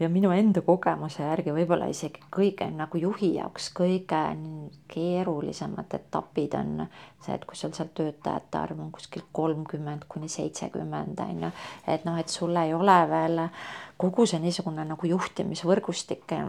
ja 0.00 0.08
minu 0.08 0.30
enda 0.34 0.62
kogemuse 0.62 1.22
järgi 1.22 1.52
võib-olla 1.54 1.88
isegi 1.90 2.22
kõige 2.34 2.68
nagu 2.70 3.00
juhi 3.00 3.32
jaoks 3.36 3.70
kõige 3.76 4.22
keerulisemad 4.92 5.94
etapid 5.98 6.54
on 6.58 6.84
see, 7.24 7.34
et 7.34 7.44
kui 7.44 7.56
sul 7.58 7.74
seal 7.76 7.90
töötajate 7.94 8.58
arv 8.58 8.80
on 8.80 8.92
kuskil 8.94 9.24
kolmkümmend 9.32 10.06
kuni 10.08 10.28
seitsekümmend 10.28 11.20
on 11.24 11.44
ju, 11.46 11.52
et 11.86 12.04
noh, 12.08 12.18
et 12.18 12.28
sul 12.28 12.56
ei 12.56 12.74
ole 12.74 12.98
veel 13.10 13.46
kogu 13.98 14.24
see 14.30 14.38
niisugune 14.38 14.84
nagu 14.86 15.08
juhtimisvõrgustik 15.10 16.30
äh, 16.36 16.44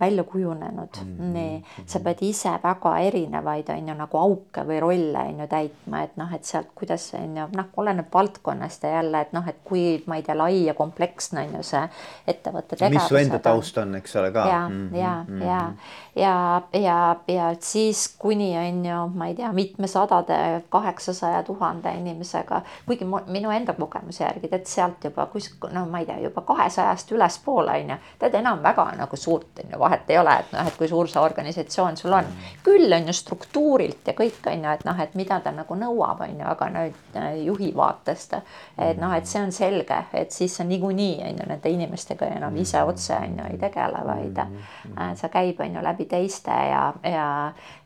välja 0.00 0.24
kujunenud 0.28 0.98
mm, 1.00 1.14
-hmm. 1.16 1.30
nii 1.32 1.86
sa 1.88 2.00
pead 2.04 2.20
ise 2.20 2.52
väga 2.62 2.92
erinevaid 3.08 3.70
on 3.72 3.88
ju 3.88 3.94
nagu 3.96 4.18
auke 4.20 4.64
või 4.68 4.80
rolle 4.84 5.22
on 5.30 5.40
ju 5.40 5.46
täitma, 5.48 6.02
et 6.04 6.16
noh, 6.20 6.34
et 6.34 6.44
sealt 6.44 6.68
kuidas 6.74 7.08
on 7.16 7.36
ju 7.40 7.46
noh, 7.56 7.70
oleneb 7.76 8.12
valdkonnast 8.14 8.84
ja 8.84 8.90
jälle, 8.98 9.20
et 9.20 9.32
noh, 9.32 9.48
et 9.48 9.56
kui 9.64 10.02
ma 10.06 10.16
ei 10.16 10.22
tea, 10.22 10.36
lai 10.36 10.64
ja 10.66 10.74
kompleksne 10.74 11.46
on 11.46 11.56
ju 11.56 11.62
see 11.62 11.82
ettevõtte 12.26 12.76
tegevus. 12.76 12.94
mis 12.94 13.08
su 13.08 13.16
enda 13.16 13.38
taust 13.38 13.78
on, 13.78 13.94
eks 13.94 14.16
ole 14.16 14.32
ka. 14.32 14.46
ja 14.48 14.68
mm, 14.68 14.90
-hmm. 14.90 14.96
ja 14.96 15.24
mm, 15.28 15.40
-hmm. 15.40 15.46
ja, 15.46 15.72
ja, 16.16 16.62
ja, 16.72 17.16
ja 17.28 17.54
siis 17.60 18.08
kuni 18.18 18.52
on 18.58 18.84
ju, 18.84 19.06
ma 19.14 19.26
ei 19.26 19.34
tea, 19.34 19.52
mitmesadade, 19.78 20.62
kaheksasaja 20.68 21.42
tuhande 21.42 21.92
inimesega, 21.94 22.62
kuigi 22.86 23.04
minu 23.26 23.50
enda 23.50 23.72
kogemuse 23.72 24.24
järgi 24.24 24.48
tead 24.48 24.66
sealt 24.66 25.04
juba 25.04 25.26
kus 25.26 25.50
no 25.72 25.86
ma 25.86 26.00
ei 26.02 26.06
tea, 26.06 26.18
juba 26.18 26.40
kahesajast 26.40 27.12
ülespoole 27.12 27.76
on 27.78 27.90
ju, 27.90 27.96
tead 28.18 28.34
enam 28.34 28.62
väga 28.62 28.88
nagu 28.98 29.16
suurt 29.16 29.62
on 29.62 29.70
ju 29.72 29.78
vahet 29.78 30.10
ei 30.10 30.18
ole, 30.18 30.34
et 30.34 30.52
noh, 30.52 30.66
et 30.66 30.76
kui 30.78 30.88
suur 30.88 31.08
see 31.08 31.22
organisatsioon 31.22 31.96
sul 31.96 32.12
on. 32.12 32.26
küll 32.64 32.92
on 32.92 33.06
ju 33.06 33.12
struktuurilt 33.12 34.10
ja 34.10 34.16
kõik 34.18 34.50
on 34.50 34.64
ju, 34.66 34.72
et 34.72 34.84
noh, 34.84 35.00
et 35.00 35.14
mida 35.14 35.40
ta 35.40 35.54
nagu 35.54 35.78
nõuab, 35.78 36.26
on 36.26 36.34
ju, 36.34 36.46
aga 36.46 36.70
nüüd 36.74 37.16
äh, 37.22 37.30
juhi 37.44 37.70
vaatest. 37.76 38.34
et 38.78 38.98
noh, 38.98 39.14
et 39.14 39.26
see 39.26 39.42
on 39.42 39.52
selge, 39.52 40.02
et 40.12 40.32
siis 40.32 40.56
sa 40.56 40.64
niikuinii 40.64 41.22
on 41.30 41.38
ju 41.42 41.48
nende 41.48 41.70
inimestega 41.70 42.26
enam 42.34 42.56
ise 42.56 42.82
otse 42.82 43.14
on 43.14 43.38
ju 43.38 43.50
ei 43.52 43.58
tegele, 43.58 44.02
vaid 44.10 44.42
äh, 44.42 45.14
see 45.14 45.28
käib 45.28 45.60
on 45.60 45.78
ju 45.78 45.82
läbi 45.82 46.10
teiste 46.10 46.50
ja, 46.50 46.92
ja 47.02 47.28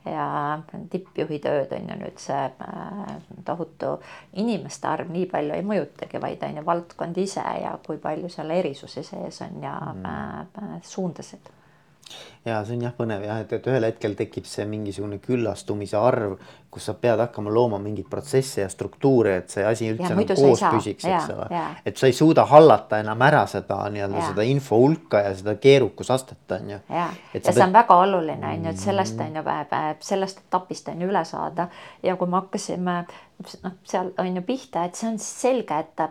ja 0.04 0.58
tippjuhi 0.90 1.38
tööd 1.42 1.72
on 1.76 1.88
ju 1.92 1.96
nüüd 2.00 2.20
see 2.20 2.42
äh, 2.66 3.14
tohutu 3.44 3.94
inimeste 4.42 4.88
arv 4.88 5.10
nii 5.12 5.26
palju 5.30 5.56
ei 5.56 5.66
mõjutagi, 5.66 6.20
vaid 6.22 6.42
on 6.48 6.60
ju 6.60 6.66
valdkond 6.66 7.18
ise 7.22 7.46
ja 7.62 7.76
kui 7.86 8.00
palju 8.02 8.30
seal 8.32 8.50
erisusi 8.50 9.04
sees 9.06 9.42
on 9.46 9.62
ja 9.62 9.78
mm. 9.94 10.06
Äh, 10.62 10.78
suundasid 10.82 11.52
ja 12.44 12.62
see 12.66 12.76
on 12.76 12.82
jah 12.86 12.94
põnev 12.96 13.22
jah, 13.26 13.40
et, 13.44 13.52
et 13.54 13.66
ühel 13.70 13.86
hetkel 13.86 14.16
tekib 14.18 14.48
see 14.50 14.64
mingisugune 14.66 15.20
küllastumise 15.22 15.98
arv, 15.98 16.34
kus 16.72 16.88
sa 16.88 16.94
pead 16.98 17.20
hakkama 17.20 17.52
looma 17.52 17.78
mingeid 17.82 18.08
protsesse 18.10 18.64
ja 18.64 18.68
struktuure, 18.72 19.36
et 19.42 19.52
see 19.52 19.64
asi 19.68 19.90
üldse 19.92 20.10
nagu 20.10 20.36
koos 20.38 20.64
püsiks, 20.74 21.06
eks 21.06 21.30
ole. 21.34 21.62
et 21.86 22.00
sa 22.00 22.10
ei 22.10 22.16
suuda 22.16 22.46
hallata 22.50 22.98
enam 23.04 23.22
ära 23.28 23.44
seda 23.50 23.78
nii-öelda 23.94 24.26
seda 24.30 24.46
info 24.48 24.80
hulka 24.82 25.22
ja 25.26 25.34
seda 25.38 25.54
keerukusastet 25.62 26.56
on 26.58 26.72
ju. 26.74 26.80
ja, 26.88 27.08
ja 27.08 27.38
see 27.38 27.52
pead... 27.52 27.64
on 27.66 27.76
väga 27.76 27.98
oluline 28.06 28.54
on 28.56 28.66
ju, 28.66 28.74
et 28.74 28.86
sellest 28.86 29.20
on 29.22 29.38
ju, 29.38 29.44
sellest 30.12 30.42
etapist 30.46 30.88
on 30.90 31.04
ju 31.04 31.12
üle 31.12 31.24
saada. 31.28 31.68
Ja 32.02 32.16
kui 32.16 32.30
me 32.30 32.40
hakkasime 32.40 33.04
noh, 33.62 33.76
seal 33.88 34.12
on 34.18 34.36
ju 34.36 34.42
pihta, 34.46 34.84
et 34.84 34.98
see 34.98 35.08
on 35.10 35.18
selge, 35.22 35.78
et 35.78 36.02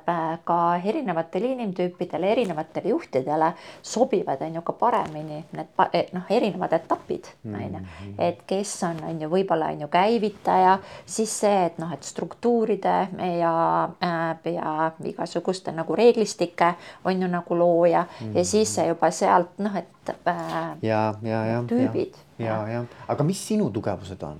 ka 0.46 0.58
erinevatele 0.78 1.54
inimtüüpidele, 1.56 2.32
erinevatele 2.32 2.94
juhtidele 2.94 3.52
sobivad, 3.82 4.42
on 4.42 4.56
ju 4.60 4.62
ka 4.62 4.74
paremini 4.80 5.42
need 5.52 6.14
noh, 6.14 6.30
erinevad 6.30 6.74
etapid 6.74 7.30
on 7.46 7.62
ju, 7.62 7.80
mhm. 7.80 8.14
et 8.20 8.44
kes 8.48 8.76
on, 8.88 9.04
on 9.08 9.22
ju 9.22 9.30
võib-olla 9.32 9.72
on 9.74 9.86
ju 9.86 9.88
käivitaja, 9.92 10.78
siis 11.06 11.34
see, 11.44 11.66
et 11.66 11.80
noh, 11.82 11.92
et 11.94 12.04
struktuuride 12.08 12.96
ja 13.40 13.56
äh, 14.04 14.54
ja 14.54 14.92
igasuguste 15.04 15.72
nagu 15.76 15.96
reeglistike 15.96 16.74
on 17.06 17.22
ju 17.22 17.28
nagu 17.28 17.58
looja 17.58 18.02
mm 18.02 18.28
-hmm. 18.28 18.38
ja 18.38 18.46
siis 18.46 18.76
see 18.76 18.88
juba 18.88 19.12
sealt 19.12 19.58
noh, 19.58 19.76
et 19.76 20.10
äh, 20.28 20.36
ja, 20.82 21.14
ja, 21.22 21.46
ja, 21.46 21.64
tüübid. 21.68 22.16
ja, 22.40 22.46
ja, 22.46 22.68
ja., 22.68 22.84
aga 23.08 23.24
mis 23.24 23.48
sinu 23.48 23.70
tugevused 23.70 24.24
on, 24.24 24.40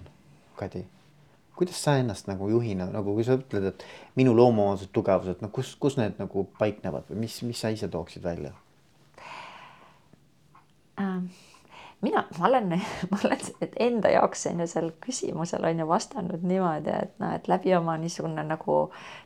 Kadi? 0.56 0.86
Kuidas 1.62 1.84
sa 1.84 1.96
ennast 2.02 2.30
nagu 2.30 2.50
juhina 2.52 2.90
nagu, 2.92 3.16
kui 3.18 3.28
sa 3.28 3.38
ütled, 3.40 3.70
et 3.72 3.86
minu 4.20 4.34
loomuomadused, 4.38 4.92
tugevused, 4.96 5.44
no 5.46 5.52
kus, 5.54 5.76
kus 5.82 6.00
need 6.02 6.20
nagu 6.22 6.48
paiknevad 6.60 7.08
või 7.12 7.28
mis, 7.28 7.38
mis 7.48 7.62
sa 7.62 7.74
ise 7.74 7.92
tooksid 7.92 8.26
välja 8.26 8.56
ähm.? 11.00 11.32
mina, 12.02 12.26
ma 12.40 12.48
olen, 12.48 12.70
ma 13.12 13.18
olen 13.26 13.40
enda 13.80 14.10
jaoks 14.10 14.46
on 14.50 14.64
ju 14.64 14.68
sel 14.68 14.90
küsimusel 15.06 15.66
on 15.66 15.80
ju 15.80 15.88
vastanud 15.88 16.44
niimoodi, 16.44 16.94
et 17.04 17.14
noh, 17.22 17.36
et 17.36 17.48
läbi 17.48 17.76
oma 17.78 17.98
niisugune 18.02 18.44
nagu 18.48 18.78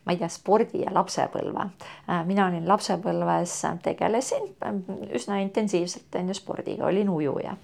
ma 0.06 0.14
ei 0.14 0.20
tea, 0.20 0.30
spordi 0.32 0.84
ja 0.84 0.94
lapsepõlve. 0.96 1.70
Äh, 2.10 2.26
mina 2.28 2.50
olin 2.50 2.68
lapsepõlves, 2.68 3.56
tegelesin 3.86 4.52
üsna 5.16 5.40
intensiivselt 5.44 6.20
on 6.20 6.34
ju 6.34 6.38
spordiga, 6.38 6.90
olin 6.92 7.10
ujuja 7.10 7.56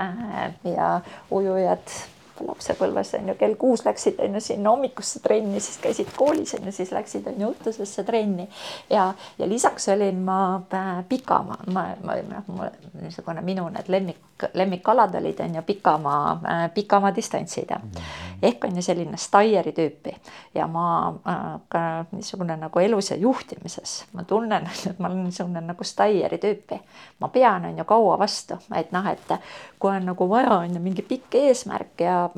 äh, 0.00 0.40
ja 0.64 0.94
ujujad 1.30 1.98
lapsepõlves 2.46 3.14
on 3.18 3.28
ju. 3.28 3.34
Kell 3.38 3.54
kuus 3.60 3.84
läksid 3.84 4.20
on 4.24 4.34
ju 4.34 4.40
sinna 4.40 4.70
hommikusse 4.70 5.20
trenni, 5.20 5.60
siis 5.60 5.78
käisid 5.82 6.12
koolis 6.16 6.54
on 6.58 6.66
ju, 6.68 6.72
siis 6.72 6.92
läksid 6.92 7.26
on 7.30 7.40
ju 7.40 7.50
õhtusesse 7.52 8.04
trenni. 8.06 8.48
Ja, 8.90 9.12
ja 9.38 9.48
lisaks 9.48 9.88
olin 9.88 10.22
ma 10.24 10.40
äh, 10.74 11.04
pikamaa, 11.08 11.64
ma, 11.72 11.86
ma, 12.04 12.16
ma 12.46 12.70
niisugune 13.02 13.42
minu 13.44 13.68
need 13.68 13.88
lemmik, 13.92 14.46
lemmikkalad 14.54 15.14
olid 15.20 15.40
on 15.44 15.54
ju 15.60 15.62
pikamaa, 15.66 16.32
äh, 16.32 16.64
pikamaa 16.74 17.14
distantsid 17.16 17.70
ja 17.70 17.78
mhm. 17.78 18.04
ehk 18.42 18.64
on 18.64 18.76
ju 18.76 18.82
selline 18.82 19.16
Staieri 19.16 19.72
tüüpi. 19.76 20.16
Ja 20.54 20.66
ma 20.66 20.86
äh, 21.28 21.60
ka 21.68 22.04
niisugune 22.12 22.56
nagu 22.56 22.80
elus 22.80 23.10
ja 23.10 23.16
juhtimises 23.16 24.04
ma 24.12 24.24
tunnen, 24.24 24.70
et 24.90 24.98
ma 24.98 25.08
olen 25.08 25.24
niisugune 25.24 25.60
nagu 25.60 25.84
Staieri 25.84 26.38
tüüpi, 26.38 26.80
ma 27.20 27.28
pean 27.28 27.64
on 27.64 27.78
ju 27.78 27.84
kaua 27.84 28.18
vastu, 28.18 28.58
et 28.76 28.92
noh, 28.92 29.06
et 29.10 29.36
kui 29.78 29.90
on 29.96 30.06
nagu 30.10 30.28
vaja 30.28 30.58
on 30.58 30.74
ju 30.74 30.80
mingi 30.82 31.02
pikk 31.02 31.34
eesmärk 31.40 32.00
ja 32.04 32.29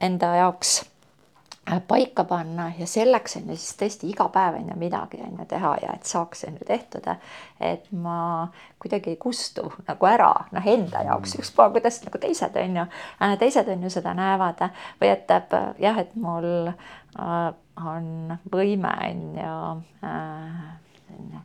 enda 0.00 0.30
jaoks 0.36 0.72
äh, 1.70 1.80
paika 1.88 2.24
panna 2.24 2.72
ja 2.78 2.86
selleks 2.86 3.36
on 3.36 3.50
ju 3.52 3.56
siis 3.56 3.76
tõesti 3.80 4.10
iga 4.10 4.28
päev 4.32 4.58
on 4.60 4.68
ju 4.72 4.76
midagi 4.78 5.20
on 5.22 5.38
ju 5.38 5.46
teha 5.48 5.74
ja 5.82 5.94
et 5.94 6.08
saaks 6.08 6.44
on 6.48 6.58
ju 6.60 6.66
tehtud, 6.68 7.08
et 7.60 7.86
ma 7.92 8.48
kuidagi 8.82 9.14
ei 9.14 9.20
kustu 9.20 9.68
nagu 9.88 10.10
ära 10.10 10.32
noh, 10.52 10.68
enda 10.74 11.04
jaoks 11.08 11.36
ükspuha, 11.38 11.70
kuidas 11.74 12.02
nagu 12.06 12.18
teised 12.22 12.56
on 12.64 12.80
ju, 12.82 12.86
teised 13.40 13.68
on 13.68 13.86
ju 13.86 13.92
seda 13.92 14.14
näevad 14.18 14.64
või 15.00 15.12
et 15.12 15.30
jah, 15.82 15.98
et 15.98 16.16
mul 16.16 16.72
on 17.82 18.38
võime 18.52 18.96
on 19.10 19.22
ju 19.38 19.56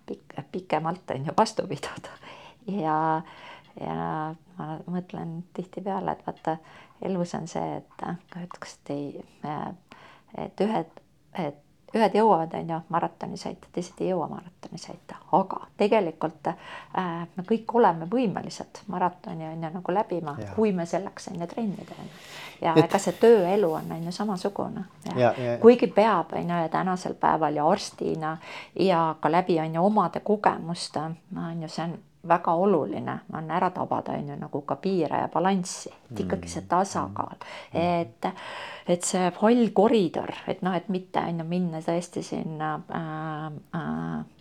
pikk, 0.08 0.40
pikemalt 0.52 1.16
on 1.16 1.30
ju 1.30 1.34
vastu 1.38 1.68
pidada. 1.68 2.18
Ja 2.68 3.22
ja 3.82 4.36
ma 4.58 4.78
mõtlen 4.88 5.44
tihtipeale, 5.54 6.12
et 6.12 6.26
vaata 6.28 6.58
elus 7.02 7.36
on 7.38 7.48
see, 7.48 7.78
et 7.78 8.08
et 8.44 8.60
kas 8.60 8.78
te 8.84 8.94
ei, 8.94 9.26
et 10.38 10.66
ühed, 10.66 11.02
et 11.38 11.64
ühed 11.96 12.16
jõuavad, 12.18 12.54
on 12.58 12.72
ju, 12.72 12.80
maratoni 12.92 13.38
sõita, 13.40 13.70
teised 13.74 14.02
ei 14.04 14.10
jõua 14.12 14.28
maratoni 14.32 14.80
sõita, 14.82 15.20
aga 15.38 15.62
tegelikult 15.80 16.50
äh, 16.52 16.58
me 17.36 17.46
kõik 17.48 17.74
oleme 17.80 18.08
võimelised 18.12 18.82
maratoni 18.92 19.48
on 19.48 19.64
ju 19.64 19.72
nagu 19.78 19.96
läbima, 19.96 20.36
kui 20.56 20.74
me 20.76 20.86
selleks 20.86 21.30
on 21.32 21.40
ju 21.42 21.48
trenni 21.48 21.88
teeme. 21.88 22.10
ja 22.62 22.74
et... 22.76 22.84
ega 22.84 23.00
see 23.00 23.16
tööelu 23.22 23.72
on 23.80 23.92
on 23.96 24.04
ju 24.04 24.12
samasugune. 24.12 24.84
kuigi 25.62 25.88
peab 25.88 26.34
on 26.36 26.52
ju 26.52 26.70
tänasel 26.72 27.16
päeval 27.16 27.56
ja 27.56 27.70
arstina 27.70 28.38
ja 28.80 29.16
ka 29.22 29.32
läbi 29.32 29.60
on 29.60 29.76
ju 29.76 29.86
omade 29.86 30.20
kogemuste 30.20 31.00
on 31.00 31.62
ju 31.62 31.70
see 31.70 31.84
on 31.84 31.98
väga 32.28 32.54
oluline 32.56 33.20
on 33.34 33.52
ära 33.52 33.70
tabada, 33.76 34.16
on 34.18 34.32
ju, 34.32 34.40
nagu 34.40 34.62
ka 34.68 34.78
piire 34.82 35.24
ja 35.24 35.30
balanssi, 35.34 35.92
et 36.12 36.24
ikkagi 36.26 36.50
see 36.52 36.64
mm. 36.64 36.70
tasakaal, 36.72 37.38
mm. 37.74 37.78
et, 37.82 38.32
et 38.88 39.06
see 39.08 39.30
hall 39.42 39.70
koridor, 39.76 40.34
et 40.48 40.64
noh, 40.66 40.76
et 40.76 40.90
mitte 40.94 41.24
on 41.24 41.44
ju 41.44 41.48
minna 41.48 41.84
tõesti 41.86 42.24
sinna 42.26 42.74
äh, 42.90 43.48
äh, 43.80 44.37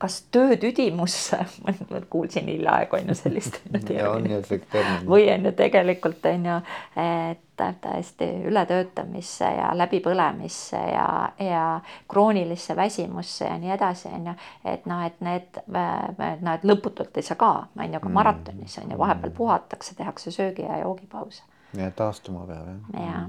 kas 0.00 0.22
töötüdimusse 0.32 1.36
ma 1.64 2.00
kuulsin 2.10 2.46
hiljaaegu 2.46 2.96
on 2.96 3.08
ju 3.08 3.14
sellist 3.14 3.60
või 5.12 5.26
on 5.34 5.44
ju 5.44 5.52
tegelikult 5.56 6.26
on 6.32 6.46
ju, 6.48 6.56
et 6.96 7.46
täiesti 7.84 8.24
ületöötamisse 8.48 9.44
ja 9.44 9.70
läbipõlemisse 9.76 10.78
ja, 10.80 11.08
ja 11.38 11.64
kroonilisse 12.08 12.76
väsimusse 12.76 13.44
ja 13.44 13.58
nii 13.60 13.74
edasi, 13.76 14.08
on 14.16 14.30
ju, 14.30 14.34
et 14.64 14.86
noh, 14.88 15.02
et 15.04 15.20
need, 15.20 15.60
noh, 15.68 16.54
et 16.54 16.64
lõputult 16.64 17.20
ei 17.20 17.26
saa 17.26 17.36
ka, 17.40 17.50
on 17.76 17.92
ju, 17.92 18.00
ka 18.00 18.08
mm. 18.08 18.16
maratonis 18.16 18.78
on 18.80 18.94
ju, 18.94 18.98
vahepeal 18.98 19.34
puhatakse, 19.36 19.94
tehakse 19.98 20.32
söögi 20.32 20.64
ja 20.64 20.78
joogipause. 20.80 21.42
ja 21.76 21.90
taastuma 21.90 22.46
peab 22.48 22.72
jah. 22.72 23.04
jaa. 23.04 23.26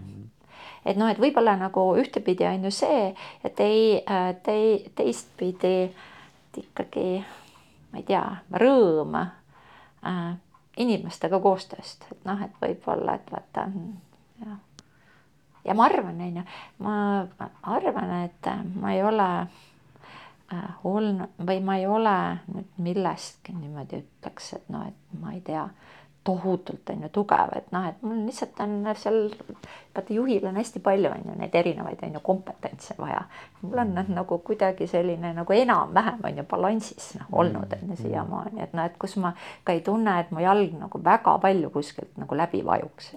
Et 0.86 0.98
noh, 0.98 1.12
et 1.12 1.20
võib-olla 1.20 1.58
nagu 1.60 1.84
ühtepidi 2.00 2.48
on 2.48 2.64
ju 2.70 2.72
see, 2.74 3.04
et 3.44 3.60
ei, 3.60 3.84
tei-, 4.48 4.88
teistpidi 4.96 5.76
äh, 5.84 6.08
ikkagi 6.58 7.24
ma 7.92 8.00
ei 8.00 8.08
tea, 8.08 8.24
rõõm 8.62 9.18
äh, 9.20 10.20
inimestega 10.82 11.40
koostööst, 11.44 12.08
et 12.12 12.28
noh, 12.28 12.40
et 12.44 12.54
võib-olla, 12.62 13.18
et 13.20 13.34
vaata 13.34 13.68
ja, 14.42 14.56
ja 15.68 15.76
ma 15.78 15.88
arvan, 15.90 16.22
on 16.24 16.40
ju, 16.42 16.46
ma 16.86 16.96
arvan, 17.76 18.16
et 18.24 18.52
ma 18.80 18.94
ei 18.96 19.04
ole 19.04 19.28
äh, 19.42 20.70
olnud 20.88 21.36
või 21.48 21.60
ma 21.68 21.78
ei 21.82 21.88
ole 21.88 22.18
nüüd 22.54 22.80
millestki 22.88 23.56
niimoodi 23.58 24.02
ütleks, 24.06 24.54
et 24.60 24.72
noh, 24.72 24.88
et 24.88 25.20
ma 25.20 25.36
ei 25.36 25.44
tea 25.46 25.68
tohutult 26.24 26.90
on 26.90 27.02
ju 27.02 27.10
tugev, 27.10 27.54
et 27.58 27.72
noh, 27.74 27.88
et 27.90 28.02
mul 28.06 28.20
lihtsalt 28.28 28.60
on 28.62 28.76
seal, 28.98 29.24
vaata 29.96 30.14
juhil 30.14 30.46
on 30.46 30.60
hästi 30.60 30.82
palju 30.86 31.10
on 31.10 31.24
ju 31.32 31.38
neid 31.40 31.56
erinevaid 31.58 32.04
on 32.06 32.14
ju 32.14 32.22
kompetentse 32.26 32.96
vaja. 33.00 33.24
mul 33.62 33.82
on 33.82 33.96
noh, 33.96 34.12
nagu 34.20 34.38
kuidagi 34.46 34.88
selline 34.88 35.34
nagu 35.34 35.58
enam-vähem 35.58 36.22
on 36.30 36.38
ju 36.38 36.46
balansis 36.52 37.16
noh, 37.18 37.34
olnud 37.42 37.74
on 37.74 37.88
ju 37.88 37.96
mm. 37.96 38.02
siiamaani, 38.04 38.62
et 38.62 38.78
noh, 38.78 38.86
et 38.86 39.02
kus 39.02 39.18
ma 39.18 39.34
ka 39.64 39.74
ei 39.74 39.82
tunne, 39.86 40.20
et 40.22 40.32
mu 40.32 40.46
jalg 40.46 40.78
nagu 40.78 41.04
väga 41.04 41.38
palju 41.42 41.74
kuskilt 41.74 42.14
nagu 42.22 42.38
läbi 42.38 42.62
vajuks. 42.70 43.14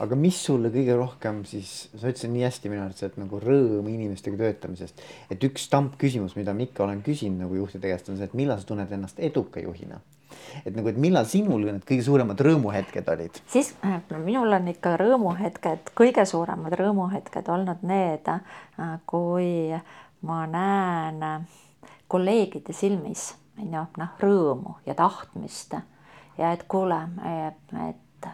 aga 0.00 0.16
mis 0.16 0.40
sulle 0.48 0.72
kõige 0.72 0.96
rohkem 0.96 1.44
siis, 1.44 1.90
sa 1.92 2.08
ütlesid 2.08 2.32
nii 2.32 2.48
hästi 2.48 2.72
minu 2.72 2.86
arvates, 2.86 3.04
et 3.04 3.20
nagu 3.20 3.40
rõõm 3.42 3.92
inimestega 3.92 4.40
töötamisest, 4.40 5.04
et 5.28 5.44
üks 5.44 5.68
stampküsimus, 5.68 6.40
mida 6.40 6.56
ma 6.56 6.64
ikka 6.64 6.88
olen 6.88 7.04
küsinud 7.04 7.44
nagu 7.44 7.64
juhtide 7.64 7.92
käest 7.92 8.08
on 8.08 8.16
see, 8.16 8.32
et 8.32 8.36
millal 8.38 8.62
sa 8.62 8.72
tunned 8.72 8.92
ennast 8.96 9.20
eduka 9.20 9.60
juhina 9.60 10.00
et 10.64 10.74
nagu, 10.74 10.88
et 10.90 10.98
millal 11.00 11.26
sinul 11.28 11.66
need 11.68 11.84
kõige 11.88 12.04
suuremad 12.06 12.40
rõõmuhetked 12.46 13.10
olid? 13.12 13.40
siis 13.52 13.72
äh, 13.84 13.98
no, 14.10 14.20
minul 14.22 14.56
on 14.56 14.70
ikka 14.72 14.96
rõõmuhetked, 15.00 15.92
kõige 15.98 16.26
suuremad 16.28 16.76
rõõmuhetked 16.80 17.50
olnud 17.52 17.84
need, 17.86 18.30
äh, 18.30 18.96
kui 19.08 19.50
ma 20.26 20.40
näen 20.50 21.22
äh, 21.26 21.60
kolleegide 22.08 22.74
silmis 22.76 23.32
on 23.60 23.72
ju 23.72 23.84
noh, 24.00 24.16
rõõmu 24.20 24.78
ja 24.86 24.96
tahtmist 24.98 25.78
ja 26.36 26.52
et 26.52 26.66
kuule, 26.68 26.98
et 27.88 28.28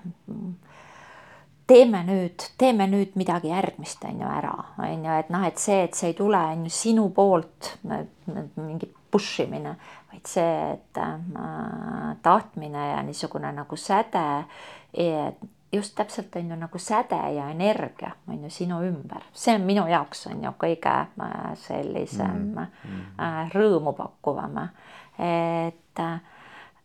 teeme 1.71 2.03
nüüd, 2.07 2.49
teeme 2.59 2.89
nüüd 2.91 3.15
midagi 3.19 3.53
järgmist 3.53 4.03
on 4.09 4.19
ju 4.21 4.29
ära, 4.29 4.55
on 4.83 5.07
ju, 5.07 5.15
et 5.15 5.31
noh, 5.33 5.45
et 5.47 5.63
see, 5.63 5.85
et 5.87 5.95
see 5.95 6.11
ei 6.11 6.19
tule 6.19 6.41
on 6.53 6.67
ju 6.67 6.75
sinu 6.75 7.07
poolt 7.15 7.77
mingi 7.87 8.91
push 9.13 9.45
imine, 9.45 9.77
vaid 10.13 10.29
see, 10.29 10.73
et 10.73 11.01
äh, 11.01 12.17
tahtmine 12.23 12.89
ja 12.93 13.03
niisugune 13.07 13.53
nagu 13.53 13.77
säde, 13.77 14.25
just 15.73 15.95
täpselt 15.97 16.37
on 16.37 16.51
ju 16.51 16.57
nagu 16.57 16.79
säde 16.79 17.21
ja 17.37 17.49
energia 17.51 18.11
on 18.29 18.45
ju 18.45 18.51
sinu 18.51 18.83
ümber, 18.83 19.23
see 19.33 19.55
on 19.55 19.61
minu 19.61 19.87
jaoks 19.89 20.27
on 20.27 20.45
ju 20.45 20.53
kõige 20.59 20.97
äh, 21.07 21.55
sellisem 21.55 22.53
mm, 22.53 22.67
mm. 22.85 23.01
Äh, 23.19 23.41
rõõmu 23.55 23.97
pakkuvam, 23.97 24.61
et 25.19 26.01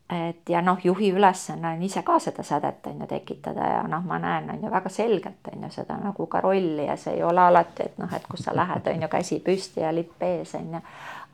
et 0.09 0.49
ja 0.49 0.61
noh, 0.63 0.77
juhi 0.83 1.09
ülesanne 1.11 1.73
on 1.75 1.81
ise 1.83 2.01
ka 2.07 2.15
seda 2.23 2.43
sädet 2.43 2.85
on 2.87 3.01
ju 3.01 3.07
tekitada 3.07 3.65
ja 3.73 3.81
noh, 3.91 4.05
ma 4.07 4.19
näen 4.23 4.49
on 4.53 4.63
ju 4.63 4.71
väga 4.71 4.89
selgelt 4.89 5.49
on 5.51 5.63
ju 5.63 5.69
seda 5.69 5.97
nagu 5.99 6.25
ka 6.31 6.41
rolli 6.41 6.85
ja 6.85 6.95
see 6.95 7.17
ei 7.17 7.23
ole 7.23 7.41
alati, 7.43 7.83
et 7.83 7.97
noh, 7.99 8.13
et 8.15 8.27
kus 8.31 8.45
sa 8.47 8.55
lähed, 8.55 8.87
on 8.87 9.01
ju 9.01 9.09
käsi 9.11 9.39
püsti 9.43 9.83
ja 9.83 9.91
lipp 9.91 10.23
ees 10.23 10.55
on 10.55 10.77
ju 10.77 10.81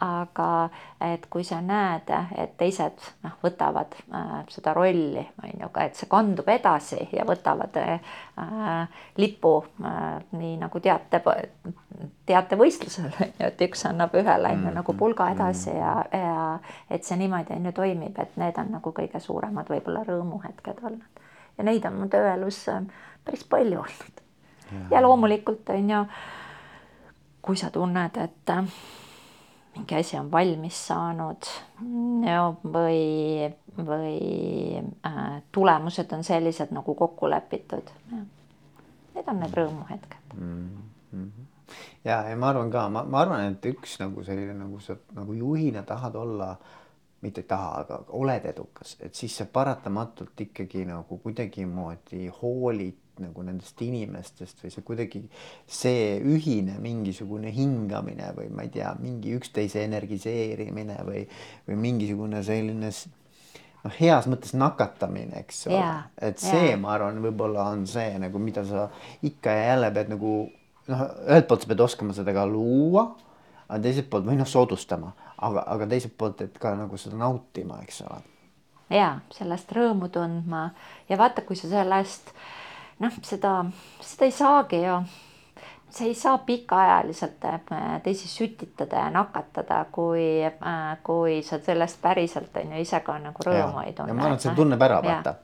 aga 0.03 0.69
et 1.01 1.25
kui 1.31 1.43
sa 1.47 1.59
näed, 1.63 2.09
et 2.39 2.55
teised 2.59 3.05
noh, 3.23 3.35
võtavad 3.43 3.95
äh, 4.01 4.31
seda 4.51 4.73
rolli, 4.75 5.23
on 5.43 5.63
ju, 5.63 5.69
et 5.83 5.99
see 5.99 6.09
kandub 6.11 6.49
edasi 6.51 6.99
ja 7.13 7.25
võtavad 7.27 7.77
äh, 7.79 8.17
lipu 9.21 9.53
äh, 9.83 10.17
nii 10.39 10.57
nagu 10.61 10.81
teate, 10.83 11.21
teatevõistlusel, 12.27 13.11
et 13.47 13.63
üks 13.67 13.85
annab 13.89 14.15
ühele 14.19 14.51
on 14.51 14.65
ju 14.65 14.69
mm, 14.69 14.79
nagu 14.79 14.95
pulga 14.99 15.29
edasi 15.35 15.71
ja, 15.75 15.95
mm. 16.03 16.25
ja 16.25 16.95
et 16.97 17.07
see 17.07 17.19
niimoodi 17.21 17.55
on 17.57 17.69
ju 17.69 17.75
toimib, 17.79 18.19
et 18.19 18.35
need 18.41 18.59
on 18.59 18.73
nagu 18.77 18.95
kõige 18.95 19.21
suuremad 19.23 19.71
võib-olla 19.71 20.03
rõõmuhetked 20.07 20.83
olnud. 20.83 21.23
ja 21.57 21.67
neid 21.69 21.85
on 21.87 22.01
mu 22.01 22.09
tööelus 22.11 22.65
äh, 22.73 22.83
päris 23.23 23.45
palju 23.47 23.79
olnud. 23.85 24.25
ja 24.91 25.03
loomulikult 25.05 25.69
on 25.69 25.95
ju, 25.95 26.03
kui 27.43 27.59
sa 27.59 27.69
tunned, 27.71 28.19
et 28.23 28.55
äh, 28.55 28.75
mingi 29.75 29.95
asi 29.95 30.17
on 30.17 30.31
valmis 30.31 30.77
saanud 30.87 31.49
ja, 32.25 32.43
või, 32.63 33.47
või 33.77 34.17
äh, 35.05 35.41
tulemused 35.51 36.13
on 36.13 36.23
sellised 36.23 36.73
nagu 36.75 36.95
kokku 36.95 37.29
lepitud. 37.29 37.89
Need 39.13 39.27
on 39.29 39.41
need 39.41 39.57
rõõmuhetked 39.57 40.37
mm. 40.37 40.69
-hmm. 41.11 41.49
ja, 42.05 42.21
ja 42.29 42.37
ma 42.37 42.49
arvan 42.49 42.71
ka, 42.73 42.87
ma, 42.89 43.03
ma 43.03 43.25
arvan, 43.25 43.51
et 43.53 43.65
üks 43.69 43.99
nagu 44.01 44.23
selline 44.25 44.55
nagu 44.57 44.79
sa 44.81 44.97
nagu 45.13 45.33
juhina 45.37 45.83
tahad 45.83 46.15
olla 46.15 46.55
mitte 47.23 47.41
ei 47.41 47.47
taha, 47.47 47.69
aga 47.79 47.99
oled 48.19 48.45
edukas, 48.45 48.97
et 48.99 49.15
siis 49.15 49.37
sa 49.37 49.45
paratamatult 49.45 50.41
ikkagi 50.43 50.83
nagu 50.89 51.17
kuidagimoodi 51.23 52.27
hoolid 52.41 53.02
nagu 53.21 53.43
nendest 53.45 53.81
inimestest 53.85 54.63
või 54.63 54.71
see 54.73 54.85
kuidagi 54.85 55.19
see 55.69 56.15
ühine 56.19 56.79
mingisugune 56.81 57.51
hingamine 57.53 58.31
või 58.37 58.47
ma 58.53 58.65
ei 58.65 58.71
tea, 58.73 58.93
mingi 59.01 59.35
üksteise 59.37 59.83
energiseerimine 59.85 60.97
või, 61.05 61.25
või 61.67 61.77
mingisugune 61.83 62.41
selline 62.45 62.89
noh, 63.83 63.93
heas 63.99 64.27
mõttes 64.31 64.55
nakatamine, 64.57 65.43
eks 65.43 65.67
ole 65.69 65.77
yeah,, 65.77 66.07
et 66.17 66.41
see 66.41 66.69
yeah., 66.71 66.79
ma 66.79 66.95
arvan, 66.95 67.21
võib-olla 67.23 67.67
on 67.75 67.85
see 67.89 68.15
nagu, 68.21 68.41
mida 68.41 68.65
sa 68.67 68.87
ikka 69.25 69.53
ja 69.53 69.69
jälle 69.73 69.91
pead 69.95 70.11
nagu 70.15 70.33
noh, 70.89 71.05
ühelt 71.27 71.47
poolt 71.49 71.65
sa 71.65 71.71
pead 71.73 71.85
oskama 71.85 72.17
seda 72.17 72.33
ka 72.35 72.47
luua, 72.49 73.07
aga 73.67 73.81
teiselt 73.85 74.09
poolt 74.09 74.27
või 74.29 74.39
noh, 74.41 74.49
soodustama, 74.49 75.13
aga, 75.37 75.67
aga 75.75 75.89
teiselt 75.93 76.17
poolt, 76.17 76.41
et 76.45 76.57
ka 76.61 76.73
nagu 76.79 76.97
seda 76.97 77.19
nautima, 77.21 77.77
eks 77.85 78.01
ole. 78.07 78.19
ja 78.93 79.13
sellest 79.35 79.71
rõõmu 79.75 80.09
tundma 80.13 80.67
ja 81.09 81.19
vaata, 81.19 81.45
kui 81.45 81.59
sa 81.59 81.69
sellest 81.71 82.33
äh, 82.33 82.51
noh, 82.99 83.21
seda, 83.23 83.53
seda 84.01 84.27
ei 84.27 84.33
saagi 84.33 84.81
ju, 84.83 84.97
see 85.93 86.07
ei 86.09 86.15
saa 86.17 86.37
pikaajaliselt 86.37 87.45
äh, 87.45 87.57
teisi 88.03 88.27
sütitada 88.27 89.03
ja 89.05 89.09
nakatada, 89.13 89.85
kui, 89.91 90.25
äh, 90.45 90.83
kui 91.03 91.41
sa 91.45 91.59
sellest 91.61 92.01
päriselt 92.01 92.57
on 92.57 92.75
ju 92.75 92.81
ise 92.81 92.99
ka 93.05 93.17
nagu 93.21 93.45
rõõmu 93.45 93.83
ei 93.85 93.93
tunne. 93.93 94.13
ma 94.13 94.27
arvan, 94.27 94.39
et 94.39 94.45
see 94.47 94.55
tunneb 94.57 94.85
ära, 94.87 95.01
vaata. 95.05 95.35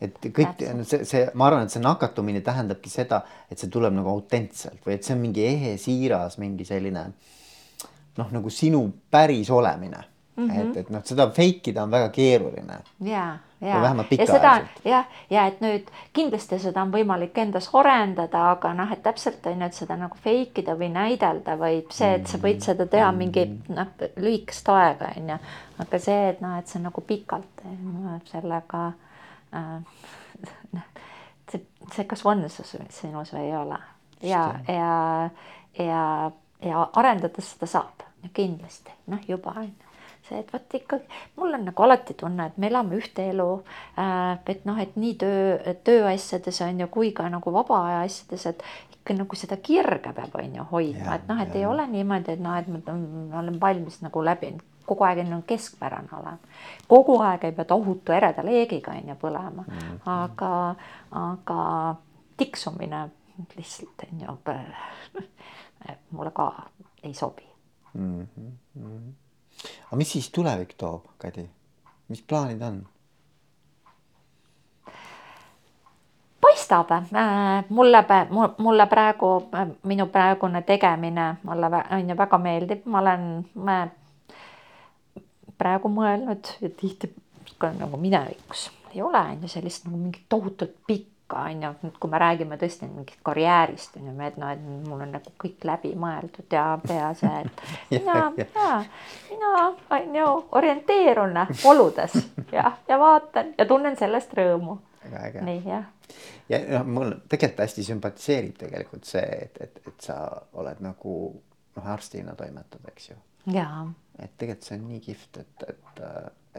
et 0.00 0.30
kõik 0.38 0.64
see, 0.82 1.04
see, 1.04 1.26
ma 1.34 1.50
arvan, 1.50 1.68
et 1.68 1.74
see 1.74 1.82
nakatumine 1.82 2.42
tähendabki 2.42 2.90
seda, 2.90 3.22
et 3.50 3.58
see 3.58 3.70
tuleb 3.70 3.94
nagu 3.98 4.10
autentselt 4.10 4.82
või 4.86 4.96
et 4.98 5.06
see 5.06 5.14
on 5.16 5.22
mingi 5.22 5.46
ehe, 5.46 5.76
siiras, 5.80 6.38
mingi 6.42 6.66
selline 6.66 7.06
noh, 8.18 8.32
nagu 8.32 8.50
sinu 8.50 8.86
päris 9.10 9.50
olemine 9.50 10.11
mm. 10.36 10.50
-hmm. 10.50 10.70
et, 10.70 10.76
et 10.76 10.90
noh, 10.90 11.04
seda 11.04 11.30
fake 11.30 11.70
ida 11.70 11.82
on 11.82 11.90
väga 11.90 12.08
keeruline. 12.08 12.78
ja, 13.00 13.38
ja, 13.60 13.94
ja 14.18 14.26
seda 14.26 14.52
jah, 14.84 15.04
ja 15.30 15.46
et 15.46 15.60
nüüd 15.60 15.90
kindlasti 16.12 16.58
seda 16.58 16.82
on 16.82 16.92
võimalik 16.92 17.38
endas 17.38 17.68
arendada, 17.72 18.44
aga 18.50 18.74
noh, 18.74 18.92
et 18.92 19.02
täpselt 19.02 19.46
on 19.46 19.60
ju, 19.60 19.66
et 19.66 19.74
seda 19.74 19.96
nagu 19.96 20.16
fake 20.24 20.64
ida 20.64 20.76
või 20.78 20.88
näidelda 20.92 21.56
võib 21.60 21.92
see, 21.92 22.14
et 22.14 22.26
sa 22.26 22.38
võid 22.38 22.56
mhm. 22.56 22.64
seda 22.64 22.86
teha 22.86 23.12
mingi 23.12 23.46
mhm. 23.46 23.76
noh, 23.76 24.10
lühikest 24.16 24.68
aega 24.68 25.12
on 25.16 25.34
ju, 25.34 25.38
aga 25.84 26.02
see, 26.08 26.28
et 26.28 26.40
noh, 26.40 26.58
et 26.58 26.68
see 26.68 26.82
nagu 26.82 27.06
pikalt 27.06 27.64
no, 27.82 28.18
sellega 28.32 28.84
äh, 29.54 30.82
see, 31.50 31.64
see 31.92 32.04
kas 32.04 32.26
on 32.26 32.46
sinus 32.48 33.34
või 33.34 33.46
ei 33.46 33.56
ole 33.56 33.78
ja, 34.22 34.54
ja, 34.68 35.30
ja, 35.78 36.30
ja 36.62 36.88
arendades 36.92 37.54
seda 37.54 37.66
saab 37.66 38.04
kindlasti 38.32 38.92
noh, 39.10 39.20
juba 39.28 39.54
on 39.58 39.66
ju 39.66 39.91
see, 40.28 40.38
et 40.38 40.52
vot 40.52 40.76
ikkagi 40.78 41.20
mul 41.36 41.54
on 41.56 41.66
nagu 41.68 41.84
alati 41.84 42.14
tunne, 42.18 42.46
et 42.46 42.58
me 42.58 42.68
elame 42.70 42.98
ühte 42.98 43.26
elu. 43.32 43.48
Äh, 43.98 44.38
et 44.54 44.64
noh, 44.68 44.78
et 44.78 44.96
nii 44.96 45.14
töö, 45.20 45.76
tööasjades 45.84 46.62
on 46.66 46.82
ju, 46.84 46.88
kui 46.92 47.12
ka 47.16 47.28
nagu 47.32 47.54
vaba 47.54 47.82
aja 47.88 48.02
asjades, 48.06 48.46
et 48.52 48.64
ikka 48.96 49.16
nagu 49.18 49.38
seda 49.38 49.58
kirge 49.58 50.12
peab, 50.14 50.36
on 50.38 50.58
ju, 50.60 50.66
hoidma, 50.70 51.16
et 51.16 51.30
noh, 51.30 51.40
et 51.42 51.54
ja. 51.54 51.62
ei 51.62 51.66
ole 51.66 51.86
niimoodi, 51.90 52.36
et 52.36 52.42
noh, 52.42 52.58
et 52.58 52.68
ma, 52.70 52.82
olen 53.40 53.58
valmis 53.60 54.02
nagu 54.04 54.22
läbi 54.24 54.54
kogu 54.86 55.04
aeg 55.06 55.20
on 55.22 55.42
keskpärane 55.46 56.10
olema, 56.18 56.38
kogu 56.90 57.14
aeg 57.22 57.44
ei 57.46 57.54
pea 57.56 57.64
tohutu 57.70 58.12
ereda 58.12 58.42
leegiga 58.44 58.96
on 58.98 59.12
ju 59.12 59.16
põlema 59.20 59.62
mm, 59.62 59.78
-hmm. 59.78 60.00
aga, 60.10 60.74
aga 61.10 61.94
tiksumine 62.36 63.08
lihtsalt 63.56 64.04
on 64.10 64.20
ju 64.20 64.36
mulle 66.16 66.30
ka 66.30 66.52
ei 67.02 67.14
sobi 67.14 67.46
mm. 67.94 68.26
-hmm 68.36 69.21
aga 69.86 69.96
mis 69.96 70.12
siis 70.12 70.30
tulevik 70.30 70.74
toob, 70.78 71.14
Kadi, 71.18 71.46
mis 72.08 72.22
plaanid 72.22 72.62
on? 72.62 72.82
paistab 76.42 76.90
äh,, 76.90 77.64
mulle, 77.68 78.04
mulle 78.58 78.86
praegu, 78.86 79.48
minu 79.86 80.06
praegune 80.06 80.62
tegemine 80.62 81.36
mulle 81.42 81.70
on 81.90 82.10
ju 82.10 82.16
väga 82.18 82.38
meeldib, 82.38 82.86
ma 82.86 82.98
olen 82.98 83.26
ma 83.54 83.76
praegu 85.58 85.88
mõelnud 85.88 86.56
ja 86.60 86.70
tihti 86.76 87.12
nagu 87.62 87.96
minevikus 87.96 88.70
ei 88.94 89.02
ole 89.02 89.18
on 89.18 89.42
ju 89.42 89.48
sellist 89.48 89.84
nagu 89.86 89.96
mingit 89.96 90.24
tohutult 90.28 90.74
pikka 90.86 91.11
ka 91.32 91.46
on 91.48 91.62
ju, 91.64 91.92
kui 92.00 92.10
me 92.12 92.20
räägime 92.20 92.58
tõesti 92.60 92.88
mingit 92.90 93.20
karjäärist 93.24 93.96
on 94.00 94.10
ju, 94.10 94.14
et 94.26 94.36
noh, 94.40 94.52
et 94.52 94.62
mul 94.88 95.00
on 95.00 95.14
nagu 95.16 95.32
kõik 95.44 95.64
läbi 95.68 95.94
mõeldud 95.98 96.52
ja 96.52 96.64
pea 96.86 97.08
see, 97.18 97.42
et 97.42 97.64
mina 97.96 98.18
ja 98.38 98.68
mina 99.30 99.52
on 99.96 100.18
ju 100.20 100.28
orienteerun 100.60 101.40
oludes 101.72 102.18
ja, 102.52 102.72
ja 102.88 102.98
vaatan 102.98 103.54
ja 103.58 103.66
tunnen 103.66 103.96
sellest 103.96 104.34
rõõmu. 104.38 104.78
nii 105.48 105.62
jah. 105.66 105.88
ja 106.48 106.60
noh, 106.68 106.86
mul 106.98 107.16
tegelikult 107.28 107.64
hästi 107.66 107.88
sümpatiseerib 107.88 108.60
tegelikult 108.60 109.08
see, 109.08 109.26
et, 109.48 109.58
et, 109.60 109.82
et 109.86 110.06
sa 110.10 110.20
oled 110.52 110.84
nagu 110.84 111.16
noh, 111.76 111.90
arstina 111.96 112.36
toimetad, 112.38 112.84
eks 112.92 113.10
ju. 113.10 113.18
et 114.18 114.38
tegelikult 114.38 114.68
see 114.68 114.78
on 114.78 114.88
nii 114.90 115.02
kihvt, 115.08 115.42
et, 115.42 115.68
et, 115.68 116.02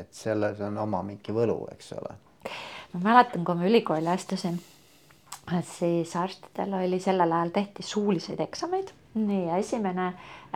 et 0.02 0.14
selles 0.14 0.62
on 0.66 0.78
oma 0.84 1.04
mingi 1.06 1.36
võlu, 1.36 1.60
eks 1.74 1.94
ole. 2.00 2.16
Ma 2.94 3.00
mäletan, 3.10 3.46
kui 3.46 3.56
ma 3.56 3.70
ülikooli 3.70 4.08
astusin, 4.08 4.60
siis 5.68 6.16
arstidel 6.16 6.74
oli 6.80 7.00
sellel 7.00 7.32
ajal 7.32 7.56
tehti 7.56 7.84
suuliseid 7.84 8.40
eksameid 8.40 8.94
nii 9.14 9.48
ja 9.48 9.58
esimene 9.58 10.06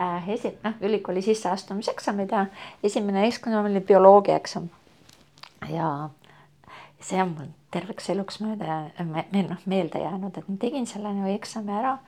äh, 0.00 0.28
esi-, 0.28 0.56
noh, 0.64 0.74
ülikooli 0.80 1.22
sisseastumiseksamid 1.22 2.30
ja 2.30 2.46
esimene 2.82 3.26
eksam 3.26 3.64
oli 3.64 3.80
bioloogiaeksam. 3.80 4.68
ja 5.68 6.08
see 7.00 7.22
on 7.22 7.34
mul 7.36 7.52
terveks 7.70 8.10
eluks 8.10 8.40
mööda 8.42 8.80
me, 9.04 9.26
meil 9.32 9.48
noh 9.50 9.62
meelde 9.66 10.02
jäänud, 10.02 10.38
et 10.38 10.48
ma 10.48 10.56
tegin 10.60 10.86
selle 10.86 11.12
nagu 11.14 11.30
eksami 11.34 11.72
ära. 11.72 11.98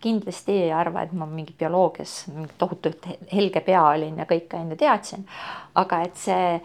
kindlasti 0.00 0.52
ei 0.66 0.72
arva, 0.76 1.02
et 1.02 1.12
ma 1.16 1.26
mingi 1.26 1.54
bioloogias 1.58 2.26
mingi 2.28 2.52
tohutult 2.58 3.06
helge 3.32 3.60
pea 3.64 3.82
olin 3.94 4.18
ja 4.20 4.26
kõike 4.28 4.60
on 4.60 4.74
ju 4.74 4.76
teadsin, 4.76 5.24
aga 5.74 6.02
et 6.04 6.16
see 6.20 6.60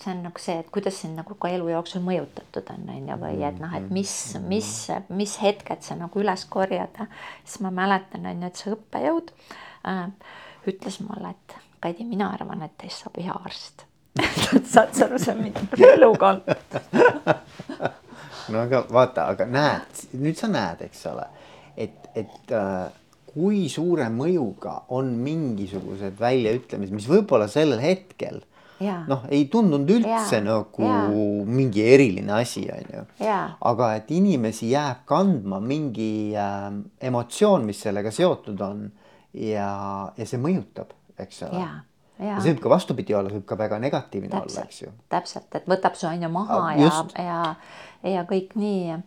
see 0.00 0.12
on 0.12 0.22
nagu 0.26 0.40
see, 0.42 0.58
et 0.62 0.70
kuidas 0.72 1.00
sind 1.02 1.18
nagu 1.18 1.34
ka 1.40 1.50
elu 1.52 1.68
jooksul 1.72 2.04
mõjutatud 2.06 2.70
on, 2.74 2.86
on 2.94 3.10
ju, 3.10 3.18
või 3.20 3.42
et 3.48 3.58
noh, 3.62 3.74
et 3.78 3.90
mis, 3.94 4.14
mis, 4.48 4.70
mis 5.12 5.36
hetked 5.42 5.84
sa 5.84 5.98
nagu 5.98 6.22
üles 6.22 6.46
korjada. 6.52 7.08
siis 7.44 7.60
ma 7.64 7.72
mäletan, 7.74 8.26
on 8.28 8.46
ju, 8.46 8.52
et 8.52 8.62
see 8.62 8.74
õppejõud 8.76 9.34
äh, 9.90 10.06
ütles 10.72 11.02
mulle, 11.04 11.34
et 11.36 11.60
Kadi, 11.82 12.04
mina 12.06 12.28
arvan, 12.30 12.60
et 12.62 12.76
teist 12.78 13.02
saab 13.02 13.16
hea 13.18 13.34
arst. 13.34 13.82
Saad 14.72 14.92
sa 14.94 15.08
aru, 15.08 15.18
see 15.18 15.32
on 15.32 15.40
mingi 15.42 15.86
elukond 15.88 16.46
no 18.52 18.60
aga 18.60 18.82
vaata, 18.92 19.24
aga 19.32 19.46
näed, 19.48 20.02
nüüd 20.20 20.38
sa 20.38 20.50
näed, 20.52 20.84
eks 20.86 21.06
ole, 21.10 21.24
et, 21.80 22.08
et 22.18 22.54
äh, 22.54 22.92
kui 23.32 23.64
suure 23.72 24.06
mõjuga 24.12 24.82
on 24.94 25.14
mingisugused 25.24 26.18
väljaütlemised, 26.20 26.94
mis 26.94 27.08
võib-olla 27.08 27.48
sellel 27.50 27.82
hetkel 27.82 28.42
noh, 29.08 29.26
ei 29.32 29.46
tundunud 29.52 29.90
üldse 29.94 30.38
ja. 30.38 30.44
nagu 30.44 30.86
ja. 30.86 30.98
mingi 31.46 31.84
eriline 31.94 32.34
asi, 32.38 32.64
onju. 32.72 33.04
aga 33.72 33.92
et 33.98 34.10
inimesi 34.14 34.72
jääb 34.72 35.04
kandma 35.08 35.60
mingi 35.62 36.34
äh, 36.38 36.68
emotsioon, 37.08 37.66
mis 37.68 37.80
sellega 37.86 38.12
seotud 38.14 38.60
on 38.66 38.84
ja, 39.32 39.72
ja 40.16 40.28
see 40.28 40.40
mõjutab, 40.42 40.94
eks 41.20 41.42
ole. 41.48 41.64
Ja. 41.64 41.74
ja 42.22 42.38
see 42.40 42.54
võib 42.54 42.64
ka 42.64 42.74
vastupidi 42.76 43.16
olla, 43.16 43.32
see 43.32 43.40
võib 43.40 43.50
ka 43.52 43.58
väga 43.60 43.80
negatiivne 43.82 44.32
täpselt, 44.32 44.56
olla, 44.56 44.66
eks 44.68 44.82
ju. 44.84 44.94
täpselt, 45.12 45.48
et 45.58 45.68
võtab 45.70 45.98
su 45.98 46.08
on 46.10 46.26
ju 46.26 46.32
maha 46.32 46.62
Just. 46.80 47.16
ja, 47.18 47.28
ja, 48.02 48.16
ja 48.16 48.26
kõik 48.28 48.56
nii 48.58 48.98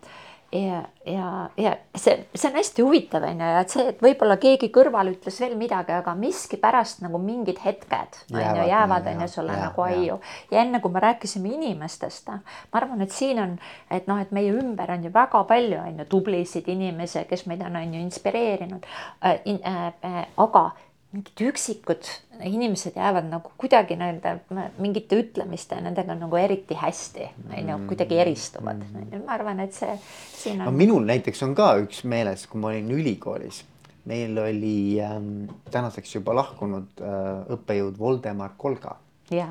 ja, 0.56 0.82
ja, 1.06 1.50
ja 1.58 1.76
see, 1.96 2.26
see 2.36 2.50
on 2.50 2.58
hästi 2.60 2.84
huvitav, 2.86 3.24
on 3.28 3.42
ju, 3.42 3.50
ja 3.54 3.62
et 3.64 3.74
see, 3.74 3.86
et 3.92 4.02
võib-olla 4.04 4.38
keegi 4.42 4.70
kõrval 4.74 5.12
ütles 5.12 5.40
veel 5.42 5.56
midagi, 5.60 5.94
aga 5.96 6.14
miskipärast 6.20 7.04
nagu 7.04 7.20
mingid 7.22 7.60
hetked 7.64 8.20
on 8.34 8.60
ju, 8.60 8.68
jäävad 8.70 9.10
on 9.12 9.26
ju 9.26 9.30
sulle 9.32 9.58
ja, 9.58 9.68
nagu 9.68 9.86
aiu. 9.86 10.20
ja 10.52 10.62
enne 10.64 10.82
kui 10.84 10.94
me 10.94 11.04
rääkisime 11.04 11.52
inimestest, 11.58 12.32
ma 12.32 12.82
arvan, 12.82 13.04
et 13.06 13.16
siin 13.16 13.42
on, 13.44 13.58
et 13.92 14.08
noh, 14.12 14.22
et 14.22 14.32
meie 14.36 14.54
ümber 14.56 14.96
on 14.96 15.06
ju 15.08 15.14
väga 15.14 15.44
palju 15.50 15.82
on 15.82 16.02
ju 16.04 16.08
tublisid 16.16 16.70
inimesi, 16.72 17.26
kes 17.30 17.46
meid 17.52 17.64
on, 17.66 17.80
on 17.82 17.94
ju 17.94 18.02
inspireerinud 18.06 18.86
äh,. 19.24 19.42
Äh, 19.66 19.94
äh, 20.06 20.26
aga 20.38 20.72
mingid 21.16 21.42
üksikud 21.48 22.08
inimesed 22.44 22.98
jäävad 23.00 23.28
nagu 23.30 23.52
kuidagi 23.58 23.96
nende 24.00 24.36
mingite 24.82 25.20
ütlemiste 25.22 25.78
nendega 25.84 26.16
nagu 26.18 26.40
eriti 26.40 26.76
hästi, 26.76 27.30
on 27.48 27.70
ju, 27.72 27.78
kuidagi 27.92 28.20
eristuvad. 28.20 28.82
Mm. 28.84 29.24
ma 29.24 29.38
arvan, 29.38 29.62
et 29.64 29.76
see 29.76 29.94
siin 30.34 30.60
on 30.60 30.68
no,. 30.70 30.76
minul 30.76 31.08
näiteks 31.08 31.46
on 31.48 31.56
ka 31.56 31.72
üks 31.84 32.04
meeles, 32.10 32.48
kui 32.52 32.62
ma 32.62 32.74
olin 32.74 32.92
ülikoolis, 32.98 33.64
meil 34.10 34.36
oli 34.44 34.76
ähm, 35.04 35.48
tänaseks 35.72 36.18
juba 36.18 36.36
lahkunud 36.36 37.00
äh, 37.00 37.24
õppejõud 37.56 38.00
Voldemar 38.00 38.58
Kolga. 38.58 38.98
ja, 39.32 39.48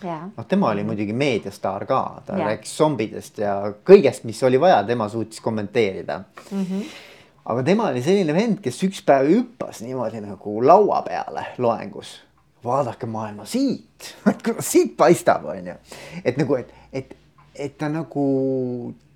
ja. 0.00 0.20
noh, 0.30 0.46
tema 0.48 0.72
oli 0.72 0.86
muidugi 0.88 1.12
meediastaar 1.12 1.84
ka, 1.90 2.04
ta 2.26 2.38
ja. 2.40 2.52
rääkis 2.52 2.76
zombidest 2.80 3.42
ja 3.44 3.58
kõigest, 3.84 4.24
mis 4.24 4.40
oli 4.42 4.60
vaja, 4.60 4.80
tema 4.88 5.10
suutis 5.12 5.44
kommenteerida 5.44 6.22
mm. 6.50 6.62
-hmm 6.62 7.10
aga 7.44 7.62
tema 7.64 7.88
oli 7.92 8.02
selline 8.04 8.34
vend, 8.36 8.60
kes 8.64 8.78
üks 8.86 9.02
päev 9.06 9.28
hüppas 9.28 9.82
niimoodi 9.84 10.22
nagu 10.24 10.56
laua 10.64 11.02
peale 11.06 11.46
loengus. 11.58 12.20
vaadake 12.64 13.06
maailma 13.06 13.44
siit 13.44 14.14
kuidas 14.44 14.70
siit 14.72 14.96
paistab, 14.96 15.44
onju. 15.52 15.76
et 16.24 16.40
nagu, 16.40 16.56
et, 16.56 16.74
et, 16.92 17.16
et 17.54 17.78
ta 17.78 17.90
nagu, 17.92 18.26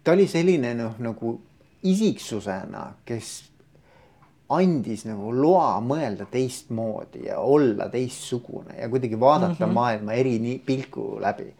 ta 0.04 0.12
oli 0.12 0.28
selline 0.28 0.74
noh, 0.76 0.98
nagu 1.00 1.38
isiksusena, 1.88 2.90
kes 3.08 3.34
andis 4.52 5.04
nagu 5.04 5.32
loa 5.32 5.76
mõelda 5.84 6.24
teistmoodi 6.28 7.26
ja 7.26 7.38
olla 7.40 7.88
teistsugune 7.92 8.78
ja 8.80 8.88
kuidagi 8.88 9.20
vaadata 9.20 9.66
mm 9.66 9.70
-hmm. 9.70 9.74
maailma 9.74 10.12
eri 10.12 10.62
pilku 10.64 11.18
läbi. 11.20 11.52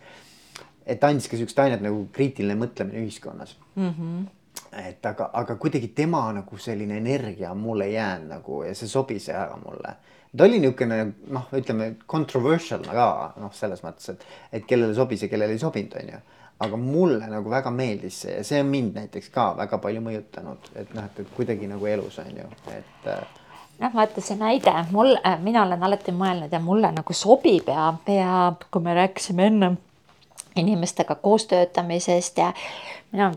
et 0.87 1.05
andis 1.05 1.29
ka 1.29 1.37
siukest 1.37 1.59
ainet 1.59 1.81
nagu 1.85 2.09
kriitiline 2.13 2.57
mõtlemine 2.57 3.05
ühiskonnas 3.05 3.57
mm. 3.77 3.89
-hmm 3.89 4.38
et 4.73 5.07
aga, 5.07 5.31
aga 5.33 5.57
kuidagi 5.57 5.89
tema 5.97 6.27
nagu 6.33 6.59
selline 6.61 6.99
energia 6.99 7.55
mulle 7.55 7.89
ei 7.89 7.95
jäänud 7.95 8.33
nagu 8.35 8.63
ja 8.67 8.75
see 8.75 8.89
sobis 8.89 9.29
ära 9.29 9.57
mulle. 9.65 9.95
ta 10.37 10.45
oli 10.45 10.61
niisugune 10.61 10.99
noh, 11.33 11.47
ütleme 11.57 11.95
controversial 12.07 12.85
ka 12.85 13.33
noh, 13.41 13.53
selles 13.55 13.83
mõttes, 13.85 14.11
et, 14.13 14.27
et 14.53 14.67
kellele 14.69 14.95
sobis 14.95 15.23
ja 15.25 15.29
kellele 15.29 15.57
ei 15.57 15.63
sobinud, 15.63 15.97
onju. 16.03 16.21
aga 16.67 16.77
mulle 16.77 17.27
nagu 17.31 17.51
väga 17.51 17.71
meeldis 17.71 18.21
see 18.23 18.37
ja 18.37 18.45
see 18.45 18.61
on 18.61 18.71
mind 18.71 18.97
näiteks 18.99 19.33
ka 19.35 19.51
väga 19.57 19.79
palju 19.83 20.05
mõjutanud, 20.05 20.71
et 20.77 20.95
noh, 20.95 21.09
et, 21.09 21.35
kuidagi 21.37 21.71
nagu 21.71 21.87
elus 21.87 22.19
on 22.19 22.33
ju, 22.43 22.49
et 22.75 23.11
äh, 23.15 23.27
noh, 23.79 23.95
vaata 23.95 24.21
see 24.25 24.37
näide, 24.37 24.75
mul, 24.93 25.15
äh, 25.25 25.39
mina 25.43 25.65
olen 25.65 25.83
alati 25.89 26.13
mõelnud 26.13 26.53
ja 26.53 26.61
mulle 26.61 26.93
nagu 26.93 27.17
sobib 27.17 27.71
ja, 27.73 27.93
ja 28.13 28.53
kui 28.71 28.85
me 28.85 28.95
rääkisime 29.01 29.49
enne 29.49 29.77
inimestega 30.59 31.15
koos 31.15 31.47
töötamisest 31.47 32.39
ja 32.39 32.53
mina 33.13 33.33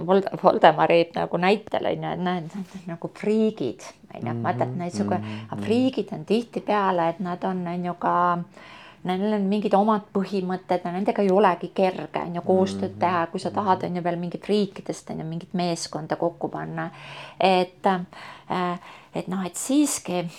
Vold-, 0.00 0.28
Voldemari 0.42 1.10
nagu 1.14 1.36
näitel 1.36 1.86
on 1.86 2.04
ju, 2.04 2.12
et 2.12 2.22
näed, 2.24 2.54
nagu 2.86 3.10
friigid, 3.18 3.84
on 4.14 4.28
ju, 4.28 4.36
vaata, 4.42 4.64
et 4.64 4.76
niisugune 4.76 5.18
mm 5.18 5.24
-hmm. 5.24 5.64
friigid 5.64 6.12
on 6.12 6.24
tihtipeale, 6.24 7.08
et 7.08 7.20
nad 7.20 7.44
on, 7.44 7.66
on 7.68 7.84
ju 7.84 7.94
ka 7.94 8.38
Neil 9.02 9.32
on 9.34 9.46
mingid 9.50 9.74
omad 9.74 10.04
põhimõtted 10.14 10.84
ja 10.84 10.92
nendega 10.94 11.24
ei 11.24 11.30
olegi 11.34 11.72
kerge 11.74 12.20
on 12.22 12.36
ju 12.38 12.42
koostööd 12.46 12.92
teha, 13.02 13.24
kui 13.32 13.40
sa 13.42 13.50
tahad, 13.50 13.82
on 13.82 13.96
ju 13.96 14.02
veel 14.04 14.18
mingit 14.20 14.46
riikidest 14.46 15.10
on 15.10 15.18
ju 15.18 15.26
mingit 15.26 15.54
meeskonda 15.58 16.16
kokku 16.16 16.48
panna. 16.48 16.90
et, 17.40 17.86
äh, 17.86 18.78
et 19.14 19.28
noh, 19.28 19.46
et 19.46 19.56
siiski 19.56 20.30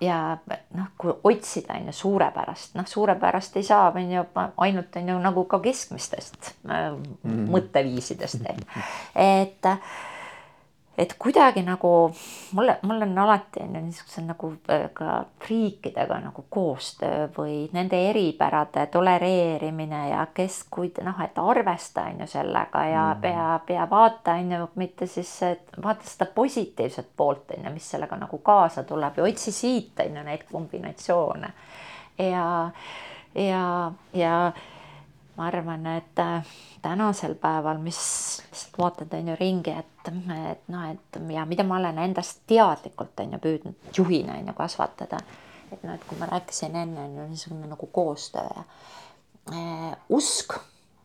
ja 0.00 0.38
noh, 0.74 0.86
kui 0.98 1.12
otsida 1.24 1.76
on 1.78 1.86
ju 1.86 1.92
suurepärast, 1.92 2.74
noh, 2.78 2.86
suurepärast 2.88 3.56
ei 3.56 3.66
saa, 3.66 3.92
on 3.94 4.12
ju 4.12 4.24
ainult 4.56 4.96
on 4.96 5.08
ju 5.08 5.18
nagu 5.18 5.44
ka 5.44 5.60
keskmistest 5.60 6.54
äh, 6.68 6.90
mm 6.92 7.04
-hmm. 7.24 7.50
mõtteviisidest, 7.50 8.46
et 9.14 9.66
et 10.98 11.14
kuidagi 11.18 11.62
nagu 11.62 11.90
mulle, 12.52 12.78
mul 12.82 13.02
on 13.02 13.18
alati 13.18 13.62
on 13.62 13.74
ju 13.74 13.80
niisugused 13.82 14.26
nagu 14.28 14.52
äh, 14.70 14.86
ka 14.92 15.24
riikidega 15.48 16.18
nagu 16.22 16.44
koostöö 16.50 17.28
või 17.38 17.56
nende 17.72 17.98
eripärade 18.10 18.86
tolereerimine 18.92 20.08
ja 20.08 20.26
kes, 20.34 20.62
kui 20.70 20.92
noh, 21.02 21.20
et 21.24 21.38
arvesta 21.38 22.06
on 22.12 22.22
ju 22.24 22.28
sellega 22.30 22.84
ja 22.90 23.06
mm. 23.14 23.24
ja, 23.30 23.60
ja 23.74 23.88
vaata 23.90 24.36
on 24.38 24.52
ju 24.52 24.68
mitte 24.74 25.06
siis 25.06 25.32
vaata 25.82 26.06
seda 26.08 26.30
positiivset 26.34 27.10
poolt 27.16 27.56
on 27.56 27.66
ju, 27.66 27.74
mis 27.74 27.90
sellega 27.90 28.16
nagu 28.20 28.38
kaasa 28.38 28.82
tuleb 28.82 29.18
ja 29.18 29.24
otsi 29.24 29.52
siit 29.52 30.00
on 30.06 30.16
ju 30.16 30.22
neid 30.22 30.46
kombinatsioone 30.52 31.52
ja, 32.18 32.70
ja, 33.34 33.92
ja 34.12 34.52
ma 35.36 35.46
arvan, 35.46 35.86
et 35.86 36.18
äh, 36.18 36.46
tänasel 36.82 37.34
päeval, 37.34 37.78
mis 37.82 37.98
vaatad, 38.78 39.14
on 39.18 39.28
ju 39.28 39.36
ringi, 39.40 39.70
et, 39.70 40.10
et 40.52 40.68
noh, 40.68 40.84
et 40.90 41.20
ja 41.34 41.46
mida 41.48 41.64
ma 41.64 41.78
olen 41.78 41.98
endast 41.98 42.44
teadlikult 42.50 43.20
on 43.20 43.34
ju 43.36 43.40
püüdnud 43.46 43.98
juhina 43.98 44.38
on 44.38 44.52
ju 44.52 44.54
kasvatada. 44.58 45.18
et 45.72 45.82
noh, 45.82 45.94
et 45.94 46.04
kui 46.08 46.18
ma 46.18 46.28
rääkisin 46.30 46.76
enne 46.76 47.08
on 47.08 47.16
ju 47.16 47.26
niisugune 47.28 47.66
nagu 47.66 47.86
koostöö 47.86 48.46
ja 48.56 48.64
äh, 49.52 49.96
usk, 50.08 50.54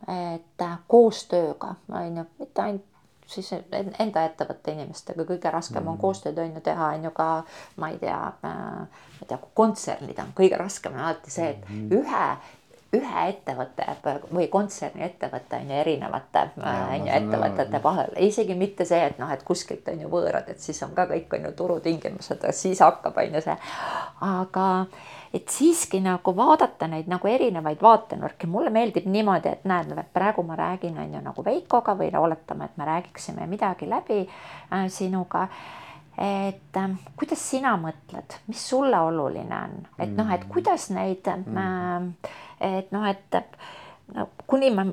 et 0.07 0.67
koostööga 0.87 1.75
on 1.89 2.17
ju 2.17 2.25
mitte 2.39 2.61
ainult 2.61 2.85
siis 3.29 3.51
enda 3.99 4.23
ettevõtte 4.25 4.73
inimestega 4.73 5.25
kõige 5.27 5.51
raskem 5.53 5.85
on 5.85 5.95
mm. 5.95 6.01
koostööd 6.01 6.39
on 6.41 6.55
ju 6.57 6.63
teha, 6.65 6.87
on 6.97 7.03
ju 7.05 7.11
ka 7.13 7.27
ma 7.81 7.91
ei 7.93 7.99
tea 8.01 8.17
äh,, 8.45 8.47
ma 8.49 9.25
ei 9.25 9.29
tea, 9.29 9.39
kontsernid 9.59 10.21
on 10.23 10.31
kõige 10.37 10.57
raskem 10.57 10.95
on 10.97 11.03
alati 11.05 11.33
see, 11.33 11.51
et 11.53 11.69
mm. 11.69 11.91
ühe 11.99 12.23
ühe 12.95 13.23
ettevõtte 13.29 13.85
või 14.33 14.47
kontserni 14.49 15.03
ettevõte 15.05 15.59
on 15.59 15.69
ju 15.69 15.77
erinevate 15.77 16.45
on 16.57 17.05
ju 17.05 17.13
ettevõtete 17.13 17.81
vahel, 17.83 18.15
isegi 18.25 18.55
mitte 18.57 18.85
see, 18.89 19.01
et 19.11 19.19
noh, 19.21 19.29
et 19.33 19.43
kuskilt 19.45 19.87
on 19.91 20.01
ju 20.01 20.09
võõrad, 20.09 20.49
et 20.49 20.59
siis 20.59 20.81
on 20.83 20.95
ka 20.97 21.05
kõik 21.11 21.35
on 21.37 21.45
ju 21.45 21.51
turutingimused, 21.59 22.45
siis 22.57 22.81
hakkab 22.81 23.17
on 23.21 23.37
ju 23.37 23.43
see, 23.45 23.57
aga 24.25 24.67
et 25.33 25.53
siiski 25.53 26.01
nagu 26.01 26.33
vaadata 26.35 26.87
neid 26.89 27.09
nagu 27.11 27.29
erinevaid 27.29 27.81
vaatenurki, 27.81 28.49
mulle 28.49 28.73
meeldib 28.73 29.05
niimoodi, 29.05 29.53
et 29.53 29.67
näed, 29.69 29.93
praegu 30.13 30.43
ma 30.43 30.57
räägin, 30.57 30.97
on 30.97 31.13
ju 31.13 31.21
nagu 31.25 31.45
Veikoga 31.45 31.93
või 31.99 32.09
oletame, 32.17 32.65
et 32.65 32.81
me 32.81 32.89
räägiksime 32.89 33.45
midagi 33.47 33.89
läbi 33.89 34.23
äh, 34.25 34.87
sinuga 34.89 35.45
et 36.19 36.77
äh, 36.77 36.95
kuidas 37.17 37.43
sina 37.51 37.75
mõtled, 37.79 38.39
mis 38.47 38.63
sulle 38.69 38.99
oluline 38.99 39.59
on, 39.63 39.75
et 39.99 40.15
noh, 40.15 40.31
et 40.35 40.47
kuidas 40.51 40.89
neid 40.91 41.27
mm., 41.45 42.09
et 42.59 42.91
noh, 42.91 43.05
et 43.07 43.37
no 44.15 44.25
kuni 44.49 44.71
ma 44.73 44.83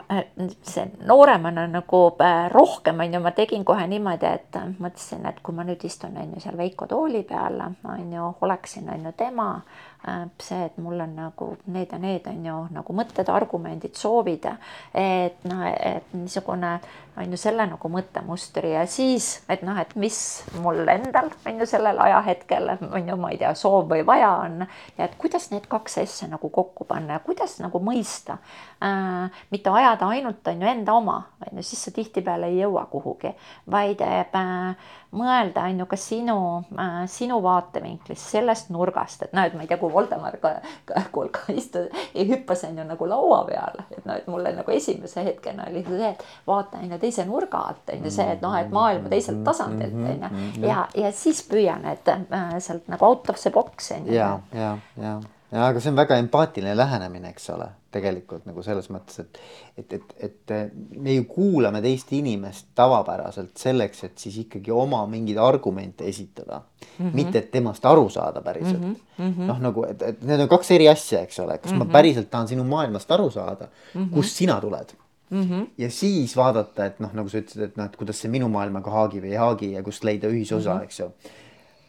see 0.62 0.84
nooremana 1.08 1.64
nagu 1.72 2.02
äh, 2.22 2.46
rohkem 2.52 3.00
on 3.00 3.16
ju, 3.16 3.22
ma 3.24 3.32
tegin 3.34 3.64
kohe 3.66 3.86
niimoodi, 3.90 4.28
et 4.28 4.60
mõtlesin, 4.78 5.26
et 5.26 5.42
kui 5.42 5.56
ma 5.56 5.66
nüüd 5.66 5.82
istun 5.88 6.14
on 6.20 6.36
ju 6.36 6.44
seal 6.44 6.58
Veiko 6.60 6.86
tooli 6.90 7.24
peal 7.26 7.58
on 7.64 8.12
ju, 8.12 8.30
oleksin 8.46 8.92
on 8.92 9.10
ju 9.10 9.14
tema 9.16 9.50
Äh, 9.95 9.95
see, 10.42 10.66
et 10.66 10.76
mul 10.78 11.00
on 11.00 11.16
nagu 11.16 11.48
need 11.72 11.92
ja 11.92 11.98
need 11.98 12.26
on 12.30 12.44
ju 12.46 12.58
nagu 12.76 12.96
mõtted, 12.96 13.30
argumendid, 13.32 13.96
soovid, 13.98 14.46
et 14.94 15.44
noh, 15.48 15.64
et 15.66 16.14
niisugune 16.14 16.76
on 17.16 17.32
ju 17.32 17.38
selle 17.40 17.64
nagu 17.68 17.88
mõttemustri 17.90 18.74
ja 18.74 18.84
siis, 18.90 19.40
et 19.48 19.62
noh, 19.64 19.76
et 19.80 19.94
mis 19.98 20.18
mul 20.60 20.82
endal 20.92 21.30
on 21.48 21.62
ju 21.62 21.68
sellel 21.68 21.98
ajahetkel 22.04 22.74
on 22.76 23.08
ju, 23.08 23.16
ma 23.20 23.30
ei 23.32 23.40
tea, 23.40 23.54
soov 23.56 23.88
või 23.90 24.04
vaja 24.06 24.32
on. 24.44 24.66
Ja 24.98 25.08
et 25.08 25.16
kuidas 25.20 25.48
need 25.52 25.68
kaks 25.70 25.98
asja 26.04 26.28
nagu 26.28 26.50
kokku 26.52 26.84
panna 26.88 27.16
ja 27.16 27.24
kuidas 27.24 27.56
nagu 27.62 27.80
mõista 27.82 28.36
äh,, 28.84 29.32
mitte 29.50 29.72
ajada 29.72 30.10
ainult 30.12 30.46
on 30.52 30.62
ju 30.62 30.70
enda 30.70 30.98
oma, 31.00 31.18
on 31.46 31.62
ju, 31.62 31.66
siis 31.66 31.86
sa 31.88 31.94
tihtipeale 31.96 32.52
ei 32.52 32.60
jõua 32.60 32.84
kuhugi, 32.92 33.32
vaid 33.72 34.04
äh, 34.04 34.92
mõelda, 35.12 35.64
on 35.70 35.78
ju, 35.80 35.86
ka 35.86 35.96
sinu 35.96 36.64
äh,, 36.78 37.04
sinu 37.06 37.38
vaatevinklist, 37.42 38.30
sellest 38.30 38.70
nurgast, 38.70 39.22
et 39.22 39.34
et 39.34 39.54
ma 39.54 39.62
ei 39.62 39.66
tea, 39.70 39.78
kui 39.78 39.92
Voldemar 39.92 40.36
ka, 40.42 40.54
ka, 40.84 41.02
ka 41.12 41.52
istus, 41.52 41.88
hüppas 42.14 42.64
on 42.64 42.78
ju 42.78 42.84
nagu 42.84 43.08
laua 43.08 43.44
peale, 43.44 43.84
et 43.90 44.04
noh, 44.06 44.14
et 44.16 44.26
mulle 44.26 44.52
nagu 44.56 44.70
esimese 44.70 45.24
hetkena 45.24 45.68
oli 45.70 45.84
see, 45.86 46.08
et 46.10 46.24
vaata 46.46 46.78
on 46.82 46.90
ju 46.90 46.98
teise 46.98 47.24
nurga 47.24 47.58
alt 47.58 47.94
on 47.94 48.04
ju 48.04 48.10
see, 48.10 48.26
et 48.32 48.42
noh, 48.42 48.54
et 48.58 48.70
maailma 48.70 49.08
teiselt 49.08 49.44
tasandilt 49.44 49.94
on 49.94 50.22
ju 50.22 50.26
Mhm. 50.36 50.64
ja, 50.64 50.88
ja 50.94 51.12
siis 51.12 51.42
püüan, 51.48 51.84
et 51.92 52.08
äh, 52.08 52.58
sealt 52.58 52.88
nagu 52.88 53.04
out 53.06 53.30
of 53.30 53.40
the 53.40 53.50
box 53.50 53.92
on 53.92 54.06
ju. 54.06 54.12
ja, 54.14 54.38
ja, 54.52 54.78
ja 54.96 55.20
aga 55.62 55.80
see 55.80 55.90
on 55.92 55.96
väga 55.98 56.16
empaatiline 56.20 56.74
lähenemine, 56.76 57.30
eks 57.34 57.50
ole, 57.54 57.68
tegelikult 57.94 58.46
nagu 58.48 58.62
selles 58.64 58.88
mõttes, 58.92 59.20
et, 59.22 59.38
et, 59.78 59.94
et, 59.96 60.12
et 60.28 60.52
me 60.98 61.14
ju 61.14 61.24
kuulame 61.30 61.80
teist 61.84 62.12
inimest 62.16 62.68
tavapäraselt 62.78 63.56
selleks, 63.60 64.04
et 64.08 64.18
siis 64.26 64.40
ikkagi 64.44 64.74
oma 64.74 65.04
mingeid 65.10 65.38
argumente 65.42 66.08
esitada 66.08 66.60
mm. 66.60 66.90
-hmm. 66.98 67.14
mitte, 67.14 67.38
et 67.38 67.50
temast 67.50 67.86
aru 67.86 68.08
saada 68.10 68.42
päriselt 68.42 68.82
mm 68.82 68.94
-hmm.. 69.18 69.46
noh, 69.46 69.60
nagu, 69.60 69.84
et, 69.84 70.02
et 70.02 70.22
need 70.22 70.40
on 70.40 70.48
kaks 70.48 70.70
eri 70.70 70.88
asja, 70.88 71.22
eks 71.22 71.40
ole, 71.40 71.58
kas 71.58 71.72
mm 71.72 71.80
-hmm. 71.80 71.84
ma 71.86 71.98
päriselt 71.98 72.30
tahan 72.30 72.48
sinu 72.48 72.64
maailmast 72.64 73.10
aru 73.10 73.30
saada 73.30 73.68
mm, 73.94 74.02
-hmm. 74.02 74.14
kust 74.14 74.36
sina 74.36 74.60
tuled 74.60 74.96
Mm 75.30 75.42
-hmm. 75.42 75.66
ja 75.78 75.90
siis 75.90 76.36
vaadata, 76.36 76.84
et 76.86 77.00
noh, 77.00 77.12
nagu 77.12 77.28
sa 77.28 77.38
ütlesid, 77.38 77.62
et 77.62 77.76
noh, 77.76 77.86
et 77.86 77.96
kuidas 77.96 78.20
see 78.20 78.30
minu 78.30 78.48
maailmaga 78.48 78.90
haagib 78.90 79.24
või 79.24 79.32
ei 79.32 79.36
haagi 79.36 79.72
ja 79.72 79.82
kust 79.82 80.04
leida 80.04 80.28
ühisosa 80.28 80.74
mm, 80.74 80.78
-hmm. 80.78 80.84
eks 80.84 81.00
ju 81.00 81.10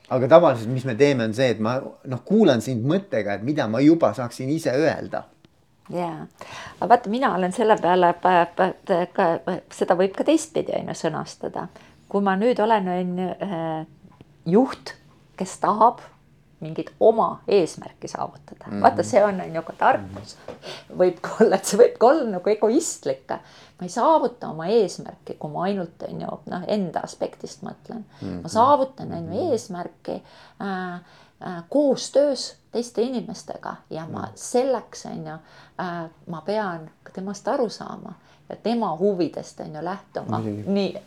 aga 0.09 0.27
tavaliselt, 0.31 0.71
mis 0.71 0.85
me 0.87 0.95
teeme, 0.95 1.27
on 1.27 1.33
see, 1.35 1.49
et 1.55 1.59
ma 1.63 1.77
noh, 1.81 2.21
kuulan 2.25 2.61
sind 2.63 2.85
mõttega, 2.87 3.37
et 3.37 3.43
mida 3.47 3.67
ma 3.71 3.81
juba 3.83 4.13
saaksin 4.17 4.49
ise 4.53 4.73
öelda. 4.75 5.23
jaa, 5.93 6.25
aga 6.79 6.89
vaata, 6.93 7.09
mina 7.09 7.33
olen 7.35 7.55
selle 7.55 7.77
peale, 7.81 8.13
seda 9.71 9.95
võib 9.99 10.15
ka 10.15 10.27
teistpidi 10.27 10.75
on 10.79 10.91
ju 10.91 10.97
sõnastada. 11.03 11.67
kui 12.09 12.23
ma 12.23 12.35
nüüd 12.39 12.59
olen 12.63 12.87
on 12.87 13.17
ju 13.19 13.31
juht, 14.57 14.95
kes 15.37 15.57
tahab 15.59 16.01
mingit 16.59 16.93
oma 16.99 17.41
eesmärki 17.47 18.07
saavutada 18.07 18.65
mm, 18.67 18.73
-hmm. 18.73 18.81
vaata, 18.81 19.03
see 19.03 19.23
on, 19.23 19.41
on 19.41 19.55
ju 19.55 19.61
ka 19.61 19.73
tarkus. 19.77 20.37
võib 20.97 21.19
ka 21.21 21.29
olla, 21.41 21.55
et 21.55 21.65
see 21.65 21.79
võib 21.79 21.97
ka 21.99 22.07
olla 22.07 22.29
nagu 22.29 22.49
egoistlik. 22.49 23.29
ma 23.79 23.85
ei 23.85 23.89
saavuta 23.89 24.49
oma 24.49 24.65
eesmärki, 24.65 25.33
kui 25.39 25.51
ma 25.51 25.63
ainult 25.63 26.03
on 26.09 26.21
ju 26.21 26.39
noh, 26.45 26.63
enda 26.67 26.99
aspektist 27.03 27.61
mõtlen 27.61 28.03
mm. 28.03 28.27
-hmm. 28.27 28.41
ma 28.41 28.49
saavutan 28.49 29.13
on 29.13 29.33
ju 29.33 29.51
eesmärki 29.51 30.23
äh, 30.61 30.93
äh, 30.93 31.63
koostöös 31.69 32.55
teiste 32.71 33.01
inimestega 33.01 33.75
ja 33.89 34.07
ma 34.07 34.27
selleks 34.35 35.05
on 35.05 35.27
ju 35.27 35.33
äh,, 35.33 36.09
ma 36.27 36.41
pean 36.41 36.89
ka 37.03 37.11
temast 37.11 37.47
aru 37.47 37.69
saama 37.69 38.13
tema 38.55 38.97
huvidest 38.97 39.59
on 39.59 39.75
ju 39.75 39.83
lähtuma. 39.83 40.39
nii, 40.65 40.97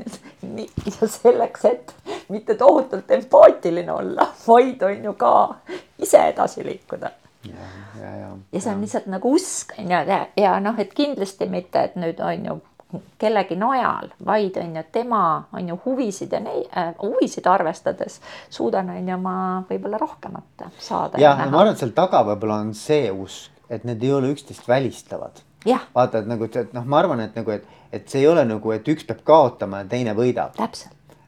nii 0.54 0.68
ja 0.86 1.08
selleks, 1.08 1.64
et 1.64 1.94
mitte 2.28 2.54
tohutult 2.54 3.10
empaatiline 3.10 3.92
olla, 3.92 4.26
vaid 4.46 4.82
on 4.82 5.04
ju 5.04 5.12
ka 5.12 5.54
ise 5.98 6.18
edasi 6.28 6.64
liikuda. 6.64 7.10
ja, 7.44 7.68
ja, 8.00 8.16
ja. 8.16 8.28
ja 8.52 8.60
see 8.60 8.72
on 8.72 8.80
lihtsalt 8.80 9.06
nagu 9.08 9.32
usk 9.32 9.72
on 9.78 9.84
ju 9.84 10.02
ja, 10.12 10.26
ja 10.36 10.58
noh, 10.60 10.78
et 10.78 10.92
kindlasti 10.94 11.48
mitte, 11.48 11.80
et 11.88 11.96
nüüd 11.96 12.20
on 12.20 12.44
ju 12.46 12.60
kellegi 13.18 13.56
najal, 13.56 14.10
vaid 14.26 14.56
on 14.60 14.76
ju 14.76 14.82
tema 14.92 15.48
on 15.52 15.68
ju 15.68 15.78
huvisid 15.84 16.32
ja 16.32 16.40
neid 16.40 16.66
äh, 16.76 16.94
huvisid 17.02 17.46
arvestades 17.46 18.20
suudan 18.50 18.90
on 18.90 19.08
ju 19.08 19.18
ma 19.18 19.36
võib-olla 19.70 19.98
rohkemat 19.98 20.66
saada. 20.78 21.18
ja, 21.18 21.36
ja 21.38 21.46
ma 21.50 21.62
arvan, 21.62 21.72
et 21.72 21.80
seal 21.80 21.94
taga 21.96 22.24
võib-olla 22.28 22.60
on 22.66 22.74
see 22.74 23.08
usk, 23.10 23.54
et 23.70 23.84
need 23.88 24.02
ei 24.02 24.12
ole 24.12 24.34
üksteist 24.34 24.68
välistavad 24.68 25.40
vaata, 25.66 26.18
et 26.18 26.30
nagu, 26.30 26.48
et 26.48 26.72
noh, 26.76 26.84
ma 26.84 26.98
arvan, 27.02 27.20
et 27.20 27.36
nagu, 27.36 27.50
et, 27.50 27.66
et 27.92 28.08
see 28.08 28.22
ei 28.24 28.28
ole 28.28 28.44
nagu, 28.48 28.72
et 28.72 28.88
üks 28.88 29.06
peab 29.08 29.22
kaotama 29.26 29.82
ja 29.82 29.90
teine 29.90 30.14
võidab. 30.16 30.56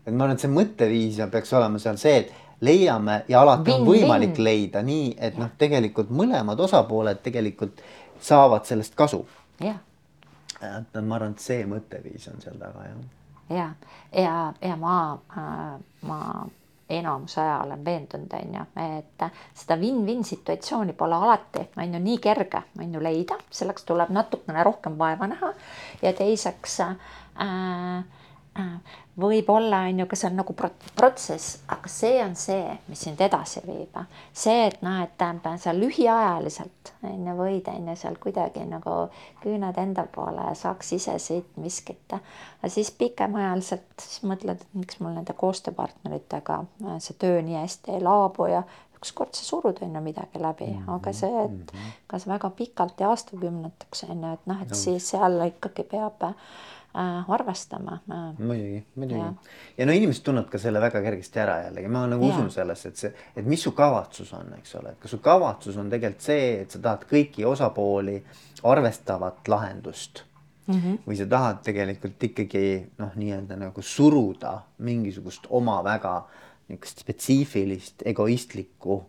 et 0.07 0.13
ma 0.13 0.25
arvan, 0.25 0.37
et 0.37 0.45
see 0.45 0.53
mõtteviis 0.53 1.21
peaks 1.31 1.53
olema 1.53 1.81
seal 1.83 1.99
see, 2.01 2.17
et 2.25 2.33
leiame 2.63 3.23
ja 3.29 3.43
alati 3.43 3.75
on 3.75 3.87
võimalik 3.87 4.37
win. 4.37 4.45
leida 4.45 4.83
nii, 4.87 5.15
et 5.19 5.39
noh, 5.39 5.51
tegelikult 5.59 6.13
mõlemad 6.15 6.61
osapooled 6.61 7.23
tegelikult 7.23 7.83
saavad 8.23 8.69
sellest 8.69 8.95
kasu. 8.95 9.25
jah. 9.61 9.81
et 10.63 11.01
ma 11.03 11.19
arvan, 11.19 11.37
et 11.37 11.43
see 11.43 11.67
mõtteviis 11.67 12.29
on 12.33 12.41
seal 12.41 12.59
taga 12.61 12.89
jah. 12.89 13.05
ja, 13.51 13.69
ja, 14.23 14.37
ja 14.63 14.77
ma 14.77 14.99
äh,, 15.37 15.79
ma 16.09 16.21
enamuse 16.99 17.41
aja 17.41 17.59
olen 17.65 17.85
veendunud, 17.85 18.33
on 18.39 18.55
ju, 18.59 18.65
et 18.99 19.27
seda 19.59 19.77
win-win 19.81 20.25
situatsiooni 20.25 20.93
pole 20.99 21.15
alati, 21.17 21.67
on 21.77 21.95
ju, 21.95 22.01
nii 22.03 22.19
kerge, 22.23 22.63
on 22.81 22.95
ju, 22.95 23.03
leida, 23.05 23.39
selleks 23.51 23.87
tuleb 23.89 24.11
natukene 24.15 24.65
rohkem 24.67 24.99
vaeva 25.01 25.29
näha. 25.31 25.53
Ja 26.03 26.13
teiseks 26.13 26.81
äh, 26.81 28.05
võib-olla 29.17 29.83
on 29.89 30.03
ju, 30.03 30.07
ka 30.09 30.17
see 30.17 30.29
on 30.29 30.39
nagu 30.41 30.55
protsess, 30.57 31.59
aga 31.73 31.89
see 31.89 32.19
on 32.25 32.35
see, 32.37 32.77
mis 32.89 33.01
sind 33.07 33.21
edasi 33.25 33.63
viib. 33.65 33.97
see, 34.33 34.67
et 34.67 34.83
noh, 34.85 35.01
et 35.05 35.15
tähendab, 35.19 35.57
sa 35.61 35.73
lühiajaliselt 35.77 36.93
on 37.09 37.27
ju 37.29 37.37
võid 37.39 37.69
on 37.73 37.89
ju 37.93 37.97
seal 37.97 38.17
kuidagi 38.21 38.65
nagu 38.69 38.97
küüned 39.43 39.79
enda 39.79 40.05
poole 40.15 40.47
ja 40.51 40.55
saaks 40.59 40.93
ise 40.99 41.19
siit 41.19 41.57
miskit. 41.57 42.13
aga 42.13 42.73
siis 42.73 42.91
pikemaajaliselt 42.91 44.05
siis 44.05 44.23
mõtled, 44.29 44.61
et 44.61 44.79
miks 44.79 45.01
mul 45.01 45.17
nende 45.17 45.37
koostööpartneritega 45.37 46.63
äh, 46.63 46.99
see 47.01 47.17
töö 47.19 47.43
nii 47.43 47.61
hästi 47.61 47.97
ei 47.97 48.05
laabu 48.05 48.49
ja 48.53 48.65
ükskord 49.03 49.35
sa 49.35 49.45
surud 49.45 49.81
on 49.83 49.97
ju 49.97 50.01
midagi 50.01 50.39
läbi 50.39 50.67
mm, 50.67 50.85
-hmm. 50.85 50.95
aga 50.95 51.13
see, 51.13 51.45
et 51.45 51.73
mhm. 51.73 51.91
kas 52.07 52.27
väga 52.27 52.51
pikalt 52.51 53.01
ja 53.01 53.11
aastakümneteks 53.11 54.05
on 54.09 54.23
ju, 54.23 54.33
et 54.33 54.47
noh, 54.47 54.63
et 54.63 54.71
no. 54.71 54.77
siis 54.77 55.11
seal 55.11 55.41
ikkagi 55.47 55.83
peab 55.83 56.23
arvestama 56.95 57.99
äh.. 58.11 58.25
muidugi, 58.39 58.83
muidugi. 58.95 59.21
ja, 59.21 59.33
ja 59.79 59.87
no 59.87 59.93
inimesed 59.97 60.25
tunnevad 60.27 60.51
ka 60.53 60.59
selle 60.61 60.81
väga 60.81 61.01
kergesti 61.05 61.41
ära 61.41 61.59
jällegi, 61.67 61.89
ma 61.93 62.05
nagu 62.11 62.29
ja. 62.29 62.35
usun 62.35 62.51
sellesse, 62.53 62.93
et 62.93 63.01
see, 63.01 63.13
et 63.37 63.49
mis 63.49 63.63
su 63.63 63.73
kavatsus 63.77 64.33
on, 64.37 64.53
eks 64.59 64.77
ole, 64.81 64.93
et 64.93 65.01
kas 65.01 65.15
su 65.15 65.23
kavatsus 65.25 65.79
on 65.81 65.89
tegelikult 65.93 66.27
see, 66.29 66.51
et 66.65 66.75
sa 66.75 66.83
tahad 66.85 67.07
kõiki 67.09 67.47
osapooli 67.49 68.19
arvestavat 68.69 69.49
lahendust 69.49 70.25
mm. 70.67 70.75
-hmm. 70.75 70.99
või 71.07 71.17
sa 71.17 71.27
tahad 71.27 71.63
tegelikult 71.65 72.29
ikkagi 72.31 72.67
noh, 72.99 73.17
nii-öelda 73.17 73.57
nagu 73.57 73.83
suruda 73.83 74.59
mingisugust 74.79 75.49
oma 75.51 75.81
väga 75.85 76.21
niisugust 76.69 77.03
spetsiifilist 77.05 78.07
egoistlikku 78.07 79.03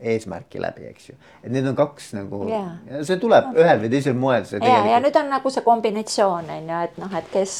eesmärki 0.00 0.60
läbi, 0.62 0.86
eks 0.90 1.10
ju. 1.10 1.16
et 1.44 1.52
need 1.52 1.66
on 1.68 1.76
kaks 1.78 2.12
nagu 2.16 2.44
yeah., 2.48 3.02
see 3.06 3.18
tuleb 3.20 3.50
no. 3.50 3.60
ühel 3.62 3.82
või 3.82 3.90
teisel 3.92 4.16
moel. 4.18 4.44
ja 4.44 4.52
tegelikult..., 4.52 4.92
ja 4.92 5.00
nüüd 5.04 5.18
on 5.22 5.34
nagu 5.34 5.52
see 5.54 5.66
kombinatsioon 5.66 6.52
on 6.56 6.70
ju, 6.72 6.84
et 6.88 7.02
noh, 7.02 7.18
et 7.20 7.32
kes 7.32 7.56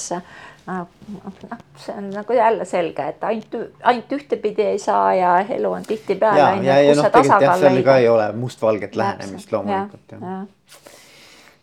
noh, 0.66 0.86
see 1.80 1.96
on 1.96 2.10
nagu 2.14 2.36
jälle 2.36 2.64
selge, 2.68 3.08
et 3.14 3.24
ainult, 3.24 3.56
ainult 3.82 4.14
ühtepidi 4.18 4.66
ei 4.74 4.78
saa 4.82 5.14
ja 5.14 5.32
elu 5.56 5.72
on 5.72 5.86
tihtipeale. 5.88 6.38
ja, 6.38 6.50
ja, 6.62 6.80
ja 6.88 6.96
noh, 6.96 7.10
tegelikult 7.10 7.46
jah, 7.46 7.58
seal 7.60 7.82
ka 7.86 7.96
ei 8.02 8.08
ole 8.08 8.30
mustvalget 8.36 8.96
lähenemist 8.96 9.52
loomulikult 9.52 10.16
jah 10.16 10.26
ja. 10.26 10.36
ja.. 10.40 10.98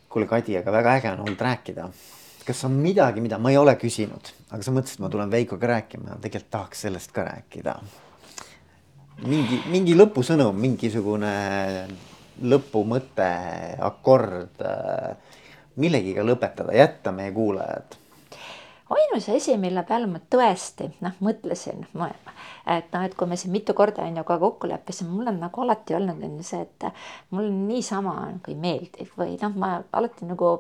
kuule, 0.10 0.30
Kadi, 0.30 0.58
aga 0.62 0.74
väga 0.80 0.98
äge 1.00 1.14
on 1.14 1.24
olnud 1.28 1.46
rääkida. 1.50 1.90
kas 2.48 2.66
on 2.66 2.76
midagi, 2.82 3.22
mida 3.22 3.38
ma 3.38 3.52
ei 3.54 3.58
ole 3.60 3.76
küsinud, 3.80 4.34
aga 4.52 4.64
sa 4.64 4.74
mõtlesid, 4.76 5.04
ma 5.04 5.14
tulen 5.14 5.32
Veikoga 5.32 5.74
rääkima, 5.78 6.20
tegelikult 6.22 6.52
tahaks 6.52 6.86
sellest 6.88 7.12
ka 7.16 7.28
rääkida 7.28 7.80
mingi, 9.26 9.62
mingi 9.72 9.96
lõpusõnum, 9.98 10.58
mingisugune 10.62 11.32
lõpumõte, 12.46 13.30
akord, 13.82 14.62
millegiga 15.82 16.26
lõpetada, 16.26 16.76
jätta 16.78 17.14
meie 17.16 17.34
kuulajad. 17.34 17.98
Ainus 18.88 19.26
asi, 19.30 19.58
mille 19.60 19.82
peale 19.84 20.08
ma 20.08 20.22
tõesti 20.32 20.86
noh, 21.04 21.16
mõtlesin, 21.20 21.82
et 21.84 22.94
noh, 22.94 23.04
et 23.04 23.16
kui 23.20 23.28
me 23.28 23.36
siin 23.36 23.52
mitu 23.52 23.76
korda 23.76 24.06
on 24.06 24.22
ju 24.22 24.24
ka 24.28 24.38
kokku 24.40 24.70
leppisime, 24.72 25.12
mul 25.12 25.28
on 25.28 25.42
nagu 25.44 25.64
alati 25.66 25.98
olnud 25.98 26.24
on 26.24 26.38
ju 26.40 26.46
see, 26.48 26.62
et 26.64 26.88
mul 27.36 27.50
niisama 27.52 28.14
nagu 28.30 28.54
ei 28.54 28.56
meeldi 28.56 29.10
või 29.18 29.36
noh, 29.42 29.58
ma 29.60 29.74
alati 29.92 30.30
nagu 30.30 30.54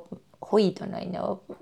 hoidun, 0.51 0.93
on 0.93 1.13
ju, 1.13 1.55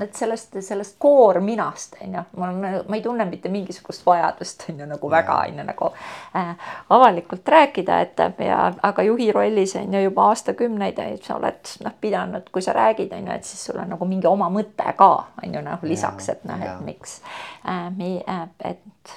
et 0.00 0.14
sellest, 0.14 0.56
sellest 0.60 0.96
koorminast, 0.98 1.96
on 2.02 2.14
ju, 2.14 2.22
ma, 2.36 2.50
ma 2.88 2.96
ei 2.96 3.02
tunne 3.02 3.24
mitte 3.24 3.48
mingisugust 3.48 4.02
vajadust, 4.06 4.64
on 4.68 4.80
ju, 4.82 4.88
nagu 4.90 5.10
väga, 5.10 5.36
on 5.46 5.60
ju, 5.60 5.64
nagu 5.64 5.90
äh, 6.36 6.72
avalikult 6.90 7.48
rääkida, 7.48 8.00
et 8.00 8.22
ja 8.44 8.72
aga 8.82 9.02
juhi 9.06 9.30
rollis 9.32 9.76
on 9.80 9.94
ju 9.94 10.02
juba 10.02 10.26
aastakümneid, 10.32 11.00
sa 11.24 11.38
oled 11.38 11.74
noh, 11.84 11.94
pidanud, 12.00 12.50
kui 12.52 12.62
sa 12.62 12.74
räägid, 12.76 13.14
on 13.16 13.30
ju, 13.30 13.38
et 13.38 13.46
siis 13.48 13.64
sul 13.70 13.78
on 13.80 13.94
nagu 13.94 14.08
mingi 14.10 14.28
oma 14.28 14.50
mõte 14.52 14.94
ka, 14.98 15.12
on 15.44 15.54
ju, 15.54 15.62
nagu 15.64 15.88
lisaks, 15.88 16.28
et 16.34 16.44
noh, 16.50 16.60
et 16.66 16.84
miks 16.84 17.20
äh,, 17.64 17.86
mi, 17.96 18.16
äh, 18.28 18.44
et 18.74 19.14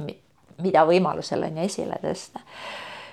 mi, 0.00 0.16
mida 0.64 0.86
võimalusel 0.88 1.44
on 1.44 1.60
ju 1.60 1.68
esile 1.68 2.00
tõsta 2.02 2.42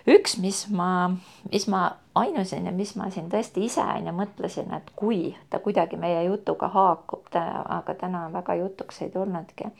üks, 0.07 0.37
mis 0.41 0.65
ma, 0.69 1.11
mis 1.51 1.67
ma 1.67 1.83
ainus 2.15 2.53
on 2.53 2.67
ju, 2.67 2.73
mis 2.75 2.95
ma 2.99 3.09
siin 3.13 3.29
tõesti 3.31 3.65
ise 3.65 3.83
on 3.83 4.07
ju 4.07 4.13
mõtlesin, 4.15 4.73
et 4.75 4.91
kui 4.95 5.31
ta 5.49 5.59
kuidagi 5.59 5.99
meie 5.99 6.23
jutuga 6.27 6.71
haakub, 6.73 7.29
aga 7.33 7.95
täna 7.95 8.27
väga 8.33 8.57
jutuks 8.63 9.01
ei 9.01 9.09
tulnudki. 9.13 9.71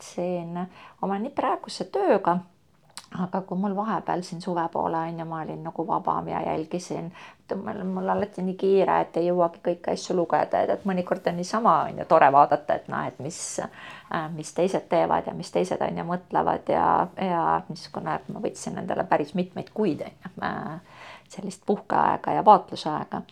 siin 0.00 0.56
oma 1.02 1.18
nii 1.20 1.30
praeguse 1.36 1.84
tööga 1.92 2.38
aga 3.18 3.40
kui 3.40 3.58
mul 3.58 3.74
vahepeal 3.74 4.22
siin 4.22 4.42
suve 4.42 4.62
poole 4.72 4.96
on 4.96 5.18
ju, 5.18 5.24
ma 5.26 5.40
olin 5.42 5.64
nagu 5.66 5.86
vabam 5.86 6.28
ja 6.28 6.42
jälgisin, 6.46 7.10
mul, 7.54 7.82
mul 7.84 8.08
alati 8.08 8.42
nii 8.46 8.54
kiire, 8.54 9.00
et 9.02 9.16
ei 9.18 9.26
jõuagi 9.26 9.58
kõiki 9.64 9.90
asju 9.92 10.14
lugeda, 10.16 10.60
et, 10.62 10.70
et 10.70 10.86
mõnikord 10.86 11.26
on 11.26 11.40
niisama 11.40 11.74
on 11.88 11.98
ju 11.98 12.06
tore 12.08 12.30
vaadata, 12.32 12.76
et 12.78 12.86
noh, 12.92 13.02
et 13.10 13.18
mis, 13.18 13.40
äh, 13.66 14.28
mis 14.34 14.54
teised 14.54 14.86
teevad 14.92 15.26
ja 15.26 15.34
mis 15.34 15.50
teised 15.50 15.82
on 15.82 15.98
ju 15.98 16.06
mõtlevad 16.06 16.70
ja, 16.70 16.86
ja 17.18 17.44
niisugune, 17.68 18.20
ma 18.30 18.44
võtsin 18.46 18.78
endale 18.78 19.04
päris 19.10 19.34
mitmeid 19.34 19.74
kuid 19.74 20.06
on 20.06 20.14
ju, 20.14 20.32
äh, 20.46 21.04
sellist 21.30 21.66
puhkeaega 21.66 22.38
ja 22.38 22.44
vaatlusaega. 22.46 23.22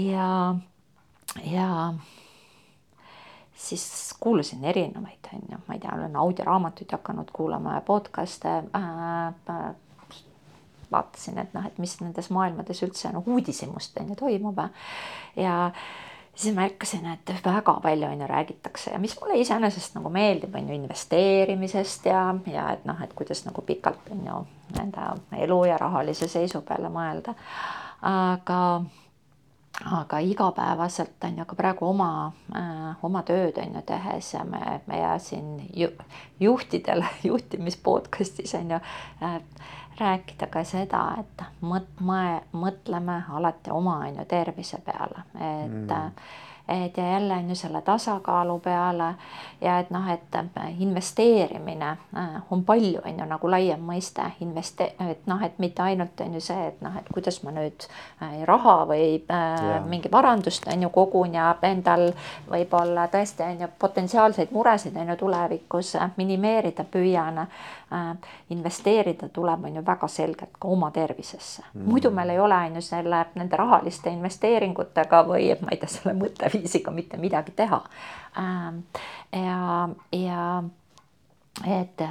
Ja, 0.00 0.54
ja 1.44 1.68
siis 3.54 4.14
kuulasin 4.20 4.64
erinevaid, 4.64 5.30
on 5.34 5.42
ju, 5.50 5.58
ma 5.68 5.74
ei 5.74 5.80
tea, 5.80 5.94
olen 5.94 6.16
audioraamatuid 6.16 6.92
hakanud 6.92 7.30
kuulama 7.32 7.74
ja 7.74 7.80
podcast'e 7.80 8.58
äh,. 8.74 9.34
Äh, 9.50 9.74
vaatasin, 10.92 11.38
et 11.38 11.54
noh, 11.54 11.64
et 11.66 11.78
mis 11.82 11.96
nendes 12.00 12.28
maailmades 12.30 12.82
üldse 12.86 13.10
nagu 13.10 13.32
uudishimust 13.34 13.96
on 13.98 14.12
ju 14.12 14.16
toimub 14.20 14.60
ja 15.36 15.54
siis 16.34 16.54
ma 16.54 16.66
ärkasin, 16.68 17.06
et 17.12 17.32
väga 17.44 17.76
palju 17.82 18.08
on 18.08 18.20
ju 18.20 18.26
räägitakse 18.26 18.92
ja 18.92 18.98
mis 18.98 19.16
mulle 19.20 19.38
iseenesest 19.40 19.94
nagu 19.94 20.10
meeldib, 20.10 20.54
on 20.54 20.68
ju 20.68 20.74
investeerimisest 20.74 22.06
ja, 22.06 22.26
ja 22.46 22.68
et 22.72 22.84
noh, 22.84 23.00
et 23.02 23.14
kuidas 23.14 23.44
nagu 23.46 23.62
pikalt 23.62 24.10
on 24.10 24.26
ju 24.26 24.42
nende 24.78 25.08
elu 25.46 25.64
ja 25.70 25.78
rahalise 25.80 26.28
seisu 26.28 26.62
peale 26.66 26.90
mõelda. 26.92 27.34
aga 28.02 28.60
aga 29.84 30.18
igapäevaselt 30.18 31.24
on 31.24 31.38
ju 31.38 31.44
ka 31.44 31.56
praegu 31.56 31.88
oma 31.88 32.32
äh,, 32.56 32.96
oma 33.02 33.22
tööd 33.22 33.58
on 33.58 33.74
ju 33.74 33.82
tehes 33.86 34.34
ja 34.34 34.44
me, 34.44 34.80
me 34.86 35.00
siin 35.18 35.70
ju, 35.74 35.88
juhtidel 36.40 37.04
juhtimis 37.28 37.76
podcast'is 37.76 38.54
on 38.54 38.70
ju 38.70 38.80
äh, 39.22 39.40
rääkida 39.98 40.46
ka 40.46 40.64
seda, 40.64 41.02
et 41.20 41.42
mõt-, 41.62 42.00
mõtleme 42.52 43.22
alati 43.30 43.70
oma 43.70 43.98
on 44.06 44.18
ju 44.18 44.24
tervise 44.28 44.80
peale, 44.84 45.26
et 45.34 45.70
mm 45.70 46.10
et 46.68 46.96
ja 46.96 47.12
jälle 47.12 47.34
on 47.34 47.48
ju 47.48 47.54
selle 47.54 47.82
tasakaalu 47.82 48.58
peale 48.58 49.14
ja 49.60 49.78
et 49.78 49.90
noh, 49.90 50.08
et 50.10 50.20
investeerimine 50.78 51.88
äh, 52.16 52.28
on 52.50 52.64
palju, 52.64 53.00
on 53.04 53.18
ju 53.18 53.26
nagu 53.28 53.50
laiem 53.50 53.80
mõiste, 53.80 54.24
investe-, 54.40 54.92
et 55.10 55.26
noh, 55.26 55.42
et 55.42 55.58
mitte 55.58 55.82
ainult 55.82 56.20
on 56.20 56.34
ju 56.34 56.40
see, 56.40 56.66
et 56.68 56.80
noh, 56.82 56.96
et 56.98 57.08
kuidas 57.12 57.42
ma 57.44 57.52
nüüd 57.52 57.84
äh, 58.22 58.40
raha 58.48 58.76
või 58.88 59.06
äh, 59.28 59.84
mingi 59.88 60.12
varandust 60.12 60.68
on 60.72 60.82
ju 60.82 60.90
kogun 60.94 61.34
ja 61.36 61.54
endal 61.62 62.10
võib-olla 62.50 63.08
tõesti 63.12 63.44
on 63.44 63.66
ju 63.66 63.68
potentsiaalseid 63.78 64.52
muresid 64.52 64.96
on 64.96 65.12
ju 65.12 65.16
tulevikus 65.20 65.94
minimeerida 66.16 66.84
püüan 66.84 67.44
äh,. 67.44 67.50
investeerida 68.50 69.28
tuleb, 69.28 69.64
on 69.64 69.76
ju 69.76 69.82
väga 69.86 70.08
selgelt 70.08 70.56
ka 70.58 70.68
oma 70.68 70.90
tervisesse 70.90 71.62
mm., 71.62 71.84
muidu 71.86 72.10
meil 72.10 72.30
ei 72.30 72.40
ole 72.40 72.54
on 72.54 72.74
ju 72.74 72.82
selle 72.82 73.26
nende 73.34 73.56
rahaliste 73.56 74.10
investeeringutega 74.10 75.22
või 75.28 75.52
ma 75.60 75.70
ei 75.70 75.78
tea, 75.78 75.88
selle 75.88 76.16
mõtte 76.18 76.50
viisiga 76.54 76.90
mitte 76.94 77.20
midagi 77.20 77.52
teha. 77.56 77.82
Ähm, 78.38 78.80
ja, 79.32 79.88
ja 80.12 80.62
et 81.66 82.02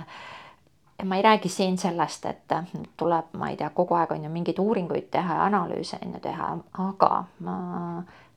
ma 1.03 1.15
ei 1.15 1.21
räägi 1.21 1.49
siin 1.49 1.77
sellest, 1.77 2.25
et 2.25 2.53
tuleb, 2.97 3.33
ma 3.37 3.49
ei 3.49 3.57
tea, 3.57 3.69
kogu 3.69 3.97
aeg 3.97 4.11
on 4.11 4.23
ju 4.23 4.29
mingeid 4.29 4.59
uuringuid 4.59 5.09
teha 5.11 5.39
ja 5.39 5.47
analüüse 5.49 5.99
on 6.05 6.13
ju 6.13 6.21
teha, 6.23 6.51
aga 6.85 7.23
ma, 7.39 7.57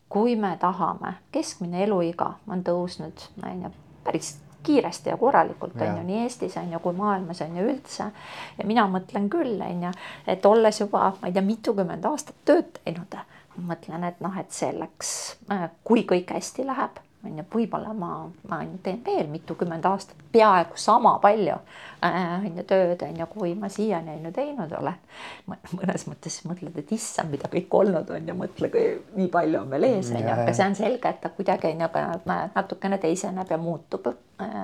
kui 0.08 0.36
me 0.36 0.56
tahame, 0.60 1.14
keskmine 1.32 1.84
eluiga 1.84 2.32
on 2.48 2.64
tõusnud, 2.66 3.28
on 3.44 3.62
ju, 3.66 3.72
päris 4.04 4.36
kiiresti 4.66 5.12
ja 5.12 5.16
korralikult 5.16 5.80
on 5.80 5.98
ju 6.00 6.02
nii 6.02 6.22
Eestis 6.24 6.56
on 6.56 6.72
ju 6.72 6.78
kui 6.82 6.94
maailmas 6.96 7.40
on 7.42 7.56
ju 7.56 7.68
üldse. 7.70 8.10
ja 8.58 8.66
mina 8.66 8.86
mõtlen 8.90 9.28
küll 9.30 9.60
on 9.62 9.82
ju, 9.86 9.92
et 10.26 10.46
olles 10.46 10.80
juba, 10.80 11.12
ma 11.20 11.30
ei 11.30 11.36
tea, 11.36 11.42
mitukümmend 11.46 12.04
aastat 12.04 12.36
tööd 12.44 12.72
teinud 12.82 13.14
mõtlen, 13.58 14.04
et 14.08 14.20
noh, 14.24 14.36
et 14.40 14.52
selleks, 14.52 15.10
äh, 15.52 15.68
kui 15.84 16.06
kõik 16.08 16.32
hästi 16.36 16.66
läheb, 16.66 17.00
on 17.26 17.38
ju, 17.40 17.44
võib-olla 17.52 17.92
ma, 17.96 18.10
ma 18.50 18.60
teen 18.82 19.00
veel 19.06 19.26
mitukümmend 19.30 19.86
aastat 19.88 20.20
peaaegu 20.32 20.78
sama 20.80 21.16
palju 21.22 21.56
äh, 22.04 22.44
on 22.46 22.60
ju 22.60 22.64
tööd, 22.68 23.02
on 23.06 23.18
ju, 23.20 23.26
kui 23.32 23.54
ma 23.58 23.70
siiani 23.72 24.16
on 24.16 24.28
ju 24.28 24.32
teinud 24.36 24.74
olen. 24.78 25.00
mõnes 25.48 26.06
mõttes 26.10 26.38
mõtled, 26.48 26.76
et 26.78 26.92
issand, 26.94 27.32
mida 27.32 27.50
kõik 27.52 27.74
olnud 27.80 28.10
on 28.14 28.30
ja 28.30 28.36
mõtle, 28.36 28.70
kui 28.72 28.86
nii 29.18 29.28
palju 29.32 29.62
on 29.62 29.74
veel 29.74 29.88
ees, 29.90 30.12
on 30.12 30.22
ju, 30.22 30.32
aga 30.36 30.54
see 30.54 30.68
on 30.68 30.78
selge, 30.78 31.10
et 31.10 31.20
ta 31.22 31.32
kuidagi 31.34 31.72
on 31.72 31.84
ju 31.86 31.90
ka 31.96 32.06
natukene 32.54 33.00
teiseneb 33.02 33.50
ja 33.50 33.60
muutub 33.60 34.10
äh, 34.12 34.56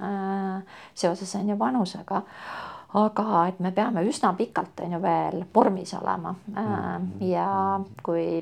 äh, 0.00 0.82
seoses 0.94 1.34
on 1.40 1.52
ju 1.52 1.58
vanusega 1.60 2.24
aga 2.96 3.24
et 3.50 3.58
me 3.60 3.72
peame 3.76 4.00
üsna 4.08 4.30
pikalt 4.36 4.80
on 4.80 4.94
ju 4.96 5.00
veel 5.02 5.42
vormis 5.54 5.92
olema 5.98 6.32
mm. 6.32 7.08
ja 7.28 7.48
kui 8.02 8.40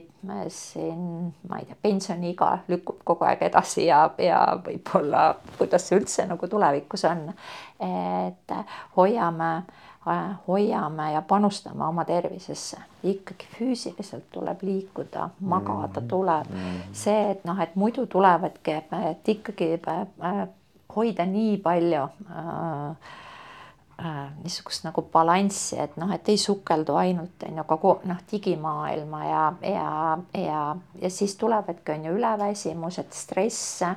siin, 0.55 1.33
ma 1.49 1.59
ei 1.59 1.67
tea, 1.67 1.79
pensioniiga 1.83 2.53
lükkub 2.71 3.01
kogu 3.05 3.27
aeg 3.27 3.43
edasi 3.49 3.89
ja, 3.89 4.05
ja 4.23 4.45
võib-olla 4.63 5.33
kuidas 5.59 5.89
see 5.89 5.99
üldse 5.99 6.29
nagu 6.31 6.49
tulevikus 6.51 7.05
on, 7.11 7.27
et 7.83 8.57
hoiame 8.97 9.51
hoiame 10.47 11.13
ja 11.13 11.23
panustame 11.23 11.85
oma 11.85 12.05
tervisesse, 12.07 12.79
ikkagi 13.03 13.49
füüsiliselt 13.59 14.29
tuleb 14.31 14.63
liikuda, 14.63 15.29
magada 15.41 16.01
mm. 16.01 16.09
tuleb 16.09 16.51
mm. 16.53 16.81
see, 16.95 17.31
et 17.33 17.45
noh, 17.45 17.59
et 17.59 17.75
muidu 17.75 18.07
tulevadki, 18.07 18.77
et 19.11 19.31
ikkagi 19.35 19.73
äh, 19.91 20.43
hoida 20.95 21.27
nii 21.27 21.57
palju 21.65 22.05
äh, 22.07 22.39
äh, 22.39 23.15
niisugust 24.43 24.85
nagu 24.85 25.03
balanssi, 25.13 25.79
et 25.81 25.95
noh, 25.97 26.11
et 26.13 26.29
ei 26.29 26.37
sukeldu 26.37 26.95
ainult 27.01 27.47
on 27.49 27.57
ju 27.57 27.65
ka 27.65 27.77
noh, 28.11 28.19
digimaailma 28.31 29.21
ja, 29.25 29.45
ja, 29.63 30.19
ja, 30.37 30.77
ja 31.01 31.11
siis 31.11 31.37
tulevadki 31.41 31.93
on 31.93 32.05
ju 32.05 32.13
üleväsimused, 32.19 33.13
stress 33.17 33.83
äh,, 33.83 33.97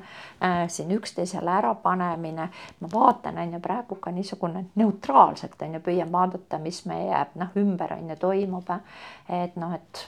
siin 0.67 0.91
üksteisele 0.95 1.51
ärapanemine. 1.51 2.49
ma 2.79 2.89
vaatan, 2.93 3.37
on 3.37 3.53
ju 3.53 3.59
praegu 3.59 3.95
ka 3.95 4.11
niisugune 4.11 4.65
neutraalselt 4.75 5.61
on 5.61 5.73
ju, 5.73 5.81
püüan 5.83 6.11
vaadata, 6.11 6.61
mis 6.63 6.85
meie 6.85 7.25
noh, 7.35 7.51
ümber 7.59 7.93
on 7.93 8.09
ju 8.09 8.15
toimub. 8.15 8.71
et 9.29 9.55
noh, 9.55 9.73
et, 9.75 10.07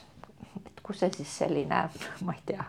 et 0.56 0.80
kus 0.82 1.04
see 1.04 1.12
siis 1.18 1.36
selline, 1.44 1.88
ma 2.24 2.38
ei 2.38 2.46
tea 2.46 2.64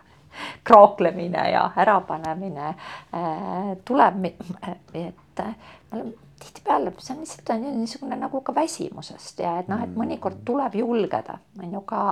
kraaklemine 0.63 1.49
ja 1.51 1.69
ärapanemine 1.77 2.67
äh, 2.67 3.77
tuleb, 3.85 4.25
et 4.25 5.39
me 5.39 5.53
oleme 5.91 6.22
tihtipeale 6.43 6.93
see 6.97 7.13
on 7.15 7.19
lihtsalt 7.19 7.49
on 7.49 7.63
ju 7.63 7.71
niisugune 7.77 8.15
nagu 8.19 8.41
ka 8.41 8.55
väsimusest 8.55 9.39
ja 9.39 9.57
et 9.59 9.67
noh, 9.71 9.81
et 9.83 9.95
mõnikord 9.95 10.37
mm. 10.39 10.45
tuleb 10.45 10.75
julgeda, 10.75 11.37
on 11.59 11.73
ju 11.73 11.81
ka 11.87 12.03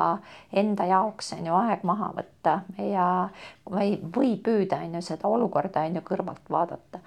enda 0.64 0.88
jaoks 0.90 1.34
on 1.38 1.46
ju 1.50 1.58
aeg 1.58 1.84
maha 1.88 2.12
võtta 2.18 2.60
ja 2.78 3.08
või, 3.70 3.98
või 4.18 4.36
püüda 4.44 4.82
on 4.86 4.96
ju 4.98 5.04
seda 5.06 5.28
olukorda 5.28 5.86
on 5.88 6.00
ju 6.00 6.04
kõrvalt 6.08 6.50
vaadata. 6.50 7.00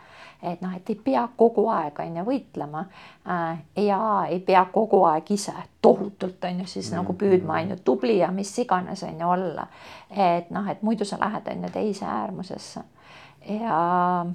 et 0.43 0.61
noh, 0.61 0.77
et 0.77 0.91
ei 0.91 0.97
pea 1.05 1.27
kogu 1.37 1.67
aeg 1.73 2.01
on 2.05 2.17
ju 2.21 2.25
võitlema 2.29 2.87
äh, 3.27 3.59
ja 3.85 4.01
ei 4.29 4.41
pea 4.41 4.65
kogu 4.73 5.05
aeg 5.09 5.31
ise 5.31 5.55
tohutult 5.83 6.45
on 6.45 6.61
ju 6.61 6.67
siis 6.67 6.91
mm. 6.91 6.97
nagu 7.01 7.19
püüdma 7.19 7.61
on 7.63 7.75
ju 7.75 7.83
tubli 7.85 8.19
ja 8.19 8.31
mis 8.31 8.59
iganes 8.59 9.03
on 9.03 9.21
ju 9.21 9.29
olla. 9.29 9.67
et 10.11 10.51
noh, 10.51 10.69
et 10.69 10.83
muidu 10.83 11.05
sa 11.05 11.21
lähed 11.21 11.49
on 11.49 11.69
ju 11.69 11.71
teise 11.79 12.07
äärmusesse 12.07 12.85
ja 13.49 14.27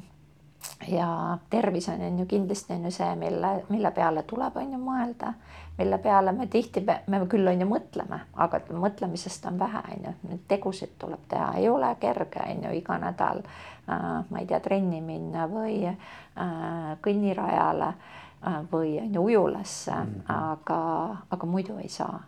ja 0.88 1.38
tervis 1.50 1.90
on, 1.90 2.02
on 2.02 2.20
ju 2.20 2.26
kindlasti 2.26 2.74
on 2.74 2.86
ju 2.86 2.92
see, 2.92 3.16
mille, 3.16 3.64
mille 3.70 3.92
peale 3.92 4.24
tuleb, 4.24 4.56
on 4.58 4.72
ju 4.74 4.80
mõelda, 4.80 5.34
mille 5.78 5.98
peale 5.98 6.32
me 6.32 6.48
tihti, 6.48 6.84
me 7.08 7.20
küll 7.32 7.48
on 7.52 7.62
ju 7.62 7.68
mõtleme, 7.68 8.22
aga 8.36 8.62
mõtlemisest 8.72 9.48
on 9.52 9.60
vähe, 9.60 9.84
on 9.96 10.08
ju, 10.08 10.16
neid 10.30 10.48
tegusid 10.48 10.96
tuleb 11.00 11.28
teha, 11.32 11.52
ei 11.60 11.70
ole 11.70 11.92
kerge, 12.00 12.46
on 12.46 12.64
ju, 12.68 12.74
iga 12.80 12.98
nädal 13.02 13.44
äh, 13.44 14.08
ma 14.30 14.40
ei 14.40 14.48
tea, 14.48 14.62
trenni 14.64 15.02
minna 15.04 15.50
või 15.52 15.84
äh, 15.90 16.00
kõnnirajale 17.04 17.92
äh, 17.92 18.60
või 18.72 18.98
on 19.04 19.14
ju 19.14 19.28
ujulasse 19.28 19.96
mm, 19.96 20.20
-hmm. 20.20 20.36
aga, 20.36 20.82
aga 21.30 21.46
muidu 21.48 21.78
ei 21.78 21.90
saa. 21.90 22.24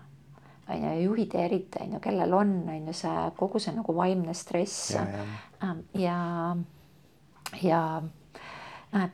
on 0.70 0.84
ju, 0.84 1.02
juhid 1.04 1.36
eriti 1.36 1.84
on 1.84 1.94
ju, 1.94 2.00
kellel 2.00 2.34
on, 2.34 2.64
on 2.68 2.88
ju 2.88 2.94
see 2.94 3.32
kogu 3.36 3.60
see 3.60 3.76
nagu 3.76 3.96
vaimne 3.96 4.34
stress 4.34 4.92
ja, 4.92 5.02
ja. 5.02 5.24
Ähm, 5.64 5.80
ja, 5.94 6.56
ja 7.62 7.98
äh, 7.98 8.04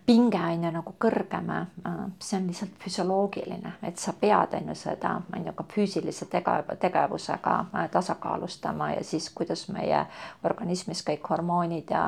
pinge 0.05 0.39
on 0.41 0.63
ju 0.63 0.71
nagu 0.73 0.93
kõrgem, 0.99 1.49
äh, 1.53 1.97
see 2.19 2.39
on 2.39 2.47
lihtsalt 2.49 2.78
füsioloogiline, 2.82 3.73
et 3.86 3.97
sa 4.01 4.13
pead 4.17 4.55
on 4.57 4.71
ju 4.71 4.75
seda, 4.75 5.11
on 5.36 5.45
ju 5.45 5.53
ka 5.53 5.65
füüsilise 5.73 6.25
tege-, 6.32 6.78
tegevusega 6.82 7.53
äh, 7.65 7.89
tasakaalustama 7.93 8.91
ja 8.95 9.03
siis, 9.03 9.30
kuidas 9.30 9.67
meie 9.69 10.05
organismis 10.43 11.03
kõik 11.05 11.30
hormoonid 11.30 11.93
ja 11.93 12.07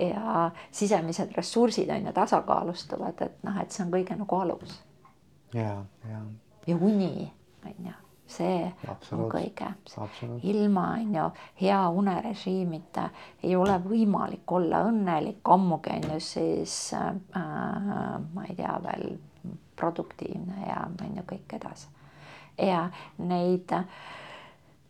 ja 0.00 0.50
sisemised 0.72 1.32
ressursid 1.36 1.90
on 1.90 2.06
ju 2.06 2.12
tasakaalustuvad, 2.12 3.20
et 3.20 3.42
noh, 3.44 3.58
et 3.60 3.72
see 3.72 3.84
on 3.84 3.90
kõige 3.92 4.16
nagu 4.16 4.36
alus. 4.36 4.80
ja, 5.54 5.84
ja. 6.08 6.22
ja 6.66 6.76
uni 6.76 7.32
on 7.64 7.86
ju 7.86 7.96
see 8.30 8.72
Absoluut. 8.88 9.24
on 9.24 9.32
kõige. 9.34 9.72
ilma 10.42 10.86
on 10.92 11.14
ju 11.14 11.26
hea 11.60 11.80
unerežiimita 11.88 13.08
ei 13.42 13.56
ole 13.56 13.78
võimalik 13.84 14.52
olla 14.52 14.84
õnnelik, 14.88 15.40
ammugi 15.44 15.90
on 15.96 16.14
ju 16.14 16.20
siis 16.20 16.94
äh, 16.94 17.12
ma 18.34 18.46
ei 18.48 18.54
tea 18.56 18.78
veel 18.84 19.18
produktiivne 19.76 20.66
ja 20.68 20.86
on 20.86 21.16
ju 21.16 21.26
kõik 21.32 21.56
edasi. 21.56 21.88
ja 22.58 22.90
neid, 23.18 23.72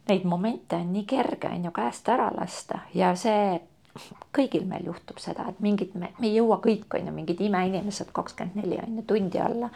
neid 0.09 0.24
momente 0.24 0.76
on 0.76 0.93
nii 0.93 1.05
kerge 1.05 1.49
on 1.49 1.64
ju 1.64 1.70
käest 1.70 2.09
ära 2.09 2.30
lasta 2.34 2.84
ja 2.95 3.14
see 3.16 3.61
kõigil 4.35 4.66
meil 4.68 4.87
juhtub 4.87 5.18
seda, 5.18 5.49
et 5.51 5.59
mingid, 5.62 5.95
me, 5.99 6.12
me 6.20 6.28
ei 6.28 6.37
jõua 6.37 6.61
kõik, 6.62 6.87
on 6.95 7.09
ju, 7.09 7.14
mingid 7.14 7.41
imeinimesed 7.43 8.12
kakskümmend 8.14 8.61
neli 8.61 8.78
on 8.78 9.01
ju 9.01 9.05
tundi 9.11 9.41
alla. 9.43 9.70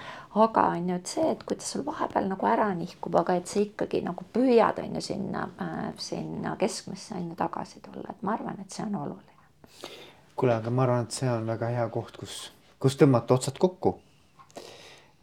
aga 0.45 0.67
on 0.77 0.89
ju, 0.91 0.99
et 1.01 1.11
see, 1.11 1.27
et 1.33 1.43
kuidas 1.43 1.73
sul 1.75 1.85
vahepeal 1.87 2.29
nagu 2.31 2.47
ära 2.47 2.69
nihkub, 2.79 3.19
aga 3.19 3.37
et 3.41 3.51
sa 3.51 3.59
ikkagi 3.61 4.05
nagu 4.07 4.27
püüad, 4.33 4.79
on 4.85 4.95
ju, 4.95 5.03
sinna 5.03 5.49
äh,, 5.61 5.91
sinna 5.99 6.55
keskmesse 6.61 7.19
on 7.19 7.29
ju 7.33 7.39
tagasi 7.39 7.83
tulla, 7.83 8.15
et 8.15 8.23
ma 8.23 8.37
arvan, 8.39 8.63
et 8.63 8.71
see 8.71 8.87
on 8.87 8.95
oluline. 9.03 9.93
kuule, 10.37 10.55
aga 10.55 10.71
ma 10.71 10.87
arvan, 10.87 11.09
et 11.09 11.19
see 11.19 11.31
on 11.31 11.47
väga 11.51 11.75
hea 11.75 11.89
koht, 11.91 12.17
kus, 12.23 12.39
kus 12.79 12.99
tõmmata 13.01 13.35
otsad 13.35 13.59
kokku. 13.59 13.99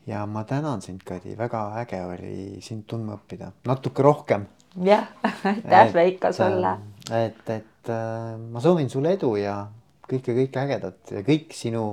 ja 0.07 0.25
ma 0.25 0.43
tänan 0.43 0.81
sind, 0.81 1.07
Kadi, 1.07 1.37
väga 1.37 1.69
äge 1.85 2.03
oli 2.05 2.61
sind 2.61 2.83
tundma 2.87 3.15
õppida, 3.15 3.53
natuke 3.65 4.03
rohkem. 4.03 4.47
jah, 4.83 5.07
aitäh 5.55 5.93
Veiko 5.93 6.35
sulle. 6.35 6.79
et, 7.11 7.49
et 7.49 7.70
et 7.81 7.89
äh, 7.89 8.37
ma 8.37 8.61
soovin 8.61 8.89
sulle 8.89 9.15
edu 9.17 9.35
ja 9.39 9.65
kõike, 10.07 10.35
kõike 10.37 10.63
ägedat 10.63 11.13
ja 11.17 11.25
kõik 11.25 11.53
sinu, 11.57 11.85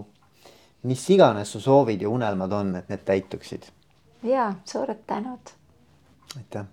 mis 0.88 1.04
iganes 1.10 1.52
su 1.52 1.60
soovid 1.64 2.02
ja 2.02 2.12
unelmad 2.12 2.52
on, 2.52 2.74
et 2.76 2.88
need 2.92 3.04
täituksid. 3.08 3.70
ja 4.22 4.52
suured 4.64 5.06
tänud. 5.06 5.54
aitäh. 6.36 6.66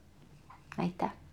aitäh 0.77 1.24